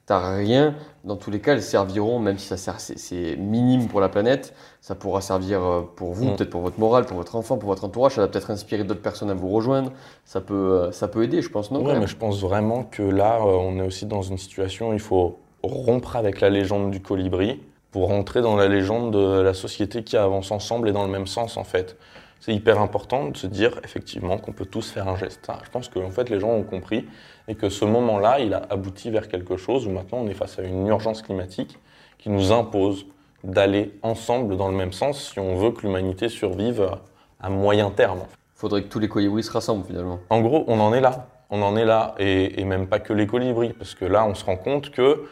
à 0.10 0.36
rien. 0.36 0.76
Dans 1.06 1.16
tous 1.16 1.32
les 1.32 1.40
cas, 1.40 1.54
elles 1.54 1.64
serviront, 1.64 2.20
même 2.20 2.38
si 2.38 2.46
ça 2.46 2.56
sert, 2.56 2.80
c'est 2.80 3.36
minime 3.36 3.88
pour 3.88 4.00
la 4.00 4.10
planète, 4.10 4.54
ça 4.80 4.94
pourra 4.94 5.22
servir 5.22 5.64
euh, 5.64 5.82
pour 5.96 6.14
vous, 6.14 6.26
mm. 6.26 6.36
peut-être 6.36 6.52
pour 6.52 6.62
votre 6.62 6.80
morale, 6.80 7.08
pour 7.08 7.18
votre 7.18 7.36
enfant, 7.36 7.58
pour 7.58 7.70
votre 7.70 7.84
entourage. 7.84 8.14
Ça 8.14 8.22
va 8.22 8.28
peut-être 8.28 8.52
inspirer 8.52 8.84
d'autres 8.84 9.02
personnes 9.02 9.32
à 9.32 9.34
vous 9.34 9.50
rejoindre. 9.50 9.92
Ça 10.24 10.40
peut, 10.40 10.90
ça 10.92 11.08
peut 11.08 11.24
aider, 11.24 11.42
je 11.42 11.50
pense, 11.50 11.72
non 11.72 11.84
Oui, 11.84 11.94
mais 12.00 12.06
je 12.06 12.16
pense 12.16 12.40
vraiment 12.42 12.84
que 12.84 13.02
là, 13.02 13.40
on 13.44 13.80
est 13.80 13.88
aussi 13.88 14.06
dans 14.06 14.22
une 14.22 14.38
situation 14.38 14.92
où 14.92 14.94
il 14.94 15.00
faut 15.00 15.40
rompre 15.64 16.16
avec 16.16 16.42
la 16.42 16.52
légende 16.52 16.92
du 16.92 17.02
colibri 17.02 17.60
pour 17.94 18.08
rentrer 18.08 18.42
dans 18.42 18.56
la 18.56 18.68
légende 18.68 19.14
de 19.14 19.40
la 19.40 19.54
société 19.54 20.04
qui 20.04 20.18
avance 20.18 20.50
ensemble 20.52 20.90
et 20.90 20.92
dans 20.92 21.06
le 21.06 21.12
même 21.12 21.28
sens 21.28 21.58
en 21.58 21.64
fait. 21.64 21.96
C'est 22.40 22.54
hyper 22.54 22.82
important 22.82 23.30
de 23.30 23.38
se 23.38 23.46
dire 23.46 23.80
effectivement 23.84 24.40
qu'on 24.40 24.52
peut 24.52 24.66
tous 24.66 24.90
faire 24.90 25.08
un 25.08 25.16
geste. 25.16 25.50
Je 25.64 25.70
pense 25.70 25.90
que 25.90 26.00
en 26.00 26.10
fait 26.10 26.30
les 26.32 26.40
gens 26.40 26.50
ont 26.50 26.64
compris 26.64 27.06
et 27.48 27.54
que 27.54 27.70
ce 27.70 27.86
moment-là, 27.86 28.40
il 28.40 28.56
a 28.56 28.64
abouti 28.72 29.12
vers 29.12 29.28
quelque 29.28 29.58
chose 29.58 29.86
où 29.86 29.92
maintenant 29.92 30.18
on 30.18 30.28
est 30.28 30.34
face 30.34 30.58
à 30.58 30.64
une 30.64 30.88
urgence 30.88 31.22
climatique 31.22 31.78
qui 32.18 32.30
nous 32.30 32.52
impose 32.52 33.06
d'aller 33.44 33.94
ensemble 34.02 34.58
dans 34.58 34.70
le 34.70 34.76
même 34.76 34.92
sens 34.92 35.32
si 35.32 35.40
on 35.40 35.56
veut 35.56 35.72
que 35.72 35.84
l'humanité 35.84 36.30
survive 36.30 36.90
à 37.40 37.50
moyen 37.50 37.92
terme. 37.92 38.22
Il 38.56 38.60
faudrait 38.60 38.84
que 38.84 38.90
tous 38.90 39.00
les 39.00 39.08
colibris 39.08 39.44
se 39.44 39.52
rassemblent 39.52 39.86
finalement. 39.86 40.20
En 40.32 40.42
gros, 40.42 40.64
on 40.68 40.80
en 40.80 40.94
est 40.96 41.02
là. 41.02 41.28
On 41.52 41.62
en 41.62 41.76
est 41.76 41.86
là, 41.86 42.16
et, 42.18 42.60
et 42.60 42.66
même 42.66 42.88
pas 42.88 42.98
que 42.98 43.14
les 43.14 43.28
colibris, 43.28 43.74
parce 43.74 43.94
que 43.94 44.06
là, 44.06 44.26
on 44.26 44.34
se 44.34 44.44
rend 44.44 44.56
compte 44.56 44.90
que 44.90 45.26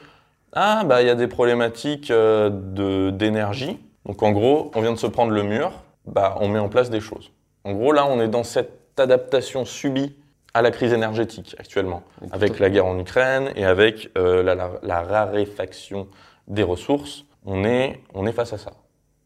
ah, 0.54 0.84
bah 0.84 1.02
il 1.02 1.08
y 1.08 1.10
a 1.10 1.16
des 1.16 1.28
problématiques 1.28 2.12
euh, 2.12 3.12
d'énergie. 3.12 3.80
Donc 4.06 4.22
en 4.24 4.32
gros, 4.32 4.72
on 4.76 4.82
vient 4.82 4.92
de 4.92 4.98
se 4.98 5.08
prendre 5.08 5.32
le 5.32 5.44
mur, 5.44 5.72
bah 6.06 6.36
on 6.40 6.48
met 6.48 6.60
en 6.60 6.70
place 6.70 6.90
des 6.90 7.00
choses. 7.00 7.32
En 7.64 7.74
gros, 7.74 7.92
là, 7.92 8.06
on 8.08 8.20
est 8.20 8.28
dans 8.28 8.44
cette 8.44 9.00
adaptation 9.00 9.66
subie 9.66 10.16
à 10.54 10.62
la 10.62 10.72
crise 10.72 10.92
énergétique 10.92 11.56
actuellement, 11.60 12.04
avec 12.32 12.60
la 12.60 12.70
guerre 12.70 12.86
en 12.86 13.00
Ukraine 13.00 13.52
et 13.56 13.64
avec 13.64 14.10
euh, 14.18 14.44
la, 14.44 15.02
raréfaction 15.02 16.08
des 16.48 16.64
ressources. 16.64 17.26
On 17.46 17.64
est, 17.64 18.02
on 18.14 18.28
est 18.28 18.34
face 18.34 18.52
à 18.52 18.58
ça. 18.58 18.72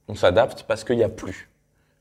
On 0.08 0.16
s'adapte 0.16 0.66
parce 0.68 0.84
qu'il 0.84 0.98
n'y 0.98 1.04
a 1.04 1.10
plus. 1.10 1.50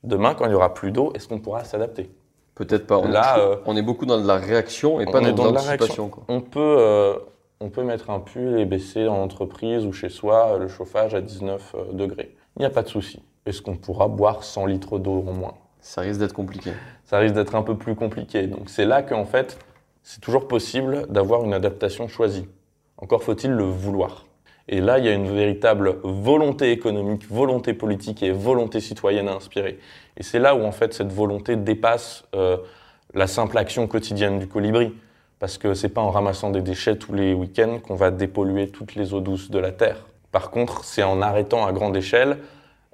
Demain, 0.03 0.35
quand 0.35 0.45
il 0.45 0.51
n'y 0.51 0.55
aura 0.55 0.75
plus 0.75 0.93
d'eau, 0.93 1.13
est-ce 1.15 1.27
qu'on 1.27 1.39
pourra 1.39 1.65
s'adapter? 1.65 2.11
Peut-être 2.55 2.87
pas. 2.87 2.99
On, 2.99 3.09
là, 3.09 3.39
est, 3.39 3.41
euh, 3.41 3.57
on 3.65 3.77
est 3.77 3.83
beaucoup 3.83 4.05
dans 4.05 4.21
de 4.21 4.27
la 4.27 4.37
réaction 4.37 5.01
et 5.01 5.07
pas 5.07 5.21
dans, 5.21 5.45
l'anticipation. 5.53 6.11
On 6.29 6.41
peut 6.43 7.17
on 7.61 7.71
peut 7.71 7.83
mettre 7.83 8.11
un 8.11 8.21
pull 8.21 8.59
et 8.59 8.65
baisser 8.65 9.05
dans 9.05 9.19
l'entreprise 9.19 9.87
ou 9.87 9.93
chez 9.93 10.09
soi 10.09 10.59
le 10.59 10.69
chauffage 10.69 11.15
à 11.15 11.21
19 11.21 11.75
euh, 11.75 11.93
degrés. 11.93 12.35
Il 12.57 12.61
n'y 12.61 12.67
a 12.67 12.71
pas 12.71 12.83
de 12.83 12.89
souci. 12.89 13.23
Est-ce 13.47 13.63
qu'on 13.63 13.77
pourra 13.77 14.09
boire 14.09 14.45
100 14.45 14.67
litres 14.67 14.99
d'eau 14.99 15.25
en 15.27 15.33
moins? 15.33 15.55
Ça 15.81 16.01
risque 16.01 16.21
d'être 16.21 16.33
compliqué. 16.33 16.73
Ça 17.05 17.19
risque 17.19 17.35
d'être 17.35 17.55
un 17.55 17.63
peu 17.63 17.77
plus 17.77 17.95
compliqué. 17.95 18.47
Donc 18.47 18.71
c'est 18.71 18.87
là 18.87 19.03
qu'en 19.03 19.25
fait, 19.25 19.59
c'est 20.03 20.21
toujours 20.21 20.49
possible 20.49 21.07
d'avoir 21.09 21.45
une 21.45 21.53
adaptation 21.53 22.09
choisie. 22.09 22.47
Encore 22.97 23.23
faut-il 23.23 23.51
le 23.51 23.65
vouloir. 23.65 24.25
Et 24.67 24.81
là, 24.81 24.99
il 24.99 25.05
y 25.05 25.09
a 25.09 25.13
une 25.13 25.29
véritable 25.29 25.99
volonté 26.03 26.73
économique, 26.73 27.29
volonté 27.31 27.75
politique 27.75 28.23
et 28.23 28.31
volonté 28.31 28.81
citoyenne 28.81 29.29
à 29.29 29.35
inspirer. 29.35 29.79
Et 30.17 30.23
c'est 30.23 30.39
là 30.39 30.55
où 30.55 30.65
en 30.65 30.73
fait 30.73 30.95
cette 30.95 31.13
volonté 31.13 31.57
dépasse 31.57 32.25
euh, 32.35 32.57
la 33.13 33.27
simple 33.27 33.59
action 33.59 33.87
quotidienne 33.87 34.39
du 34.39 34.49
colibri. 34.49 34.95
Parce 35.39 35.59
que 35.59 35.75
c'est 35.75 35.89
pas 35.89 36.01
en 36.01 36.11
ramassant 36.11 36.51
des 36.51 36.63
déchets 36.63 36.97
tous 36.97 37.13
les 37.13 37.35
week-ends 37.35 37.79
qu'on 37.87 37.95
va 37.95 38.11
dépolluer 38.11 38.69
toutes 38.69 38.95
les 38.95 39.15
eaux 39.15 39.21
douces 39.21 39.51
de 39.51 39.59
la 39.59 39.73
Terre. 39.73 40.07
Par 40.33 40.51
contre, 40.51 40.85
c'est 40.85 41.03
en 41.03 41.21
arrêtant 41.23 41.67
à 41.67 41.73
grande 41.73 41.97
échelle, 41.97 42.39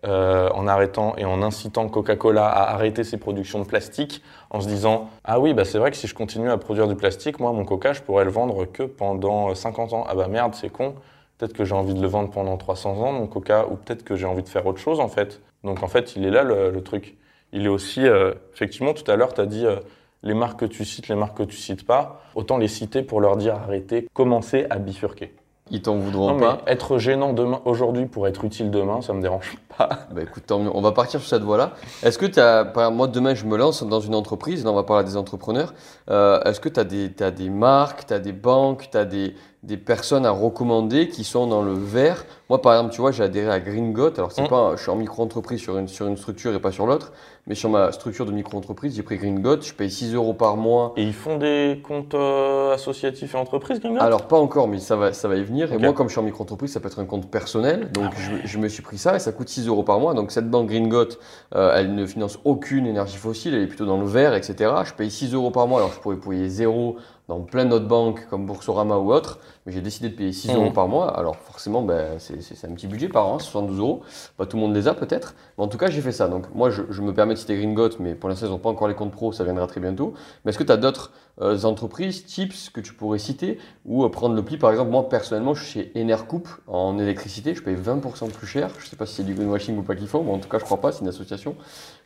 euh, 0.07 0.49
en 0.55 0.67
arrêtant 0.67 1.15
et 1.17 1.25
en 1.25 1.43
incitant 1.43 1.89
Coca-Cola 1.89 2.47
à 2.47 2.73
arrêter 2.73 3.05
ses 3.05 3.19
productions 3.19 3.61
de 3.61 3.65
plastique, 3.67 4.23
en 4.49 4.61
se 4.61 4.67
disant 4.67 5.11
Ah 5.25 5.39
oui, 5.41 5.55
bah 5.55 5.65
c'est 5.65 5.79
vrai 5.79 5.91
que 5.91 5.97
si 5.97 6.07
je 6.07 6.15
continue 6.15 6.51
à 6.51 6.57
produire 6.57 6.89
du 6.89 6.97
plastique, 6.97 7.39
moi, 7.39 7.53
mon 7.53 7.65
Coca, 7.65 7.93
je 7.93 8.01
pourrais 8.01 8.25
le 8.25 8.31
vendre 8.31 8.65
que 8.65 8.83
pendant 8.83 9.55
50 9.55 9.93
ans. 9.93 10.05
Ah 10.09 10.15
bah 10.15 10.29
merde, 10.29 10.55
c'est 10.55 10.71
con. 10.71 10.95
Peut-être 11.41 11.55
que 11.55 11.65
j'ai 11.65 11.75
envie 11.75 11.95
de 11.95 12.03
le 12.03 12.07
vendre 12.07 12.31
pendant 12.31 12.59
300 12.59 13.01
ans, 13.01 13.13
mon 13.13 13.27
Coca, 13.27 13.67
ou 13.71 13.77
peut-être 13.77 14.05
que 14.05 14.15
j'ai 14.15 14.27
envie 14.27 14.43
de 14.43 14.49
faire 14.49 14.67
autre 14.67 14.79
chose, 14.79 15.01
en 15.01 15.09
fait. 15.09 15.41
Donc, 15.65 15.83
en 15.83 15.89
fait, 15.89 16.15
il 16.15 16.27
est 16.27 16.31
là, 16.31 16.43
le, 16.43 16.83
truc. 16.83 17.17
Il 17.53 17.65
est 17.65 17.69
aussi, 17.69 18.07
euh, 18.07 18.35
effectivement, 18.53 18.93
tout 18.93 19.11
à 19.11 19.17
l'heure, 19.17 19.33
tu 19.33 19.41
as 19.41 19.47
dit 19.47 19.65
euh, 19.65 19.77
les 20.23 20.35
marques 20.35 20.61
que 20.61 20.67
tu 20.67 20.85
cites, 20.85 21.09
les 21.09 21.15
marques 21.15 21.39
que 21.39 21.43
tu 21.43 21.57
cites 21.57 21.87
pas, 21.87 22.23
autant 22.35 22.59
les 22.59 22.69
citer 22.69 23.03
pour 23.03 23.21
leur 23.21 23.37
dire 23.37 23.55
arrêtez, 23.55 24.09
commencez 24.13 24.67
à 24.71 24.79
bifurquer. 24.79 25.35
Ils 25.73 25.83
t'en 25.83 25.97
voudront 25.97 26.37
pas. 26.37 26.63
Être 26.67 26.99
gênant 26.99 27.33
demain, 27.33 27.61
aujourd'hui 27.65 28.07
pour 28.07 28.27
être 28.27 28.45
utile 28.45 28.71
demain, 28.71 29.03
ça 29.03 29.13
me 29.13 29.23
dérange 29.23 29.57
pas. 29.79 29.89
Bah 30.11 30.23
écoute, 30.23 30.45
tant 30.47 30.59
mieux. 30.59 30.71
On 30.75 30.81
va 30.81 30.93
partir 30.93 31.21
sur 31.21 31.29
cette 31.29 31.43
voie-là. 31.43 31.73
Est-ce 32.03 32.19
que 32.19 32.27
tu 32.27 32.41
as, 32.41 32.65
par 32.65 32.91
moi 32.91 33.07
demain 33.07 33.35
je 33.35 33.45
me 33.47 33.57
lance 33.57 33.85
dans 33.85 34.01
une 34.01 34.15
entreprise, 34.15 34.65
là 34.65 34.73
on 34.73 34.75
va 34.75 34.83
parler 34.83 35.05
des 35.05 35.17
entrepreneurs. 35.17 35.73
Euh, 36.11 36.43
est-ce 36.43 36.61
que 36.61 36.69
tu 36.69 36.81
as, 36.81 37.27
as, 37.27 37.31
des 37.31 37.51
marques, 37.51 38.07
tu 38.07 38.15
as 38.15 38.19
des 38.19 38.33
banques, 38.33 38.89
tu 38.91 38.97
as 38.97 39.05
des, 39.05 39.35
des 39.63 39.77
personnes 39.77 40.27
à 40.27 40.31
recommander 40.31 41.09
qui 41.09 41.23
sont 41.25 41.47
dans 41.47 41.63
le 41.63 41.73
vert. 41.75 42.25
Moi, 42.51 42.61
par 42.61 42.73
exemple, 42.73 42.93
tu 42.93 43.01
vois, 43.01 43.13
j'ai 43.13 43.23
adhéré 43.23 43.49
à 43.49 43.61
Gringot. 43.61 44.15
Alors, 44.17 44.33
c'est 44.33 44.43
mm. 44.43 44.49
pas, 44.49 44.73
je 44.75 44.83
suis 44.83 44.91
en 44.91 44.97
micro-entreprise 44.97 45.61
sur 45.61 45.79
une, 45.79 45.87
sur 45.87 46.09
une 46.09 46.17
structure 46.17 46.53
et 46.53 46.59
pas 46.59 46.73
sur 46.73 46.85
l'autre. 46.85 47.13
Mais 47.47 47.55
sur 47.55 47.71
ma 47.71 47.93
structure 47.93 48.27
de 48.27 48.33
micro-entreprise, 48.33 48.97
j'ai 48.97 49.05
pris 49.05 49.19
Gringot. 49.19 49.61
Je 49.63 49.73
paye 49.73 49.89
6 49.89 50.15
euros 50.15 50.35
par 50.35 50.57
mois. 50.57 50.93
Et 50.97 51.05
ils 51.05 51.15
font 51.15 51.39
des 51.39 51.81
comptes 51.87 52.15
euh, 52.15 52.75
associatifs 52.75 53.37
et 53.37 53.39
entreprises, 53.39 53.79
Gringot? 53.79 54.01
Alors, 54.01 54.27
pas 54.27 54.37
encore, 54.37 54.67
mais 54.67 54.81
ça 54.81 54.97
va, 54.97 55.13
ça 55.13 55.29
va 55.29 55.37
y 55.37 55.45
venir. 55.45 55.73
Et 55.73 55.79
moi, 55.79 55.93
comme 55.93 56.09
je 56.09 56.15
suis 56.15 56.21
en 56.21 56.25
micro-entreprise, 56.25 56.73
ça 56.73 56.81
peut 56.81 56.89
être 56.89 56.99
un 56.99 57.05
compte 57.05 57.31
personnel. 57.31 57.93
Donc, 57.93 58.11
ah 58.17 58.41
je, 58.45 58.59
me 58.59 58.67
suis 58.67 58.83
pris 58.83 58.99
ça 58.99 59.15
et 59.15 59.21
ça 59.21 59.31
coûte 59.31 59.49
6 59.49 59.69
euros 59.69 59.85
par 59.85 60.01
mois. 60.01 60.15
Donc, 60.15 60.33
cette 60.33 60.51
banque 60.51 60.71
Gringot, 60.71 61.07
euh, 61.55 61.73
elle 61.77 61.95
ne 61.95 62.05
finance 62.05 62.41
aucune 62.45 62.85
énergie 62.85 63.17
fossile. 63.17 63.55
Elle 63.55 63.63
est 63.63 63.69
plutôt 63.69 63.87
dans 63.87 64.01
le 64.01 64.07
vert, 64.07 64.35
etc. 64.35 64.73
Je 64.85 64.93
paye 64.95 65.13
6 65.13 65.35
euros 65.35 65.53
par 65.53 65.69
mois. 65.69 65.79
Alors, 65.79 65.93
je 65.93 66.01
pourrais 66.01 66.17
payer 66.17 66.49
0 66.49 66.97
dans 67.31 67.41
plein 67.43 67.65
d'autres 67.65 67.87
banques 67.87 68.27
comme 68.29 68.45
Boursorama 68.45 68.97
ou 68.97 69.13
autres, 69.13 69.39
mais 69.65 69.73
j'ai 69.73 69.81
décidé 69.81 70.09
de 70.09 70.17
payer 70.17 70.33
6 70.33 70.53
euros 70.53 70.71
mmh. 70.71 70.73
par 70.73 70.89
mois. 70.89 71.17
Alors 71.17 71.37
forcément, 71.37 71.81
ben, 71.81 72.19
c'est 72.19 72.65
un 72.65 72.75
petit 72.75 72.89
budget 72.89 73.09
par 73.09 73.29
an, 73.29 73.39
72 73.39 73.79
euros. 73.79 74.03
Pas 74.37 74.47
tout 74.47 74.57
le 74.57 74.63
monde 74.63 74.75
les 74.75 74.89
a 74.89 74.95
peut-être, 74.95 75.37
mais 75.57 75.63
en 75.63 75.69
tout 75.69 75.79
cas, 75.79 75.91
j'ai 75.91 76.01
fait 76.01 76.11
ça. 76.11 76.27
Donc 76.27 76.53
moi, 76.57 76.71
je, 76.71 77.01
me 77.01 77.15
permets 77.15 77.35
de 77.35 77.39
citer 77.39 77.57
Gringot, 77.57 77.91
mais 78.01 78.17
pour 78.17 78.29
l'instant, 78.29 78.47
ils 78.47 78.51
n'ont 78.51 78.59
pas 78.59 78.69
encore 78.69 78.89
les 78.89 78.97
comptes 78.97 79.13
pro, 79.13 79.31
ça 79.31 79.45
viendra 79.45 79.69
très 79.69 79.81
bientôt. 79.81 80.13
Mais 80.45 80.51
est-ce 80.51 80.59
que 80.59 80.65
tu 80.65 80.73
as 80.73 80.77
d'autres 80.77 81.13
euh, 81.41 81.65
entreprises, 81.65 82.25
tips 82.25 82.71
que 82.71 82.81
tu 82.81 82.93
pourrais 82.93 83.19
citer 83.19 83.59
ou 83.85 84.05
euh, 84.05 84.09
prendre 84.09 84.35
le 84.35 84.43
pli 84.43 84.59
Par 84.59 84.71
exemple, 84.71 84.91
moi 84.91 85.09
personnellement, 85.09 85.55
je 85.55 85.65
suis 85.65 85.73
chez 85.73 85.93
Enercoup 85.97 86.49
en 86.67 86.99
électricité, 86.99 87.55
je 87.55 87.63
paye 87.63 87.77
20% 87.77 88.31
plus 88.31 88.47
cher. 88.47 88.71
Je 88.79 88.85
ne 88.85 88.89
sais 88.89 88.97
pas 88.97 89.07
si 89.07 89.17
c'est 89.17 89.25
du 89.25 89.35
greenwashing 89.35 89.77
ou 89.79 89.83
pas 89.83 89.97
qu'il 89.97 90.09
faut, 90.09 90.23
mais 90.23 90.33
en 90.33 90.39
tout 90.39 90.49
cas, 90.49 90.59
je 90.59 90.65
crois 90.65 90.81
pas, 90.81 90.93
c'est 90.93 91.01
une 91.01 91.09
association. 91.09 91.57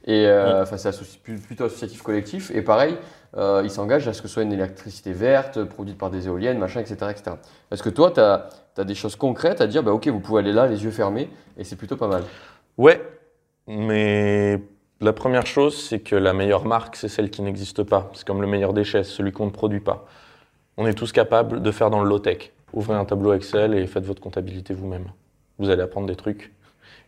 Et 0.06 0.26
euh, 0.26 0.62
enfin, 0.62 0.76
c'est 0.76 1.22
plutôt 1.22 1.64
associatif 1.64 2.02
collectif. 2.02 2.50
Et 2.54 2.62
pareil, 2.62 2.96
euh, 3.36 3.62
il 3.64 3.70
s'engage 3.70 4.06
à 4.06 4.12
ce 4.12 4.22
que 4.22 4.28
ce 4.28 4.34
soit 4.34 4.42
une 4.42 4.52
électricité 4.52 5.12
verte, 5.12 5.64
produite 5.64 5.98
par 5.98 6.10
des 6.10 6.26
éoliennes, 6.26 6.58
machin, 6.58 6.80
etc. 6.80 7.10
etc. 7.10 7.36
Est-ce 7.70 7.82
que 7.82 7.90
toi, 7.90 8.10
tu 8.10 8.20
as, 8.20 8.84
des 8.84 8.94
choses 8.94 9.16
concrètes 9.16 9.60
à 9.60 9.66
dire, 9.66 9.82
bah, 9.82 9.92
ok, 9.92 10.08
vous 10.08 10.20
pouvez 10.20 10.40
aller 10.40 10.52
là, 10.52 10.66
les 10.66 10.84
yeux 10.84 10.90
fermés, 10.90 11.30
et 11.56 11.64
c'est 11.64 11.76
plutôt 11.76 11.96
pas 11.96 12.08
mal 12.08 12.22
Ouais, 12.76 13.00
mais 13.66 14.60
la 15.00 15.12
première 15.12 15.46
chose, 15.46 15.76
c'est 15.76 16.00
que 16.00 16.16
la 16.16 16.32
meilleure 16.32 16.64
marque, 16.64 16.96
c'est 16.96 17.08
celle 17.08 17.30
qui 17.30 17.42
n'existe 17.42 17.82
pas. 17.82 18.10
C'est 18.14 18.26
comme 18.26 18.40
le 18.40 18.46
meilleur 18.46 18.72
déchet, 18.72 19.04
celui 19.04 19.32
qu'on 19.32 19.46
ne 19.46 19.50
produit 19.50 19.80
pas. 19.80 20.06
On 20.76 20.86
est 20.86 20.94
tous 20.94 21.12
capables 21.12 21.62
de 21.62 21.70
faire 21.70 21.90
dans 21.90 22.02
le 22.02 22.08
low-tech. 22.08 22.52
Ouvrez 22.72 22.94
un 22.94 23.04
tableau 23.04 23.32
Excel 23.32 23.74
et 23.74 23.86
faites 23.86 24.04
votre 24.04 24.20
comptabilité 24.20 24.74
vous-même. 24.74 25.06
Vous 25.58 25.70
allez 25.70 25.82
apprendre 25.82 26.06
des 26.06 26.16
trucs. 26.16 26.52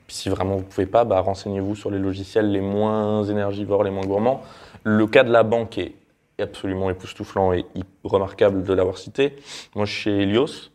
Puis 0.06 0.16
si 0.16 0.28
vraiment 0.28 0.54
vous 0.54 0.60
ne 0.60 0.66
pouvez 0.66 0.86
pas, 0.86 1.04
bah, 1.04 1.20
renseignez-vous 1.20 1.74
sur 1.74 1.90
les 1.90 1.98
logiciels 1.98 2.52
les 2.52 2.60
moins 2.60 3.24
énergivores, 3.24 3.82
les 3.82 3.90
moins 3.90 4.04
gourmands. 4.04 4.42
Le 4.84 5.06
cas 5.06 5.24
de 5.24 5.32
la 5.32 5.42
banque 5.42 5.78
est 5.78 5.94
absolument 6.38 6.90
époustouflant 6.90 7.52
et 7.52 7.64
remarquable 8.04 8.62
de 8.62 8.72
l'avoir 8.72 8.98
cité. 8.98 9.36
Moi, 9.74 9.84
je 9.84 9.92
suis 9.92 10.02
chez 10.02 10.22
Helios, 10.22 10.70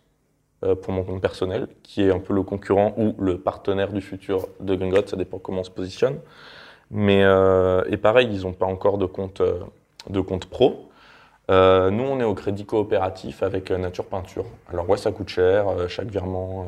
euh, 0.64 0.76
pour 0.76 0.94
mon 0.94 1.04
compte 1.04 1.22
personnel, 1.22 1.68
qui 1.82 2.04
est 2.04 2.12
un 2.12 2.20
peu 2.20 2.34
le 2.34 2.44
concurrent 2.44 2.94
ou 2.96 3.16
le 3.20 3.40
partenaire 3.40 3.92
du 3.92 4.02
futur 4.02 4.48
de 4.60 4.76
Gungot, 4.76 5.08
ça 5.08 5.16
dépend 5.16 5.40
comment 5.40 5.62
on 5.62 5.64
se 5.64 5.72
positionne. 5.72 6.20
Mais, 6.92 7.24
euh, 7.24 7.84
et 7.90 7.98
pareil, 7.98 8.30
ils 8.32 8.44
n'ont 8.44 8.54
pas 8.54 8.66
encore 8.66 8.98
de 8.98 9.06
compte, 9.06 9.42
euh, 9.42 9.60
de 10.10 10.22
compte 10.22 10.46
pro. 10.46 10.90
nous, 11.50 11.56
on 12.04 12.20
est 12.20 12.24
au 12.24 12.36
crédit 12.36 12.66
coopératif 12.66 13.44
avec 13.44 13.72
Nature 13.72 14.06
Peinture. 14.06 14.46
Alors 14.70 14.90
ouais, 14.90 14.98
ça 14.98 15.12
coûte 15.12 15.30
cher, 15.30 15.66
chaque 15.90 16.10
virement, 16.10 16.68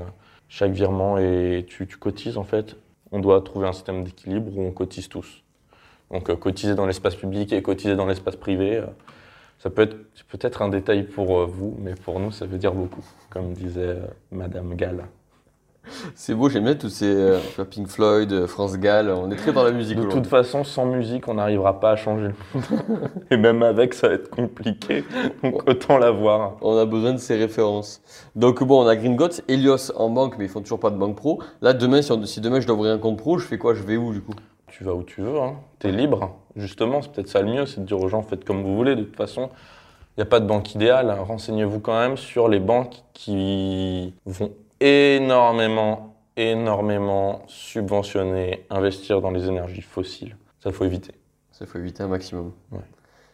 chaque 0.50 0.72
virement 0.72 1.18
et 1.18 1.66
tu, 1.68 1.88
cotises 1.88 2.38
en 2.38 2.44
fait. 2.44 2.76
On 3.12 3.20
doit 3.20 3.42
trouver 3.42 3.68
un 3.68 3.74
système 3.74 4.04
d'équilibre 4.04 4.56
où 4.58 4.62
on 4.62 4.72
cotise 4.72 5.10
tous. 5.10 5.44
Donc 6.12 6.30
euh, 6.30 6.36
cotiser 6.36 6.76
dans 6.76 6.86
l'espace 6.86 7.16
public 7.16 7.52
et 7.54 7.62
cotiser 7.64 7.96
dans 7.96 8.06
l'espace 8.06 8.36
privé, 8.36 8.78
euh, 8.78 8.86
ça 9.58 9.72
peut 9.72 9.82
être 9.82 9.98
peut-être 10.30 10.62
un 10.62 10.70
détail 10.70 11.04
pour 11.04 11.40
euh, 11.40 11.46
vous, 11.46 11.76
mais 11.80 11.96
pour 11.96 12.20
nous, 12.20 12.30
ça 12.30 12.46
veut 12.46 12.60
dire 12.60 12.74
beaucoup, 12.74 13.04
comme 13.32 13.54
disait 13.54 13.98
Madame 14.32 14.76
Gall. 14.76 15.04
C'est 16.16 16.34
beau, 16.34 16.50
j'aime 16.50 16.64
bien 16.64 16.76
tous 16.76 16.90
ces 16.90 17.40
Pink 17.70 17.88
Floyd, 17.88 18.46
France 18.48 18.78
Gall, 18.78 19.10
on 19.10 19.30
est 19.32 19.36
très 19.36 19.52
dans 19.52 19.64
la 19.64 19.72
musique. 19.72 20.00
De 20.00 20.06
toute 20.06 20.28
façon, 20.28 20.64
sans 20.64 20.86
musique, 20.86 21.28
on 21.28 21.36
n'arrivera 21.36 21.80
pas 21.80 21.92
à 21.92 21.96
changer 21.96 22.30
le 22.30 22.60
monde. 22.60 23.10
Et 23.32 23.38
même 23.38 23.64
avec, 23.64 23.94
ça 23.94 24.08
va 24.08 24.16
être 24.16 24.30
compliqué, 24.30 25.04
donc 25.44 25.68
autant 25.70 25.98
l'avoir. 25.98 26.58
On 26.62 26.78
a 26.78 26.86
besoin 26.86 27.14
de 27.14 27.18
ces 27.18 27.36
références. 27.36 28.02
Donc 28.36 28.64
bon, 28.64 28.84
on 28.84 28.88
a 28.88 28.96
Gringotts, 28.96 29.42
Helios 29.48 29.92
en 29.96 30.10
banque, 30.10 30.36
mais 30.38 30.46
ils 30.46 30.50
font 30.50 30.62
toujours 30.62 30.80
pas 30.80 30.90
de 30.90 30.98
banque 30.98 31.16
pro. 31.16 31.42
Là, 31.62 31.74
demain, 31.74 32.02
si 32.02 32.42
demain 32.42 32.60
je 32.60 32.68
dois 32.68 32.76
ouvrir 32.76 32.94
un 32.94 33.00
compte 33.00 33.18
pro, 33.18 33.38
je 33.38 33.46
fais 33.46 33.58
quoi? 33.58 33.74
Je 33.74 33.84
vais 33.84 33.98
où 33.98 34.14
du 34.14 34.22
coup? 34.22 34.36
Tu 34.68 34.84
vas 34.84 34.94
où 34.94 35.04
tu 35.04 35.22
veux, 35.22 35.40
hein. 35.40 35.56
tu 35.80 35.88
es 35.88 35.92
libre. 35.92 36.36
Justement, 36.56 37.02
c'est 37.02 37.12
peut-être 37.12 37.28
ça 37.28 37.42
le 37.42 37.52
mieux, 37.52 37.66
c'est 37.66 37.82
de 37.82 37.86
dire 37.86 38.00
aux 38.00 38.10
gens, 38.10 38.24
faites 38.24 38.44
comme 38.44 38.64
vous 38.64 38.76
voulez. 38.76 38.96
De 38.96 39.04
toute 39.04 39.16
façon, 39.16 39.50
il 40.16 40.20
n'y 40.20 40.24
a 40.24 40.26
pas 40.26 40.40
de 40.40 40.48
banque 40.48 40.74
idéale. 40.74 41.16
Renseignez-vous 41.28 41.80
quand 41.80 42.00
même 42.00 42.18
sur 42.18 42.48
les 42.48 42.60
banques 42.60 43.04
qui 43.14 44.14
vont 44.26 44.52
énormément, 44.84 46.16
énormément 46.36 47.44
subventionner, 47.48 48.66
investir 48.70 49.22
dans 49.22 49.32
les 49.32 49.48
énergies 49.48 49.82
fossiles. 49.82 50.36
Ça, 50.60 50.72
faut 50.72 50.86
éviter. 50.86 51.14
Ça, 51.52 51.66
faut 51.66 51.78
éviter 51.78 52.04
un 52.04 52.08
maximum. 52.08 52.52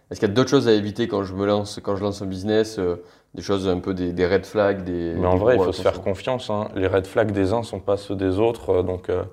Est-ce 0.09 0.19
qu'il 0.19 0.29
y 0.29 0.31
a 0.31 0.33
d'autres 0.33 0.49
choses 0.49 0.67
à 0.67 0.73
éviter 0.73 1.07
quand 1.07 1.23
je 1.23 1.33
me 1.33 1.45
lance, 1.45 1.79
quand 1.81 1.95
je 1.95 2.03
lance 2.03 2.21
un 2.21 2.25
business 2.25 2.79
euh, 2.79 3.03
Des 3.35 3.41
choses 3.41 3.67
un 3.67 3.79
peu 3.79 3.93
des, 3.93 4.25
red 4.25 4.45
flags 4.45 4.83
des, 4.83 5.13
Mais 5.15 5.27
en 5.27 5.38
vrai, 5.38 5.55
il 5.55 5.63
faut 5.63 5.71
se 5.71 5.81
faire 5.81 6.01
confiance. 6.01 6.49
Hein. 6.49 6.69
Les 6.75 6.88
red 6.88 7.05
flags 7.05 7.31
des 7.31 7.53
uns 7.53 7.59
ne 7.59 7.65
sont 7.65 7.79
pas 7.79 7.97
ceux 7.97 8.15
des 8.15 8.39
autres. 8.39 8.69
Euh, 8.69 8.83
donc, 8.83 9.09
euh, 9.09 9.23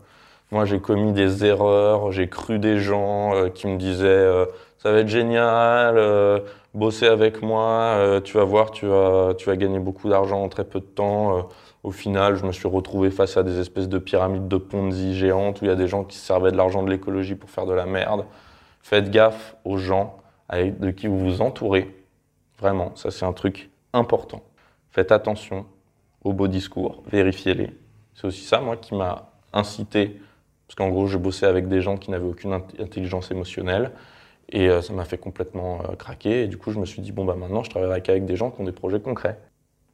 moi, 0.53 0.65
j'ai 0.65 0.79
commis 0.79 1.13
des 1.13 1.45
erreurs, 1.45 2.13
j'ai 2.13 2.29
cru 2.29 2.61
des 2.61 2.79
gens 2.79 3.35
euh, 3.35 3.49
qui 3.49 3.67
me 3.67 3.77
disaient 3.79 4.07
euh, 4.07 4.47
ça 4.79 4.93
va 4.93 5.01
être 5.01 5.09
génial, 5.09 5.99
euh, 5.99 6.39
bosser 6.73 7.07
avec 7.09 7.43
moi, 7.43 8.21
tu 8.23 8.37
vas 8.37 8.45
voir, 8.45 8.71
tu 8.71 8.87
vas, 8.87 9.35
tu 9.37 9.47
vas 9.47 9.57
gagner 9.57 9.81
beaucoup 9.81 10.09
d'argent 10.09 10.43
en 10.43 10.49
très 10.49 10.65
peu 10.65 10.79
de 10.79 10.85
temps. 10.85 11.49
Au 11.87 11.93
final, 11.93 12.35
je 12.35 12.45
me 12.45 12.51
suis 12.51 12.67
retrouvé 12.67 13.13
face 13.13 13.37
à 13.37 13.45
des 13.45 13.61
espèces 13.61 13.89
de 13.89 13.99
pyramides 13.99 14.49
de 14.49 14.57
Ponzi 14.57 15.15
géantes 15.15 15.63
où 15.63 15.67
il 15.67 15.69
y 15.69 15.71
a 15.71 15.77
des 15.77 15.87
gens 15.87 16.03
qui 16.03 16.17
se 16.17 16.27
servaient 16.27 16.51
de 16.51 16.57
l'argent 16.57 16.83
de 16.83 16.91
l'écologie 16.91 17.37
pour 17.37 17.49
faire 17.49 17.65
de 17.65 17.73
la 17.73 17.87
merde. 17.87 18.25
Faites 18.83 19.09
gaffe 19.09 19.55
aux 19.65 19.79
gens 19.79 20.17
de 20.53 20.91
qui 20.91 21.07
vous 21.07 21.21
vous 21.21 21.43
entourez. 21.43 21.95
Vraiment, 22.59 22.91
ça 22.97 23.13
c'est 23.13 23.25
un 23.25 23.33
truc 23.33 23.71
important. 23.93 24.43
Faites 24.91 25.13
attention 25.13 25.65
aux 26.25 26.33
beaux 26.33 26.49
discours, 26.49 27.05
vérifiez-les. 27.07 27.71
C'est 28.15 28.27
aussi 28.27 28.43
ça, 28.43 28.59
moi, 28.61 28.77
qui 28.77 28.97
m'a 28.97 29.31
incité 29.53 30.21
parce 30.67 30.75
qu'en 30.75 30.89
gros, 30.89 31.07
je 31.07 31.19
bossais 31.19 31.47
avec 31.47 31.69
des 31.69 31.83
gens 31.83 31.97
qui 31.99 32.11
n'avaient 32.11 32.27
aucune 32.27 32.53
intelligence 32.53 33.31
émotionnelle. 33.31 33.93
Et 34.49 34.69
euh, 34.69 34.83
ça 34.83 34.93
m'a 34.93 35.05
fait 35.05 35.19
complètement 35.19 35.83
euh, 35.83 35.95
craquer. 35.95 36.43
Et 36.43 36.47
du 36.49 36.57
coup, 36.57 36.73
je 36.73 36.81
me 36.81 36.85
suis 36.85 37.01
dit, 37.01 37.13
bon, 37.13 37.25
bah 37.25 37.37
maintenant, 37.37 37.63
je 37.63 37.71
travaillerai 37.71 38.03
qu'avec 38.03 38.25
des 38.25 38.35
gens 38.35 38.51
qui 38.51 38.61
ont 38.61 38.65
des 38.65 38.73
projets 38.73 39.01
concrets. 39.01 39.39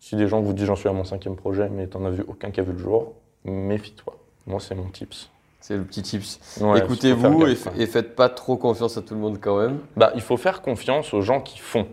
Si 0.02 0.16
des 0.16 0.26
gens 0.26 0.40
vous 0.40 0.52
disent, 0.52 0.66
j'en 0.66 0.74
suis 0.74 0.88
à 0.88 0.92
mon 0.92 1.04
cinquième 1.04 1.36
projet, 1.36 1.68
mais 1.68 1.86
t'en 1.86 2.04
as 2.04 2.10
vu 2.10 2.24
aucun 2.26 2.50
qui 2.50 2.58
a 2.58 2.64
vu 2.64 2.72
le 2.72 2.78
jour, 2.78 3.12
méfie-toi. 3.44 4.16
Moi, 4.48 4.58
c'est 4.58 4.74
mon 4.74 4.88
tips. 4.88 5.30
C'est 5.60 5.76
le 5.76 5.84
petit 5.84 6.02
tips. 6.02 6.40
Écoutez-vous 6.76 7.46
et, 7.46 7.56
et, 7.78 7.86
faites 7.86 8.16
pas 8.16 8.28
trop 8.28 8.56
confiance 8.56 8.98
à 8.98 9.02
tout 9.02 9.14
le 9.14 9.20
monde 9.20 9.38
quand 9.40 9.60
même. 9.60 9.78
Bah, 9.96 10.10
il 10.16 10.20
faut 10.20 10.36
faire 10.36 10.60
confiance 10.60 11.14
aux 11.14 11.22
gens 11.22 11.40
qui 11.40 11.60
font, 11.60 11.86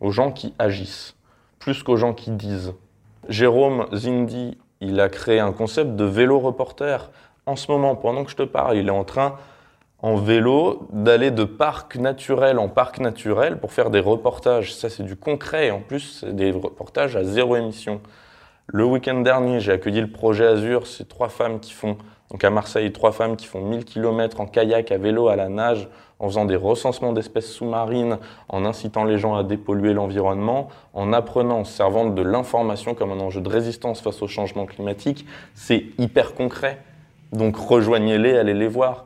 aux 0.00 0.10
gens 0.10 0.32
qui 0.32 0.52
agissent, 0.58 1.14
plus 1.60 1.84
qu'aux 1.84 1.96
gens 1.96 2.12
qui 2.12 2.32
disent. 2.32 2.74
Jérôme 3.28 3.86
Zindi, 3.92 4.58
il 4.80 4.98
a 4.98 5.08
créé 5.08 5.38
un 5.38 5.52
concept 5.52 5.94
de 5.94 6.04
vélo 6.04 6.40
reporter 6.40 7.12
en 7.46 7.54
ce 7.54 7.70
moment, 7.70 7.94
pendant 7.94 8.24
que 8.24 8.32
je 8.32 8.36
te 8.36 8.42
parle, 8.42 8.76
il 8.76 8.88
est 8.88 8.90
en 8.90 9.04
train, 9.04 9.36
en 10.02 10.16
vélo, 10.16 10.88
d'aller 10.90 11.30
de 11.30 11.44
parc 11.44 11.96
naturel 11.96 12.58
en 12.58 12.68
parc 12.68 12.98
naturel 12.98 13.58
pour 13.58 13.72
faire 13.72 13.88
des 13.88 14.00
reportages. 14.00 14.74
Ça, 14.74 14.90
c'est 14.90 15.04
du 15.04 15.16
concret. 15.16 15.70
En 15.70 15.80
plus, 15.80 16.18
c'est 16.20 16.34
des 16.34 16.50
reportages 16.50 17.14
à 17.14 17.22
zéro 17.22 17.54
émission. 17.54 18.00
Le 18.66 18.84
week-end 18.84 19.20
dernier, 19.20 19.60
j'ai 19.60 19.72
accueilli 19.72 20.00
le 20.00 20.10
projet 20.10 20.44
Azur. 20.44 20.88
C'est 20.88 21.08
trois 21.08 21.28
femmes 21.28 21.60
qui 21.60 21.72
font 21.72 21.96
Donc 22.30 22.42
à 22.42 22.50
Marseille, 22.50 22.90
trois 22.92 23.12
femmes 23.12 23.36
qui 23.36 23.46
font 23.46 23.60
1000 23.60 23.84
km 23.84 24.40
en 24.40 24.46
kayak, 24.46 24.90
à 24.90 24.98
vélo, 24.98 25.28
à 25.28 25.36
la 25.36 25.48
nage, 25.48 25.88
en 26.18 26.26
faisant 26.28 26.46
des 26.46 26.56
recensements 26.56 27.12
d'espèces 27.12 27.52
sous-marines, 27.52 28.18
en 28.48 28.64
incitant 28.64 29.04
les 29.04 29.18
gens 29.18 29.36
à 29.36 29.44
dépolluer 29.44 29.92
l'environnement, 29.92 30.68
en 30.94 31.12
apprenant, 31.12 31.60
en 31.60 31.64
servant 31.64 32.06
de 32.06 32.22
l'information 32.22 32.94
comme 32.94 33.12
un 33.12 33.20
enjeu 33.20 33.40
de 33.40 33.48
résistance 33.48 34.00
face 34.00 34.20
au 34.22 34.26
changement 34.26 34.66
climatique. 34.66 35.26
C'est 35.54 35.84
hyper 35.98 36.34
concret. 36.34 36.80
Donc 37.32 37.56
rejoignez-les, 37.56 38.36
allez 38.36 38.54
les 38.54 38.68
voir. 38.68 39.04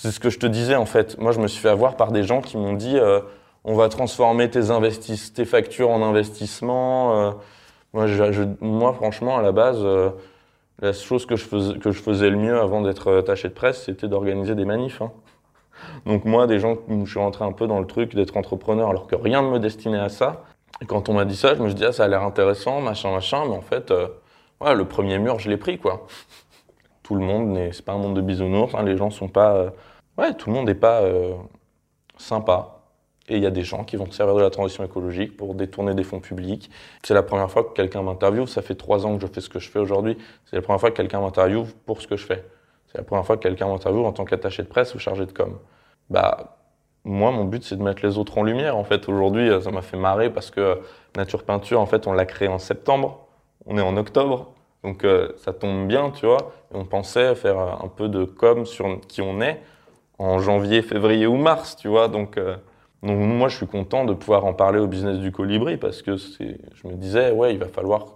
C'est 0.00 0.12
ce 0.12 0.20
que 0.20 0.30
je 0.30 0.38
te 0.38 0.46
disais 0.46 0.76
en 0.76 0.86
fait. 0.86 1.18
Moi, 1.18 1.32
je 1.32 1.40
me 1.40 1.48
suis 1.48 1.60
fait 1.60 1.68
avoir 1.68 1.96
par 1.96 2.12
des 2.12 2.22
gens 2.22 2.40
qui 2.40 2.56
m'ont 2.56 2.74
dit 2.74 2.96
euh, 2.96 3.18
on 3.64 3.74
va 3.74 3.88
transformer 3.88 4.48
tes, 4.48 4.62
factures 5.44 5.90
en 5.90 6.02
investissement. 6.08 7.34
Euh. 7.92 8.56
moi, 8.60 8.92
franchement, 8.92 9.38
à 9.38 9.42
la 9.42 9.50
base, 9.50 9.78
euh, 9.80 10.10
la 10.80 10.92
chose 10.92 11.26
que 11.26 11.34
je, 11.34 11.44
faisais, 11.44 12.30
le 12.30 12.36
mieux 12.36 12.60
avant 12.60 12.80
d'être 12.80 13.12
attaché 13.12 13.48
de 13.48 13.54
presse, 13.54 13.82
c'était 13.86 14.06
d'organiser 14.06 14.54
des 14.54 14.64
manifs. 14.64 15.02
Hein. 15.02 15.10
Donc 16.06 16.24
moi, 16.24 16.46
des 16.46 16.60
gens, 16.60 16.76
je 16.88 17.10
suis 17.10 17.18
rentré 17.18 17.44
un 17.44 17.52
peu 17.52 17.66
dans 17.66 17.80
le 17.80 17.86
truc 17.86 18.14
d'être 18.14 18.36
entrepreneur 18.36 18.90
alors 18.90 19.08
que 19.08 19.16
rien 19.16 19.42
ne 19.42 19.48
me 19.50 19.58
destinait 19.58 19.98
à 19.98 20.10
ça. 20.10 20.44
Et 20.80 20.86
quand 20.86 21.08
on 21.08 21.14
m'a 21.14 21.24
dit 21.24 21.34
ça, 21.34 21.56
je 21.56 21.60
me 21.60 21.66
suis 21.66 21.74
dit, 21.74 21.84
ah, 21.84 21.90
ça 21.90 22.04
a 22.04 22.08
l'air 22.08 22.22
intéressant, 22.22 22.80
machin, 22.80 23.10
machin, 23.10 23.46
mais 23.48 23.56
en 23.56 23.62
fait, 23.62 23.92
le 24.60 24.84
premier 24.84 25.18
mur, 25.18 25.40
je 25.40 25.50
l'ai 25.50 25.56
pris, 25.56 25.76
quoi 25.76 26.06
tout 27.08 27.14
le 27.14 27.22
monde 27.22 27.48
n'est, 27.48 27.72
c'est 27.72 27.86
pas 27.86 27.94
un 27.94 27.98
monde 27.98 28.16
de 28.16 28.20
bisounours. 28.20 28.74
Hein, 28.74 28.82
les 28.82 28.98
gens 28.98 29.08
sont 29.08 29.28
pas, 29.28 29.72
ouais, 30.18 30.34
tout 30.34 30.50
le 30.50 30.56
monde 30.56 30.66
n'est 30.66 30.74
pas 30.74 31.00
euh, 31.02 31.34
sympa. 32.18 32.74
Et 33.28 33.36
il 33.36 33.42
y 33.42 33.46
a 33.46 33.50
des 33.50 33.62
gens 33.62 33.84
qui 33.84 33.96
vont 33.96 34.06
se 34.06 34.12
servir 34.12 34.34
de 34.36 34.40
la 34.40 34.50
transition 34.50 34.84
écologique 34.84 35.36
pour 35.36 35.54
détourner 35.54 35.94
des 35.94 36.04
fonds 36.04 36.20
publics. 36.20 36.70
C'est 37.02 37.14
la 37.14 37.22
première 37.22 37.50
fois 37.50 37.62
que 37.62 37.74
quelqu'un 37.74 38.02
m'interviewe. 38.02 38.46
Ça 38.46 38.62
fait 38.62 38.74
trois 38.74 39.04
ans 39.04 39.16
que 39.16 39.26
je 39.26 39.30
fais 39.30 39.40
ce 39.42 39.50
que 39.50 39.58
je 39.58 39.70
fais 39.70 39.78
aujourd'hui. 39.78 40.16
C'est 40.46 40.56
la 40.56 40.62
première 40.62 40.80
fois 40.80 40.90
que 40.90 40.96
quelqu'un 40.96 41.20
m'interviewe 41.20 41.66
pour 41.84 42.00
ce 42.00 42.06
que 42.06 42.16
je 42.16 42.24
fais. 42.24 42.44
C'est 42.86 42.96
la 42.96 43.04
première 43.04 43.26
fois 43.26 43.36
que 43.36 43.42
quelqu'un 43.42 43.68
m'interviewe 43.68 44.06
en 44.06 44.12
tant 44.12 44.24
qu'attaché 44.24 44.62
de 44.62 44.68
presse 44.68 44.94
ou 44.94 44.98
chargé 44.98 45.26
de 45.26 45.32
com. 45.32 45.58
Bah, 46.08 46.56
moi, 47.04 47.30
mon 47.30 47.44
but, 47.44 47.62
c'est 47.64 47.76
de 47.76 47.82
mettre 47.82 48.04
les 48.04 48.16
autres 48.16 48.38
en 48.38 48.42
lumière. 48.42 48.78
En 48.78 48.84
fait, 48.84 49.10
aujourd'hui, 49.10 49.50
ça 49.62 49.70
m'a 49.70 49.82
fait 49.82 49.98
marrer 49.98 50.30
parce 50.30 50.50
que 50.50 50.80
Nature 51.14 51.44
Peinture, 51.44 51.80
en 51.80 51.86
fait, 51.86 52.06
on 52.06 52.14
l'a 52.14 52.24
créé 52.24 52.48
en 52.48 52.58
septembre. 52.58 53.28
On 53.66 53.76
est 53.76 53.82
en 53.82 53.96
octobre. 53.98 54.54
Donc 54.84 55.04
euh, 55.04 55.32
ça 55.36 55.52
tombe 55.52 55.86
bien, 55.86 56.10
tu 56.10 56.24
vois. 56.24 56.52
on 56.72 56.84
pensait 56.84 57.34
faire 57.34 57.58
un 57.58 57.88
peu 57.94 58.08
de 58.08 58.24
com 58.24 58.64
sur 58.64 59.00
qui 59.06 59.20
on 59.20 59.40
est 59.42 59.60
en 60.18 60.38
janvier, 60.38 60.82
février 60.82 61.26
ou 61.26 61.36
mars, 61.36 61.76
tu 61.76 61.88
vois. 61.88 62.08
Donc, 62.08 62.36
euh, 62.36 62.56
donc 63.02 63.18
moi, 63.18 63.48
je 63.48 63.56
suis 63.56 63.66
content 63.66 64.04
de 64.04 64.14
pouvoir 64.14 64.44
en 64.44 64.52
parler 64.52 64.78
au 64.78 64.86
business 64.86 65.18
du 65.18 65.32
colibri 65.32 65.76
parce 65.76 66.02
que 66.02 66.16
je 66.16 66.88
me 66.88 66.94
disais, 66.94 67.30
ouais, 67.30 67.54
il 67.54 67.58
va 67.58 67.68
falloir 67.68 68.06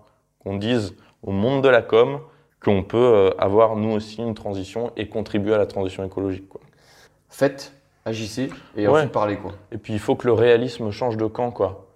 qu'on 0.40 0.56
dise 0.56 0.94
au 1.22 1.30
monde 1.30 1.62
de 1.62 1.68
la 1.68 1.82
com 1.82 2.20
qu'on 2.62 2.82
peut 2.82 2.96
euh, 2.96 3.30
avoir 3.38 3.76
nous 3.76 3.90
aussi 3.90 4.22
une 4.22 4.34
transition 4.34 4.92
et 4.96 5.08
contribuer 5.08 5.54
à 5.54 5.58
la 5.58 5.66
transition 5.66 6.04
écologique. 6.04 6.48
Quoi. 6.48 6.60
Faites, 7.28 7.72
agissez 8.04 8.50
et 8.76 8.86
ensuite 8.86 9.12
parlez. 9.12 9.36
Quoi. 9.36 9.52
Et 9.72 9.78
puis 9.78 9.92
il 9.92 9.98
faut 9.98 10.14
que 10.14 10.26
le 10.26 10.32
réalisme 10.32 10.90
change 10.90 11.16
de 11.16 11.26
camp. 11.26 11.50
Quoi. 11.50 11.86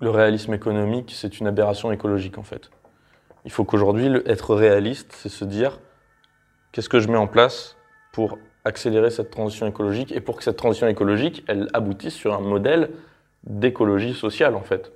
Le 0.00 0.10
réalisme 0.10 0.52
économique, 0.52 1.12
c'est 1.14 1.40
une 1.40 1.46
aberration 1.46 1.90
écologique 1.92 2.38
en 2.38 2.42
fait. 2.42 2.70
Il 3.46 3.50
faut 3.50 3.64
qu'aujourd'hui, 3.64 4.10
être 4.26 4.54
réaliste, 4.54 5.12
c'est 5.12 5.28
se 5.28 5.44
dire 5.44 5.80
qu'est-ce 6.72 6.88
que 6.88 7.00
je 7.00 7.08
mets 7.08 7.18
en 7.18 7.26
place 7.26 7.76
pour 8.12 8.38
accélérer 8.64 9.10
cette 9.10 9.30
transition 9.30 9.66
écologique 9.66 10.12
et 10.12 10.20
pour 10.20 10.36
que 10.36 10.44
cette 10.44 10.56
transition 10.56 10.86
écologique, 10.86 11.44
elle 11.48 11.68
aboutisse 11.72 12.14
sur 12.14 12.34
un 12.34 12.40
modèle 12.40 12.90
d'écologie 13.44 14.14
sociale 14.14 14.54
en 14.54 14.62
fait. 14.62 14.92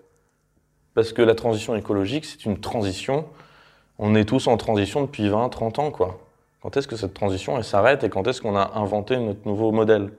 Parce 0.95 1.13
que 1.13 1.23
la 1.23 1.35
transition 1.35 1.75
écologique, 1.77 2.25
c'est 2.25 2.45
une 2.45 2.59
transition. 2.61 3.27
On 3.99 4.15
est 4.15 4.25
tous 4.25 4.47
en 4.47 4.57
transition 4.57 5.03
depuis 5.03 5.29
20, 5.29 5.49
30 5.49 5.79
ans 5.79 5.91
quoi. 5.91 6.19
Quand 6.63 6.77
est-ce 6.77 6.89
que 6.89 6.97
cette 6.97 7.15
transition 7.15 7.57
elle 7.57 7.65
s'arrête 7.65 8.05
et 8.05 8.09
quand 8.09 8.27
est-ce 8.27 8.41
qu'on 8.43 8.57
a 8.57 8.73
inventé 8.75 9.17
notre 9.19 9.47
nouveau 9.47 9.71
modèle? 9.71 10.11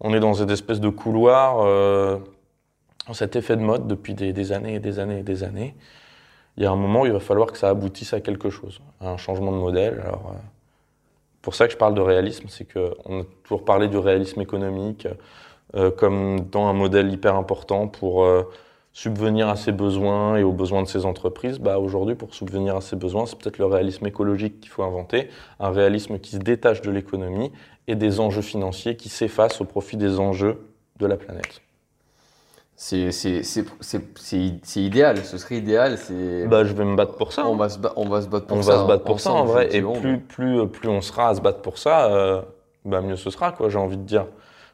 On 0.00 0.12
est 0.12 0.20
dans 0.20 0.34
cette 0.34 0.50
espèce 0.50 0.80
de 0.80 0.88
couloir, 0.88 1.58
euh, 1.60 2.18
cet 3.12 3.36
effet 3.36 3.56
de 3.56 3.62
mode 3.62 3.86
depuis 3.86 4.14
des, 4.14 4.32
des 4.32 4.52
années 4.52 4.74
et 4.74 4.80
des 4.80 4.98
années 4.98 5.20
et 5.20 5.22
des 5.22 5.44
années 5.44 5.74
il 6.56 6.62
y 6.62 6.66
a 6.66 6.70
un 6.70 6.76
moment 6.76 7.02
où 7.02 7.06
il 7.06 7.12
va 7.12 7.20
falloir 7.20 7.50
que 7.50 7.58
ça 7.58 7.68
aboutisse 7.68 8.12
à 8.12 8.20
quelque 8.20 8.50
chose, 8.50 8.80
à 9.00 9.10
un 9.10 9.16
changement 9.16 9.52
de 9.52 9.56
modèle. 9.56 10.00
Alors, 10.04 10.32
euh, 10.32 10.38
pour 11.44 11.54
ça 11.54 11.66
que 11.66 11.72
je 11.74 11.78
parle 11.78 11.94
de 11.94 12.00
réalisme, 12.00 12.46
c'est 12.48 12.64
qu'on 12.64 13.20
a 13.20 13.24
toujours 13.42 13.64
parlé 13.64 13.88
du 13.88 13.98
réalisme 13.98 14.40
économique 14.40 15.06
euh, 15.76 15.90
comme 15.90 16.40
dans 16.50 16.66
un 16.66 16.72
modèle 16.72 17.12
hyper 17.12 17.36
important 17.36 17.86
pour 17.86 18.24
euh, 18.24 18.44
subvenir 18.94 19.48
à 19.48 19.56
ses 19.56 19.70
besoins 19.70 20.36
et 20.36 20.42
aux 20.42 20.52
besoins 20.52 20.82
de 20.82 20.88
ses 20.88 21.04
entreprises. 21.04 21.58
Bah, 21.58 21.78
Aujourd'hui, 21.78 22.14
pour 22.14 22.34
subvenir 22.34 22.76
à 22.76 22.80
ses 22.80 22.96
besoins, 22.96 23.26
c'est 23.26 23.36
peut-être 23.38 23.58
le 23.58 23.66
réalisme 23.66 24.06
écologique 24.06 24.60
qu'il 24.60 24.70
faut 24.70 24.84
inventer, 24.84 25.28
un 25.60 25.70
réalisme 25.70 26.18
qui 26.18 26.30
se 26.30 26.38
détache 26.38 26.80
de 26.80 26.90
l'économie 26.90 27.52
et 27.88 27.94
des 27.94 28.20
enjeux 28.20 28.42
financiers 28.42 28.96
qui 28.96 29.10
s'effacent 29.10 29.60
au 29.60 29.64
profit 29.64 29.98
des 29.98 30.18
enjeux 30.18 30.66
de 30.98 31.06
la 31.06 31.18
planète. 31.18 31.60
C'est 32.76 33.08
idéal, 34.76 35.24
ce 35.24 35.38
serait 35.38 35.56
idéal. 35.56 35.96
Bah, 36.48 36.64
je 36.64 36.72
vais 36.72 36.84
me 36.84 36.96
battre 36.96 37.14
pour 37.14 37.32
ça. 37.32 37.46
On, 37.46 37.54
hein. 37.54 37.56
va, 37.56 37.68
se 37.68 37.78
on 37.96 38.08
va 38.08 38.20
se 38.20 38.26
battre 38.26 38.46
pour 38.46 38.58
on 38.58 38.62
ça. 38.62 38.72
On 38.72 38.76
va 38.76 38.82
se 38.82 38.88
battre 38.88 39.04
pour 39.04 39.20
ça 39.20 39.32
en 39.32 39.44
vrai. 39.44 39.68
Et 39.74 39.80
plus, 39.80 40.18
plus, 40.18 40.68
plus 40.68 40.88
on 40.88 41.00
sera 41.00 41.28
à 41.28 41.34
se 41.34 41.40
battre 41.40 41.62
pour 41.62 41.78
ça, 41.78 42.10
euh, 42.12 42.42
bah, 42.84 43.00
mieux 43.00 43.16
ce 43.16 43.30
sera, 43.30 43.52
quoi, 43.52 43.68
j'ai 43.68 43.78
envie 43.78 43.96
de 43.96 44.02
dire. 44.02 44.26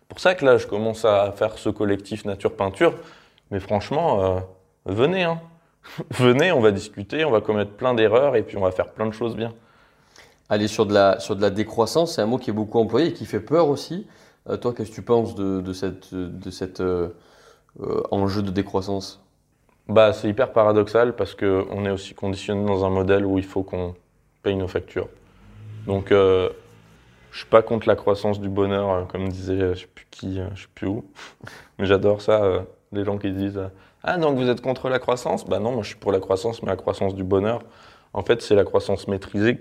pour 0.08 0.18
ça 0.18 0.34
que 0.34 0.46
là, 0.46 0.56
je 0.56 0.66
commence 0.66 1.04
à 1.04 1.32
faire 1.32 1.58
ce 1.58 1.68
collectif 1.68 2.24
Nature 2.24 2.56
Peinture. 2.56 2.94
Mais 3.50 3.60
franchement, 3.60 4.24
euh, 4.24 4.40
venez. 4.86 5.24
Hein. 5.24 5.38
venez, 6.10 6.52
on 6.52 6.60
va 6.60 6.70
discuter, 6.72 7.24
on 7.26 7.30
va 7.30 7.42
commettre 7.42 7.72
plein 7.72 7.92
d'erreurs 7.92 8.34
et 8.34 8.42
puis 8.42 8.56
on 8.56 8.62
va 8.62 8.70
faire 8.70 8.90
plein 8.92 9.06
de 9.06 9.12
choses 9.12 9.36
bien. 9.36 9.52
Aller 10.48 10.68
sur 10.68 10.86
de 10.86 10.94
la, 10.94 11.20
sur 11.20 11.36
de 11.36 11.42
la 11.42 11.50
décroissance, 11.50 12.14
c'est 12.14 12.22
un 12.22 12.26
mot 12.26 12.38
qui 12.38 12.50
est 12.50 12.54
beaucoup 12.54 12.78
employé 12.78 13.08
et 13.08 13.12
qui 13.12 13.26
fait 13.26 13.40
peur 13.40 13.68
aussi. 13.68 14.06
Euh, 14.48 14.56
toi, 14.56 14.72
qu'est-ce 14.72 14.90
que 14.90 14.94
tu 14.94 15.02
penses 15.02 15.34
de, 15.34 15.60
de 15.60 15.72
cette. 15.74 16.14
De 16.14 16.50
cette 16.50 16.82
euh, 17.78 18.02
enjeu 18.10 18.42
de 18.42 18.50
décroissance 18.50 19.22
bah, 19.88 20.12
C'est 20.12 20.28
hyper 20.28 20.52
paradoxal 20.52 21.14
parce 21.14 21.34
qu'on 21.34 21.84
est 21.84 21.90
aussi 21.90 22.14
conditionné 22.14 22.66
dans 22.66 22.84
un 22.84 22.90
modèle 22.90 23.24
où 23.24 23.38
il 23.38 23.44
faut 23.44 23.62
qu'on 23.62 23.94
paye 24.42 24.56
nos 24.56 24.68
factures. 24.68 25.08
Donc, 25.86 26.10
euh, 26.10 26.50
je 27.30 27.38
suis 27.38 27.48
pas 27.48 27.62
contre 27.62 27.86
la 27.86 27.94
croissance 27.94 28.40
du 28.40 28.48
bonheur, 28.48 28.90
euh, 28.90 29.02
comme 29.04 29.28
disait 29.28 29.74
je 29.74 29.80
sais 29.80 29.86
plus 29.86 30.06
qui, 30.10 30.40
je 30.54 30.62
sais 30.62 30.68
plus 30.74 30.88
où. 30.88 31.04
Mais 31.78 31.86
j'adore 31.86 32.22
ça, 32.22 32.66
les 32.92 33.04
gens 33.04 33.18
qui 33.18 33.30
disent 33.30 33.60
Ah, 34.02 34.18
donc 34.18 34.36
vous 34.36 34.48
êtes 34.48 34.60
contre 34.60 34.88
la 34.88 34.98
croissance? 34.98 35.46
Bah 35.46 35.60
non, 35.60 35.72
moi 35.72 35.82
je 35.82 35.88
suis 35.88 35.98
pour 35.98 36.12
la 36.12 36.20
croissance, 36.20 36.62
mais 36.62 36.68
la 36.68 36.76
croissance 36.76 37.14
du 37.14 37.24
bonheur. 37.24 37.62
En 38.12 38.22
fait, 38.22 38.42
c'est 38.42 38.56
la 38.56 38.64
croissance 38.64 39.06
maîtrisée. 39.06 39.60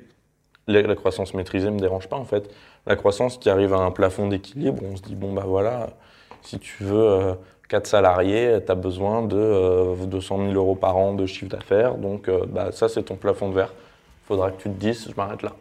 La 0.67 0.95
croissance 0.95 1.33
maîtrisée 1.33 1.69
me 1.69 1.79
dérange 1.79 2.09
pas, 2.09 2.17
en 2.17 2.25
fait. 2.25 2.49
La 2.85 2.95
croissance 2.95 3.37
qui 3.37 3.49
arrive 3.49 3.73
à 3.73 3.77
un 3.77 3.91
plafond 3.91 4.27
d'équilibre, 4.27 4.83
on 4.83 4.95
se 4.95 5.03
dit 5.03 5.15
Bon, 5.15 5.31
bah 5.33 5.45
voilà, 5.45 5.91
si 6.41 6.59
tu 6.59 6.83
veux 6.83 7.35
4 7.69 7.85
salariés, 7.85 8.59
tu 8.65 8.71
as 8.71 8.75
besoin 8.75 9.21
de 9.21 10.05
200 10.05 10.39
euh, 10.39 10.51
000 10.51 10.53
euros 10.55 10.75
par 10.75 10.97
an 10.97 11.13
de 11.13 11.25
chiffre 11.27 11.49
d'affaires. 11.49 11.95
Donc, 11.95 12.27
euh, 12.27 12.45
bah, 12.47 12.71
ça, 12.71 12.89
c'est 12.89 13.03
ton 13.03 13.15
plafond 13.15 13.49
de 13.49 13.53
verre. 13.53 13.73
Il 14.23 14.27
faudra 14.27 14.51
que 14.51 14.61
tu 14.61 14.69
te 14.69 14.79
dises, 14.79 15.07
je 15.07 15.15
m'arrête 15.15 15.43
là. 15.43 15.53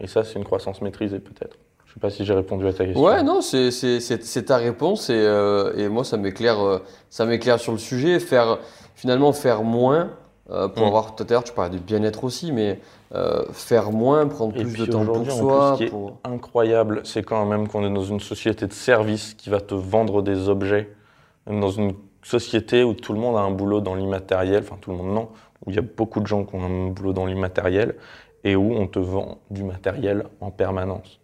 Et 0.00 0.06
ça, 0.06 0.24
c'est 0.24 0.38
une 0.38 0.44
croissance 0.44 0.80
maîtrisée, 0.80 1.18
peut-être. 1.18 1.58
Je 1.84 1.90
ne 1.90 1.94
sais 1.94 2.00
pas 2.00 2.10
si 2.10 2.24
j'ai 2.24 2.32
répondu 2.32 2.66
à 2.66 2.72
ta 2.72 2.86
question. 2.86 3.04
Ouais, 3.04 3.22
non, 3.22 3.42
c'est 3.42 4.44
ta 4.46 4.56
réponse. 4.56 5.10
Et, 5.10 5.14
euh, 5.14 5.76
et 5.76 5.88
moi, 5.88 6.04
ça 6.04 6.16
m'éclaire 6.16 6.80
sur 7.58 7.72
le 7.72 7.78
sujet. 7.78 8.18
Faire, 8.18 8.58
finalement, 8.94 9.32
faire 9.32 9.62
moins. 9.62 10.08
pour 10.46 10.84
mm. 10.84 10.88
avoir, 10.88 11.16
tout 11.16 11.24
à 11.28 11.32
l'heure, 11.32 11.44
tu 11.44 11.52
parlais 11.52 11.70
du 11.70 11.78
bien-être 11.78 12.24
aussi, 12.24 12.50
mais 12.50 12.80
faire 13.52 13.92
moins, 13.92 14.26
prendre 14.26 14.54
plus 14.54 14.72
de 14.72 14.86
temps 14.86 15.04
pour 15.04 15.30
soi. 15.30 15.76
ce 15.76 15.84
qui 15.84 15.84
est 15.84 15.92
incroyable, 16.24 17.02
c'est 17.04 17.24
quand 17.24 17.44
même 17.44 17.68
qu'on 17.68 17.84
est 17.84 17.92
dans 17.92 18.04
une 18.04 18.20
société 18.20 18.66
de 18.66 18.72
service 18.72 19.34
qui 19.34 19.50
va 19.50 19.60
te 19.60 19.74
vendre 19.74 20.22
des 20.22 20.48
objets 20.48 20.88
dans 21.46 21.70
une 21.70 21.94
société 22.22 22.84
où 22.84 22.94
tout 22.94 23.12
le 23.12 23.20
monde 23.20 23.36
a 23.36 23.40
un 23.40 23.50
boulot 23.50 23.80
dans 23.80 23.94
l'immatériel, 23.94 24.62
enfin 24.62 24.76
tout 24.80 24.90
le 24.90 24.96
monde 24.96 25.14
non, 25.14 25.28
où 25.64 25.70
il 25.70 25.76
y 25.76 25.78
a 25.78 25.82
beaucoup 25.82 26.20
de 26.20 26.26
gens 26.26 26.44
qui 26.44 26.54
ont 26.54 26.64
un 26.64 26.90
boulot 26.90 27.12
dans 27.12 27.26
l'immatériel 27.26 27.96
et 28.44 28.56
où 28.56 28.72
on 28.72 28.86
te 28.86 28.98
vend 28.98 29.38
du 29.50 29.64
matériel 29.64 30.26
en 30.40 30.50
permanence. 30.50 31.20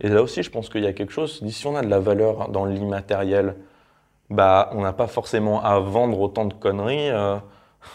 Et 0.00 0.08
là 0.08 0.22
aussi, 0.22 0.42
je 0.42 0.50
pense 0.50 0.68
qu'il 0.68 0.82
y 0.82 0.86
a 0.86 0.92
quelque 0.92 1.12
chose, 1.12 1.42
si 1.46 1.66
on 1.66 1.76
a 1.76 1.82
de 1.82 1.88
la 1.88 2.00
valeur 2.00 2.48
dans 2.48 2.64
l'immatériel, 2.64 3.56
bah, 4.30 4.70
on 4.72 4.80
n'a 4.80 4.92
pas 4.92 5.06
forcément 5.06 5.62
à 5.62 5.78
vendre 5.78 6.20
autant 6.20 6.46
de 6.46 6.54
conneries 6.54 7.10
euh, 7.10 7.36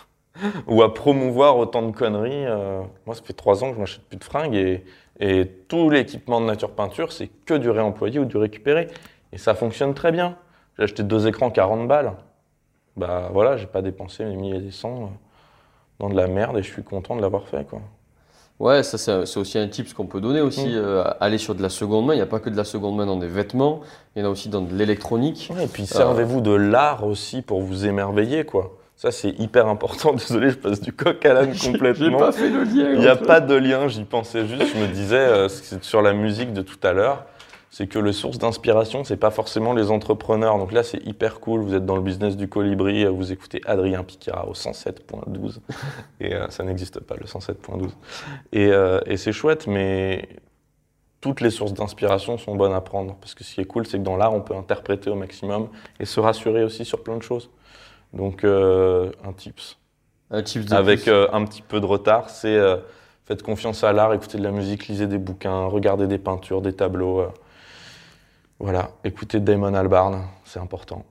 ou 0.67 0.81
à 0.81 0.93
promouvoir 0.93 1.57
autant 1.57 1.81
de 1.81 1.91
conneries. 1.91 2.45
Euh. 2.45 2.81
Moi, 3.05 3.15
ça 3.15 3.21
fait 3.23 3.33
trois 3.33 3.63
ans 3.63 3.69
que 3.69 3.75
je 3.75 3.79
m'achète 3.79 4.03
plus 4.03 4.17
de 4.17 4.23
fringues 4.23 4.81
et 5.19 5.51
tout 5.67 5.89
l'équipement 5.89 6.39
de 6.39 6.45
nature 6.45 6.71
peinture, 6.71 7.11
c'est 7.11 7.29
que 7.45 7.53
du 7.53 7.69
réemployé 7.69 8.19
ou 8.19 8.25
du 8.25 8.37
récupéré. 8.37 8.87
Et 9.33 9.37
ça 9.37 9.53
fonctionne 9.53 9.93
très 9.93 10.11
bien. 10.11 10.37
J'ai 10.79 10.85
acheté 10.85 11.03
deux 11.03 11.27
écrans 11.27 11.51
40 11.51 11.89
balles. 11.89 12.13
Bah 12.95 13.29
voilà, 13.33 13.57
j'ai 13.57 13.67
pas 13.67 13.81
dépensé 13.81 14.23
mes 14.23 14.37
milliers 14.37 14.57
et 14.57 14.61
des 14.61 14.71
cents 14.71 15.03
euh, 15.03 15.07
dans 15.99 16.09
de 16.09 16.15
la 16.15 16.27
merde 16.27 16.57
et 16.57 16.63
je 16.63 16.71
suis 16.71 16.83
content 16.83 17.17
de 17.17 17.21
l'avoir 17.21 17.49
fait. 17.49 17.67
Quoi. 17.67 17.81
Ouais, 18.59 18.81
ça 18.83 18.97
c'est 18.97 19.37
aussi 19.37 19.57
un 19.57 19.67
tip 19.67 19.93
qu'on 19.93 20.05
peut 20.05 20.21
donner 20.21 20.39
aussi. 20.39 20.69
Mm. 20.69 20.75
Euh, 20.75 21.03
aller 21.19 21.37
sur 21.37 21.53
de 21.53 21.61
la 21.61 21.67
seconde 21.67 22.05
main. 22.05 22.13
Il 22.13 22.17
n'y 22.17 22.23
a 22.23 22.27
pas 22.27 22.39
que 22.39 22.49
de 22.49 22.55
la 22.55 22.63
seconde 22.63 22.95
main 22.95 23.05
dans 23.05 23.17
des 23.17 23.27
vêtements, 23.27 23.81
il 24.15 24.21
y 24.21 24.25
en 24.25 24.27
a 24.29 24.31
aussi 24.31 24.47
dans 24.47 24.61
de 24.61 24.73
l'électronique. 24.73 25.51
et 25.61 25.67
puis 25.67 25.85
servez-vous 25.85 26.39
de 26.39 26.53
l'art 26.53 27.05
aussi 27.05 27.41
pour 27.41 27.59
vous 27.59 27.85
émerveiller. 27.85 28.45
quoi. 28.45 28.77
Ça, 28.95 29.11
c'est 29.11 29.37
hyper 29.37 29.67
important. 29.67 30.13
Désolé, 30.17 30.49
je 30.49 30.57
passe 30.57 30.79
du 30.79 30.93
coq 30.93 31.25
à 31.25 31.33
l'âne 31.33 31.55
complètement. 31.61 32.19
pas 32.19 32.31
fait 32.31 32.49
le 32.49 32.63
lien. 32.63 32.91
Il 32.93 32.99
n'y 32.99 33.07
a 33.07 33.17
pas 33.17 33.41
de 33.41 33.55
lien, 33.55 33.89
j'y 33.89 34.05
pensais 34.05 34.47
juste. 34.47 34.73
Je 34.73 34.81
me 34.81 34.87
disais, 34.87 35.17
euh, 35.17 35.49
c'est 35.49 35.83
sur 35.83 36.01
la 36.01 36.13
musique 36.13 36.53
de 36.53 36.61
tout 36.61 36.79
à 36.83 36.93
l'heure, 36.93 37.25
c'est 37.71 37.87
que 37.87 37.99
le 37.99 38.11
source 38.11 38.39
d'inspiration, 38.39 39.03
c'est 39.03 39.17
pas 39.17 39.29
forcément 39.29 39.73
les 39.73 39.91
entrepreneurs. 39.91 40.57
Donc 40.57 40.71
là, 40.71 40.81
c'est 40.81 41.05
hyper 41.05 41.39
cool. 41.39 41.61
Vous 41.61 41.75
êtes 41.75 41.85
dans 41.85 41.95
le 41.95 42.01
business 42.01 42.35
du 42.35 42.47
colibri, 42.47 43.05
vous 43.05 43.31
écoutez 43.31 43.61
Adrien 43.65 44.03
Piquera 44.03 44.47
au 44.47 44.53
107.12. 44.53 45.59
Et 46.19 46.33
euh, 46.33 46.49
ça 46.49 46.63
n'existe 46.63 46.99
pas, 46.99 47.15
le 47.15 47.25
107.12. 47.25 47.89
Et, 48.53 48.71
euh, 48.71 48.99
et 49.05 49.17
c'est 49.17 49.31
chouette, 49.31 49.67
mais 49.67 50.27
toutes 51.21 51.41
les 51.41 51.51
sources 51.51 51.73
d'inspiration 51.73 52.39
sont 52.39 52.55
bonnes 52.55 52.73
à 52.73 52.81
prendre. 52.81 53.15
Parce 53.21 53.35
que 53.35 53.43
ce 53.43 53.53
qui 53.53 53.61
est 53.61 53.65
cool, 53.65 53.85
c'est 53.85 53.99
que 53.99 54.03
dans 54.03 54.17
l'art, 54.17 54.33
on 54.33 54.41
peut 54.41 54.55
interpréter 54.55 55.11
au 55.11 55.15
maximum 55.15 55.69
et 55.99 56.05
se 56.05 56.19
rassurer 56.19 56.63
aussi 56.63 56.85
sur 56.85 57.03
plein 57.03 57.17
de 57.17 57.23
choses. 57.23 57.51
Donc, 58.13 58.43
euh, 58.43 59.11
un 59.23 59.33
tips 59.33 59.77
Un 60.31 60.43
chips 60.43 60.65
de 60.65 60.73
avec 60.73 61.07
un 61.07 61.45
petit 61.45 61.61
peu 61.61 61.79
de 61.79 61.85
retard, 61.85 62.31
c'est 62.31 62.59
faites 63.25 63.43
confiance 63.43 63.83
à 63.83 63.93
l'art, 63.93 64.11
écoutez 64.15 64.39
de 64.39 64.43
la 64.43 64.49
musique, 64.49 64.87
lisez 64.87 65.05
des 65.05 65.19
bouquins, 65.19 65.65
regardez 65.65 66.07
des 66.07 66.17
peintures, 66.17 66.63
des 66.63 66.73
tableaux. 66.73 67.27
Voilà, 68.59 68.91
écoutez 69.03 69.39
Damon 69.39 69.73
Albarn, 69.73 70.21
c'est 70.45 70.59
important. 70.59 71.05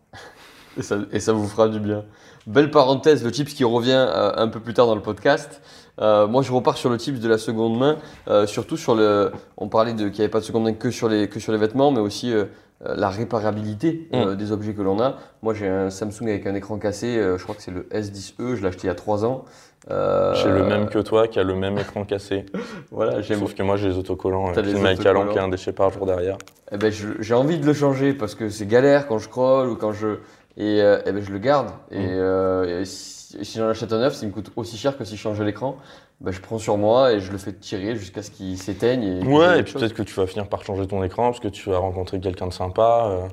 Et 0.76 0.82
ça, 0.82 0.98
et 1.12 1.20
ça 1.20 1.32
vous 1.32 1.46
fera 1.48 1.68
du 1.68 1.80
bien. 1.80 2.04
Belle 2.46 2.70
parenthèse, 2.70 3.24
le 3.24 3.30
chips 3.30 3.52
qui 3.54 3.64
revient 3.64 4.06
euh, 4.08 4.32
un 4.36 4.48
peu 4.48 4.60
plus 4.60 4.74
tard 4.74 4.86
dans 4.86 4.94
le 4.94 5.02
podcast. 5.02 5.60
Euh, 6.00 6.28
moi, 6.28 6.42
je 6.42 6.52
repars 6.52 6.76
sur 6.76 6.88
le 6.90 6.98
chips 6.98 7.18
de 7.20 7.28
la 7.28 7.38
seconde 7.38 7.76
main, 7.78 7.96
euh, 8.28 8.46
surtout 8.46 8.76
sur 8.76 8.94
le. 8.94 9.32
On 9.56 9.68
parlait 9.68 9.92
de 9.94 10.08
qu'il 10.08 10.18
n'y 10.18 10.20
avait 10.20 10.28
pas 10.30 10.38
de 10.40 10.44
seconde 10.44 10.64
main 10.64 10.72
que 10.74 10.90
sur 10.90 11.08
les 11.08 11.28
que 11.28 11.40
sur 11.40 11.50
les 11.52 11.58
vêtements, 11.58 11.90
mais 11.90 11.98
aussi 12.00 12.32
euh, 12.32 12.44
euh, 12.86 12.94
la 12.96 13.08
réparabilité 13.08 14.08
euh, 14.14 14.36
des 14.36 14.52
objets 14.52 14.72
que 14.74 14.82
l'on 14.82 15.00
a. 15.00 15.16
Moi, 15.42 15.54
j'ai 15.54 15.68
un 15.68 15.90
Samsung 15.90 16.28
avec 16.28 16.46
un 16.46 16.54
écran 16.54 16.78
cassé. 16.78 17.16
euh, 17.16 17.36
je 17.38 17.42
crois 17.42 17.56
que 17.56 17.62
c'est 17.62 17.72
le 17.72 17.88
S10e. 17.90 18.54
Je 18.54 18.62
l'ai 18.62 18.68
acheté 18.68 18.82
il 18.84 18.86
y 18.86 18.90
a 18.90 18.94
3 18.94 19.24
ans. 19.24 19.44
Euh, 19.90 20.34
J'ai 20.34 20.50
le 20.50 20.64
même 20.64 20.88
que 20.88 20.98
toi 20.98 21.28
qui 21.28 21.38
a 21.38 21.42
le 21.42 21.54
même 21.54 21.78
écran 21.78 22.04
cassé. 22.04 22.44
Voilà, 22.90 23.20
j'aime. 23.22 23.38
Sauf 23.40 23.54
que 23.54 23.62
moi 23.62 23.76
j'ai 23.76 23.88
les 23.88 23.96
autocollants, 23.98 24.52
T'as 24.52 24.62
les 24.62 24.74
autocollants. 24.74 25.28
qui 25.32 25.38
a 25.38 25.42
un 25.44 25.48
déchet 25.48 25.72
par 25.72 25.90
jour 25.90 26.04
derrière. 26.06 26.36
Eh 26.72 26.76
ben, 26.76 26.92
j'ai 26.92 27.34
envie 27.34 27.58
de 27.58 27.64
le 27.66 27.72
changer 27.72 28.12
parce 28.12 28.34
que 28.34 28.48
c'est 28.50 28.66
galère 28.66 29.06
quand 29.06 29.18
je 29.18 29.24
scroll 29.24 29.68
ou 29.70 29.76
quand 29.76 29.92
je. 29.92 30.18
Et 30.56 30.82
euh, 30.82 31.00
eh 31.06 31.12
ben, 31.12 31.22
je 31.22 31.30
le 31.32 31.38
garde. 31.38 31.68
Et, 31.90 31.98
Mm. 32.00 32.06
euh, 32.10 32.80
et 32.80 32.84
si, 32.84 33.42
si 33.44 33.58
j'en 33.58 33.68
achète 33.68 33.92
un 33.92 33.98
neuf, 34.00 34.14
s'il 34.14 34.28
me 34.28 34.32
coûte 34.32 34.50
aussi 34.56 34.76
cher 34.76 34.96
que 34.98 35.04
si 35.04 35.16
je 35.16 35.20
changeais 35.20 35.44
l'écran, 35.44 35.76
ben, 36.20 36.32
je 36.32 36.40
prends 36.40 36.58
sur 36.58 36.76
moi 36.76 37.12
et 37.12 37.20
je 37.20 37.30
le 37.32 37.38
fais 37.38 37.52
tirer 37.52 37.94
jusqu'à 37.94 38.22
ce 38.22 38.30
qu'il 38.30 38.58
s'éteigne. 38.58 39.24
Ouais, 39.26 39.60
et 39.60 39.62
puis 39.62 39.74
peut-être 39.74 39.94
que 39.94 40.02
tu 40.02 40.14
vas 40.14 40.26
finir 40.26 40.48
par 40.48 40.64
changer 40.64 40.86
ton 40.86 41.02
écran 41.04 41.26
parce 41.30 41.40
que 41.40 41.48
tu 41.48 41.70
vas 41.70 41.78
rencontrer 41.78 42.18
quelqu'un 42.20 42.48
de 42.48 42.52
sympa. 42.52 43.06
euh. 43.10 43.28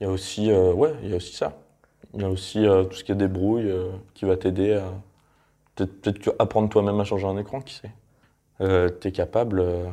Il 0.00 0.06
y 0.06 0.10
a 0.10 0.12
aussi, 0.12 0.52
ouais, 0.52 0.94
il 1.04 1.10
y 1.10 1.12
a 1.12 1.16
aussi 1.16 1.36
ça. 1.36 1.52
Il 2.14 2.22
y 2.22 2.24
a 2.24 2.28
aussi 2.28 2.66
tout 2.90 2.96
ce 2.96 3.04
qui 3.04 3.12
est 3.12 3.16
débrouille 3.16 3.72
qui 4.14 4.24
va 4.24 4.36
t'aider 4.36 4.72
à 4.74 4.84
peut-être 5.74 6.00
peut-être 6.02 6.18
que 6.18 6.30
apprendre 6.38 6.68
toi-même 6.68 6.98
à 7.00 7.04
changer 7.04 7.26
un 7.26 7.36
écran, 7.38 7.60
qui 7.60 7.74
sait. 7.74 7.90
tu 9.00 9.08
es 9.08 9.12
capable 9.12 9.60
euh, 9.60 9.84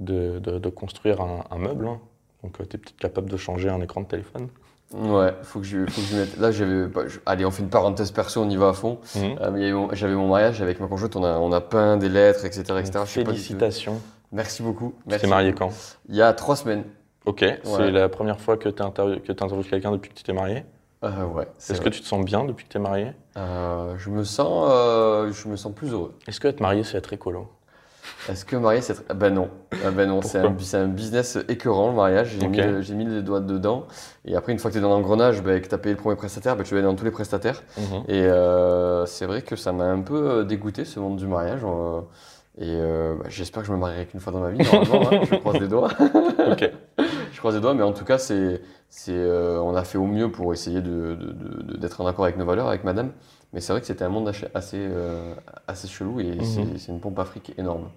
de, 0.00 0.38
de- 0.38 0.58
de 0.58 0.68
construire 0.70 1.20
un, 1.20 1.44
un 1.50 1.58
meuble, 1.58 1.86
hein. 1.86 2.00
donc 2.42 2.56
tu 2.56 2.62
es 2.62 2.66
peut-être 2.66 2.96
capable 2.96 3.30
de 3.30 3.36
changer 3.36 3.68
un 3.68 3.80
écran 3.80 4.00
de 4.02 4.06
téléphone. 4.06 4.48
Ouais, 4.94 5.32
faut 5.42 5.60
que 5.60 5.64
je, 5.64 5.86
faut 5.88 6.00
que 6.02 6.06
je 6.06 6.16
mette. 6.16 6.36
Là, 6.38 6.50
j'avais. 6.50 6.86
bah, 6.86 7.02
je- 7.06 7.18
Allez, 7.24 7.46
on 7.46 7.50
fait 7.50 7.62
une 7.62 7.70
parenthèse 7.70 8.10
perso, 8.10 8.42
on 8.42 8.50
y 8.50 8.56
va 8.56 8.68
à 8.68 8.72
fond. 8.74 8.98
Mhm. 9.16 9.36
Euh, 9.40 9.88
j'avais 9.94 10.14
mon 10.14 10.28
mariage 10.28 10.60
avec 10.60 10.80
ma 10.80 10.86
conjointe, 10.86 11.16
on 11.16 11.24
a, 11.24 11.38
on 11.38 11.50
a 11.52 11.62
peint 11.62 11.96
des 11.96 12.10
lettres, 12.10 12.44
etc. 12.44 12.64
Félicitations. 13.06 14.00
Merci 14.32 14.62
beaucoup. 14.62 14.92
Tu 15.08 15.16
t'es 15.18 15.26
marié 15.26 15.54
quand? 15.54 15.70
Il 16.10 16.14
y 16.16 16.20
a 16.22 16.32
trois 16.34 16.56
semaines. 16.56 16.84
Ok, 17.24 17.40
Ouais. 17.40 17.58
c'est 17.64 17.90
la 17.90 18.08
première 18.10 18.38
fois 18.40 18.56
que 18.58 18.68
tu 18.68 18.82
interviews 18.82 19.62
quelqu'un 19.62 19.92
depuis 19.92 20.10
que 20.10 20.14
tu 20.14 20.24
t'es 20.24 20.32
marié? 20.34 20.64
Euh, 21.04 21.24
ouais. 21.26 21.48
Est-ce 21.58 21.80
que 21.80 21.88
tu 21.88 22.00
te 22.00 22.06
sens 22.06 22.24
bien 22.24 22.44
depuis 22.44 22.64
que 22.66 22.70
tu 22.70 22.78
es 22.78 22.80
marié? 22.80 23.12
Euh, 23.36 23.94
je 23.98 24.10
me 24.10 24.24
sens, 24.24 24.68
euh, 24.70 25.32
je 25.32 25.48
me 25.48 25.56
sens 25.56 25.72
plus 25.74 25.92
heureux. 25.92 26.14
Est-ce 26.26 26.38
que 26.38 26.48
être 26.48 26.60
marié, 26.60 26.84
c'est 26.84 26.96
être 26.98 27.12
écolo? 27.12 27.48
Est-ce 28.28 28.44
que 28.44 28.56
marié, 28.56 28.80
c'est. 28.80 28.94
Ah 29.08 29.14
Ben 29.14 29.34
non. 29.34 29.48
Ah 29.84 29.90
ben 29.90 30.08
non, 30.08 30.22
c'est 30.22 30.38
un, 30.38 30.86
business 30.88 31.38
écœurant, 31.48 31.88
le 31.90 31.96
mariage. 31.96 32.36
J'ai 32.80 32.94
mis, 32.94 33.04
les 33.04 33.22
doigts 33.22 33.40
dedans. 33.40 33.86
Et 34.24 34.36
après, 34.36 34.52
une 34.52 34.58
fois 34.58 34.70
que 34.70 34.74
tu 34.74 34.78
es 34.78 34.82
dans 34.82 34.90
l'engrenage, 34.90 35.42
ben, 35.42 35.60
que 35.60 35.68
tu 35.68 35.74
as 35.74 35.78
payé 35.78 35.94
le 35.94 36.00
premier 36.00 36.16
prestataire, 36.16 36.56
ben, 36.56 36.62
tu 36.62 36.74
vas 36.74 36.78
aller 36.78 36.86
dans 36.86 36.94
tous 36.94 37.04
les 37.04 37.10
prestataires. 37.10 37.62
Mhm. 37.78 38.04
Et 38.08 38.28
c'est 39.06 39.26
vrai 39.26 39.42
que 39.42 39.56
ça 39.56 39.72
m'a 39.72 39.84
un 39.84 40.00
peu 40.00 40.44
dégoûté, 40.44 40.84
ce 40.84 41.00
monde 41.00 41.16
du 41.16 41.26
mariage. 41.26 41.62
et 42.60 42.76
bah, 42.76 43.24
j'espère 43.28 43.62
que 43.62 43.68
je 43.68 43.72
me 43.72 43.78
marierai 43.78 44.06
qu'une 44.06 44.20
fois 44.20 44.32
dans 44.32 44.40
ma 44.40 44.50
vie, 44.50 44.58
normalement. 44.58 45.08
hein, 45.12 45.20
je 45.30 45.36
croise 45.36 45.60
les 45.60 45.68
doigts. 45.68 45.90
Ok. 46.52 46.70
Croise 47.42 47.54
les 47.56 47.60
doigts, 47.60 47.74
mais 47.74 47.82
en 47.82 47.92
tout 47.92 48.04
cas, 48.04 48.18
c'est, 48.18 48.60
c'est, 48.88 49.12
euh, 49.12 49.60
on 49.60 49.74
a 49.74 49.84
fait 49.84 49.98
au 49.98 50.06
mieux 50.06 50.30
pour 50.30 50.52
essayer 50.52 50.80
de, 50.80 51.14
de- 51.14 51.32
de- 51.32 51.62
de- 51.62 51.76
d'être 51.76 52.00
en 52.00 52.06
accord 52.06 52.24
avec 52.24 52.36
nos 52.36 52.44
valeurs, 52.46 52.68
avec 52.68 52.84
madame. 52.84 53.10
Mais 53.52 53.60
c'est 53.60 53.72
vrai 53.72 53.80
que 53.80 53.86
c'était 53.86 54.04
un 54.04 54.08
monde 54.08 54.28
assez, 54.28 54.46
assez, 54.54 54.78
euh, 54.78 55.34
assez 55.68 55.86
chelou 55.88 56.20
et 56.20 56.36
Mhm. 56.36 56.44
c'est, 56.44 56.78
c'est 56.78 56.92
une 56.92 57.00
pompe 57.00 57.18
à 57.18 57.24
fric 57.24 57.52
énorme. 57.58 57.88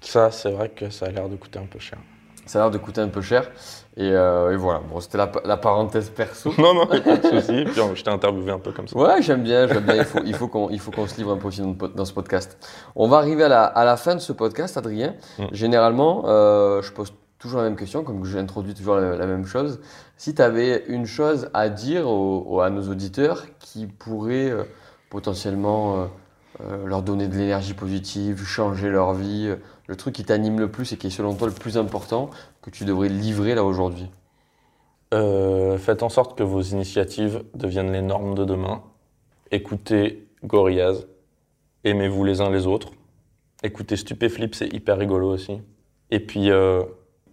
Ça, 0.00 0.30
c'est 0.30 0.50
vrai 0.52 0.68
que 0.70 0.88
ça 0.90 1.06
a 1.06 1.10
l'air 1.10 1.28
de 1.28 1.36
coûter 1.36 1.58
un 1.58 1.66
peu 1.66 1.78
cher. 1.78 1.98
Ça 2.46 2.60
a 2.60 2.62
l'air 2.62 2.70
de 2.70 2.78
coûter 2.78 3.00
un 3.00 3.08
peu 3.08 3.20
cher. 3.22 3.50
Et, 3.96 4.08
euh, 4.12 4.52
et 4.52 4.56
voilà, 4.56 4.80
bon, 4.88 5.00
c'était 5.00 5.18
la, 5.18 5.30
la 5.44 5.56
parenthèse 5.56 6.10
perso. 6.10 6.52
Non, 6.58 6.74
non, 6.74 6.86
pas 6.86 7.00
de 7.00 7.22
souci. 7.40 7.64
Puis 7.64 7.74
je 7.94 8.04
t'ai 8.04 8.10
interviewé 8.10 8.52
un 8.52 8.58
peu 8.60 8.70
comme 8.72 8.86
ça. 8.86 8.96
Ouais, 8.96 9.20
j'aime 9.20 9.42
bien, 9.42 9.66
j'aime 9.66 9.82
bien. 9.84 9.96
Il 9.96 10.04
faut, 10.04 10.20
il 10.24 10.34
faut 10.34 10.48
qu'on, 10.48 10.70
il 10.70 10.78
faut 10.78 10.92
qu'on 10.92 11.08
se 11.08 11.16
livre 11.16 11.32
un 11.32 11.38
peu 11.38 11.48
aussi 11.48 11.60
dans, 11.60 12.04
ce 12.04 12.12
podcast. 12.12 12.56
On 12.94 13.08
va 13.08 13.16
arriver 13.16 13.42
à 13.44 13.48
la, 13.48 13.64
à 13.64 13.84
la 13.84 13.96
fin 13.96 14.14
de 14.14 14.20
ce 14.20 14.32
podcast, 14.32 14.76
Adrien. 14.76 15.14
Mm. 15.38 15.44
Généralement, 15.52 16.22
euh, 16.26 16.82
je 16.82 16.92
pose 16.92 17.12
toujours 17.46 17.62
la 17.62 17.68
même 17.68 17.78
question, 17.78 18.02
comme 18.02 18.24
j'ai 18.24 18.38
introduit 18.38 18.74
toujours 18.74 18.96
la, 18.96 19.26
même 19.26 19.46
chose. 19.46 19.80
Si 20.16 20.34
tu 20.34 20.42
avais 20.42 20.84
une 20.88 21.06
chose 21.06 21.48
à 21.54 21.68
dire 21.68 22.06
à 22.06 22.70
nos 22.70 22.88
auditeurs 22.90 23.46
qui 23.60 23.86
pourrait 23.86 24.50
euh, 24.50 24.64
potentiellement 25.10 25.96
euh, 25.96 26.06
euh, 26.62 26.86
leur 26.86 27.02
donner 27.02 27.28
de 27.28 27.36
l'énergie 27.36 27.74
positive, 27.74 28.44
changer 28.44 28.90
leur 28.90 29.14
vie, 29.14 29.54
le 29.86 29.96
truc 29.96 30.14
qui 30.14 30.24
t'anime 30.24 30.58
le 30.58 30.70
plus 30.70 30.92
et 30.92 30.96
qui 30.96 31.06
est 31.06 31.10
selon 31.10 31.34
toi 31.34 31.46
le 31.46 31.54
plus 31.54 31.78
important 31.78 32.30
que 32.62 32.70
tu 32.70 32.84
devrais 32.84 33.08
livrer 33.08 33.54
là 33.54 33.64
aujourd'hui? 33.64 34.10
Faites 35.78 36.02
en 36.02 36.10
sorte 36.10 36.36
que 36.36 36.42
vos 36.42 36.60
initiatives 36.60 37.42
deviennent 37.54 37.92
les 37.92 38.02
normes 38.02 38.34
de 38.34 38.44
demain. 38.44 38.82
Écoutez 39.50 40.28
Gorillaz. 40.44 41.06
Aimez-vous 41.84 42.24
les 42.24 42.40
uns 42.42 42.50
les 42.50 42.66
autres. 42.66 42.90
Écoutez 43.62 43.96
Stupéflip, 43.96 44.54
c'est 44.54 44.70
hyper 44.74 44.98
rigolo 44.98 45.32
aussi. 45.32 45.62
Et 46.10 46.20
puis, 46.20 46.50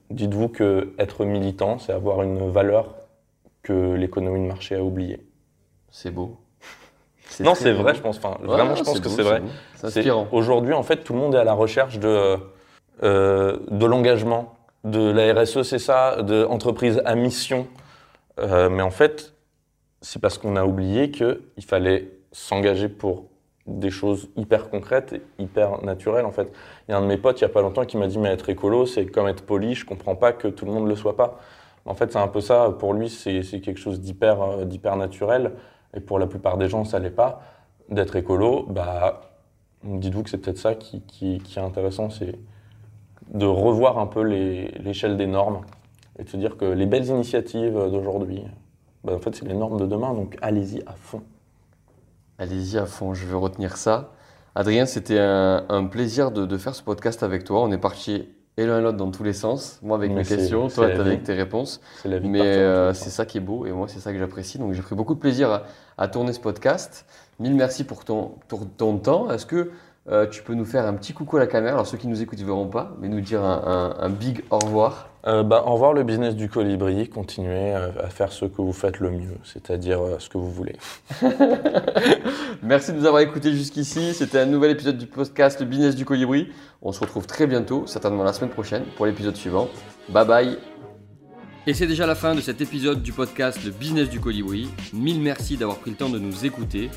dites-vous 0.09 0.49
que 0.49 0.93
être 0.97 1.25
militant, 1.25 1.79
c'est 1.79 1.93
avoir 1.93 2.21
une 2.23 2.49
valeur 2.51 2.95
que 3.61 3.93
l'économie 3.93 4.41
de 4.41 4.47
marché 4.47 4.75
a 4.75 4.83
oubliée. 4.83 5.25
C'est 5.91 6.11
beau. 6.11 6.37
Non, 7.39 7.55
c'est 7.55 7.73
beau. 7.73 7.81
vrai, 7.81 7.95
je 7.95 8.01
pense. 8.01 8.17
Enfin, 8.17 8.37
Ouais, 8.41 8.47
vraiment, 8.47 8.75
je 8.75 8.83
pense 8.83 8.99
que 8.99 9.09
c'est 9.09 9.23
vrai. 9.23 9.41
C'est. 9.75 10.07
Aujourd'hui, 10.31 10.73
en 10.73 10.83
fait, 10.83 10.97
tout 10.97 11.13
le 11.13 11.19
monde 11.19 11.33
est 11.33 11.39
à 11.39 11.43
la 11.43 11.53
recherche 11.53 11.97
de, 11.97 12.37
euh, 13.01 13.57
de 13.71 13.85
l'engagement, 13.87 14.55
de 14.83 15.09
la 15.09 15.33
RSE, 15.33 15.63
c'est 15.63 15.79
ça, 15.79 16.21
de 16.21 16.45
entreprise 16.45 17.01
à 17.05 17.15
mission. 17.15 17.67
Euh, 18.39 18.69
mais 18.69 18.83
en 18.83 18.91
fait, 18.91 19.33
c'est 20.01 20.21
parce 20.21 20.37
qu'on 20.37 20.55
a 20.57 20.63
oublié 20.65 21.09
qu'il 21.09 21.39
fallait 21.65 22.11
s'engager 22.31 22.87
pour 22.89 23.25
des 23.67 23.91
choses 23.91 24.29
hyper 24.35 24.69
concrètes 24.69 25.21
hyper 25.39 25.83
naturelles, 25.83 26.25
en 26.25 26.31
fait. 26.31 26.51
Il 26.87 26.91
y 26.91 26.93
a 26.93 26.97
un 26.97 27.01
de 27.01 27.07
mes 27.07 27.17
potes, 27.17 27.39
il 27.41 27.43
n'y 27.45 27.49
a 27.49 27.53
pas 27.53 27.61
longtemps, 27.61 27.85
qui 27.85 27.97
m'a 27.97 28.07
dit, 28.07 28.17
mais 28.19 28.29
être 28.29 28.49
écolo, 28.49 28.85
c'est 28.85 29.05
comme 29.05 29.27
être 29.27 29.45
poli, 29.45 29.73
je 29.75 29.85
comprends 29.85 30.15
pas 30.15 30.33
que 30.33 30.47
tout 30.49 30.65
le 30.65 30.71
monde 30.71 30.83
ne 30.85 30.89
le 30.89 30.95
soit 30.95 31.15
pas. 31.15 31.39
En 31.85 31.93
fait, 31.95 32.11
c'est 32.11 32.19
un 32.19 32.27
peu 32.27 32.41
ça. 32.41 32.69
Pour 32.79 32.93
lui, 32.93 33.09
c'est 33.09 33.41
quelque 33.61 33.79
chose 33.79 33.99
d'hyper 34.01 34.41
euh, 34.41 34.65
d'hyper 34.65 34.95
naturel. 34.97 35.53
Et 35.95 35.99
pour 35.99 36.19
la 36.19 36.27
plupart 36.27 36.57
des 36.57 36.67
gens, 36.69 36.85
ça 36.85 36.99
l'est 36.99 37.09
pas. 37.09 37.41
D'être 37.89 38.15
écolo, 38.15 38.65
bah, 38.69 39.21
dites-vous 39.83 40.23
que 40.23 40.29
c'est 40.29 40.37
peut-être 40.39 40.57
ça 40.57 40.75
qui, 40.75 41.01
qui- 41.01 41.41
est 41.55 41.59
intéressant, 41.59 42.09
c'est 42.09 42.35
de 43.29 43.45
revoir 43.45 43.99
un 43.99 44.07
peu 44.07 44.21
l'échelle 44.23 45.17
des 45.17 45.27
normes 45.27 45.61
et 46.19 46.23
de 46.23 46.29
se 46.29 46.37
dire 46.37 46.57
que 46.57 46.65
les 46.65 46.85
belles 46.85 47.07
initiatives 47.07 47.73
d'aujourd'hui, 47.91 48.43
bah, 49.03 49.13
en 49.15 49.19
fait, 49.19 49.35
c'est 49.35 49.45
les 49.47 49.53
normes 49.55 49.79
de 49.79 49.85
demain, 49.85 50.13
donc 50.13 50.37
allez-y 50.41 50.81
à 50.87 50.93
fond. 50.93 51.23
Allez-y 52.39 52.77
à 52.77 52.85
fond, 52.85 53.13
je 53.13 53.25
vais 53.25 53.35
retenir 53.35 53.77
ça. 53.77 54.11
Adrien, 54.55 54.85
c'était 54.85 55.19
un, 55.19 55.65
un 55.69 55.85
plaisir 55.85 56.31
de, 56.31 56.45
de 56.45 56.57
faire 56.57 56.75
ce 56.75 56.83
podcast 56.83 57.23
avec 57.23 57.43
toi. 57.43 57.61
On 57.63 57.71
est 57.71 57.77
parti 57.77 58.27
et 58.57 58.65
l'un 58.65 58.79
et 58.79 58.81
l'autre 58.81 58.97
dans 58.97 59.09
tous 59.11 59.23
les 59.23 59.33
sens. 59.33 59.79
Moi 59.81 59.97
avec 59.97 60.11
Mais 60.11 60.17
mes 60.17 60.25
questions, 60.25 60.67
toi 60.67 60.85
avec 60.87 61.23
tes 61.23 61.33
réponses. 61.33 61.81
La 62.05 62.19
vie 62.19 62.29
Mais 62.29 62.39
tous 62.39 62.45
euh, 62.45 62.93
c'est 62.93 63.09
ça 63.09 63.25
qui 63.25 63.37
est 63.39 63.41
beau 63.41 63.65
et 63.65 63.71
moi 63.71 63.87
c'est 63.87 63.99
ça 63.99 64.11
que 64.13 64.19
j'apprécie. 64.19 64.59
Donc 64.59 64.73
j'ai 64.73 64.81
pris 64.81 64.95
beaucoup 64.95 65.15
de 65.15 65.19
plaisir 65.19 65.51
à, 65.51 65.63
à 65.97 66.07
tourner 66.07 66.33
ce 66.33 66.39
podcast. 66.39 67.05
Mille 67.39 67.55
merci 67.55 67.83
pour 67.83 68.05
ton, 68.05 68.33
pour 68.47 68.67
ton 68.69 68.97
temps. 68.97 69.31
Est-ce 69.31 69.45
que 69.47 69.71
euh, 70.09 70.27
tu 70.27 70.43
peux 70.43 70.53
nous 70.53 70.65
faire 70.65 70.85
un 70.85 70.93
petit 70.95 71.13
coucou 71.13 71.37
à 71.37 71.39
la 71.39 71.47
caméra 71.47 71.73
Alors 71.75 71.87
ceux 71.87 71.97
qui 71.97 72.07
nous 72.07 72.21
écoutent 72.21 72.39
ne 72.39 72.45
verront 72.45 72.67
pas, 72.67 72.95
mais 72.99 73.07
nous 73.07 73.21
dire 73.21 73.41
un, 73.43 73.95
un- 73.99 74.03
un 74.05 74.09
big 74.09 74.43
au 74.49 74.59
revoir. 74.59 75.09
Euh, 75.25 75.41
bah, 75.43 75.63
au 75.65 75.71
revoir 75.73 75.93
le 75.93 76.03
business 76.03 76.35
du 76.35 76.49
colibri, 76.49 77.07
continuez 77.07 77.71
à 77.73 78.09
faire 78.09 78.33
ce 78.33 78.43
que 78.43 78.61
vous 78.61 78.73
faites 78.73 78.99
le 78.99 79.09
mieux, 79.11 79.37
c'est-à-dire 79.45 80.01
euh, 80.01 80.15
ce 80.19 80.27
que 80.27 80.37
vous 80.37 80.51
voulez. 80.51 80.75
Merci 82.61 82.91
de 82.91 82.97
nous 82.97 83.05
avoir 83.05 83.21
écoutés 83.21 83.53
jusqu'ici. 83.53 84.13
C'était 84.13 84.39
un 84.39 84.45
nouvel 84.45 84.71
épisode 84.71 84.97
du 84.97 85.05
podcast 85.07 85.59
Le 85.61 85.65
Business 85.65 85.95
du 85.95 86.03
Colibri. 86.05 86.49
On 86.81 86.91
se 86.91 86.99
retrouve 86.99 87.25
très 87.25 87.47
bientôt, 87.47 87.87
certainement 87.87 88.23
la 88.23 88.33
semaine 88.33 88.49
prochaine, 88.51 88.83
pour 88.97 89.05
l'épisode 89.05 89.35
suivant. 89.37 89.69
Bye 90.09 90.27
bye. 90.27 90.57
Et 91.65 91.73
c'est 91.73 91.87
déjà 91.87 92.05
la 92.05 92.15
fin 92.15 92.35
de 92.35 92.41
cet 92.41 92.59
épisode 92.59 93.01
du 93.01 93.13
podcast 93.13 93.63
Le 93.63 93.71
Business 93.71 94.09
du 94.09 94.19
Colibri. 94.19 94.67
Mille 94.93 95.21
merci 95.21 95.55
d'avoir 95.55 95.77
pris 95.77 95.91
le 95.91 95.95
temps 95.97 96.09
de 96.09 96.19
nous 96.19 96.45
écouter. 96.45 96.89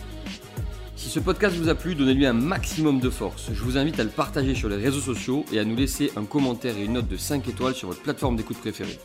Si 0.97 1.11
ce 1.11 1.20
podcast 1.20 1.55
vous 1.57 1.68
a 1.68 1.74
plu, 1.74 1.94
donnez-lui 1.94 2.24
un 2.24 2.32
maximum 2.32 3.01
de 3.01 3.11
force. 3.11 3.51
Je 3.53 3.62
vous 3.62 3.76
invite 3.76 4.01
à 4.01 4.05
le 4.05 4.09
partager 4.09 4.55
sur 4.55 4.70
les 4.70 4.76
réseaux 4.76 5.01
sociaux 5.01 5.44
et 5.53 5.59
à 5.59 5.64
nous 5.64 5.76
laisser 5.76 6.11
un 6.16 6.24
commentaire 6.24 6.74
et 6.78 6.84
une 6.84 6.94
note 6.94 7.07
de 7.07 7.18
5 7.18 7.47
étoiles 7.49 7.74
sur 7.74 7.88
votre 7.88 8.01
plateforme 8.01 8.34
d'écoute 8.34 8.57
préférée. 8.57 8.99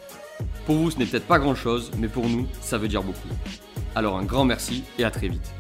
Pour 0.66 0.78
vous, 0.78 0.90
ce 0.90 0.98
n'est 0.98 1.06
peut-être 1.06 1.28
pas 1.28 1.38
grand-chose, 1.38 1.92
mais 1.98 2.08
pour 2.08 2.30
nous, 2.30 2.48
ça 2.62 2.78
veut 2.78 2.88
dire 2.88 3.04
beaucoup. 3.04 3.28
Alors 3.94 4.18
un 4.18 4.24
grand 4.24 4.46
merci 4.46 4.86
et 4.98 5.04
à 5.04 5.12
très 5.12 5.28
vite. 5.28 5.52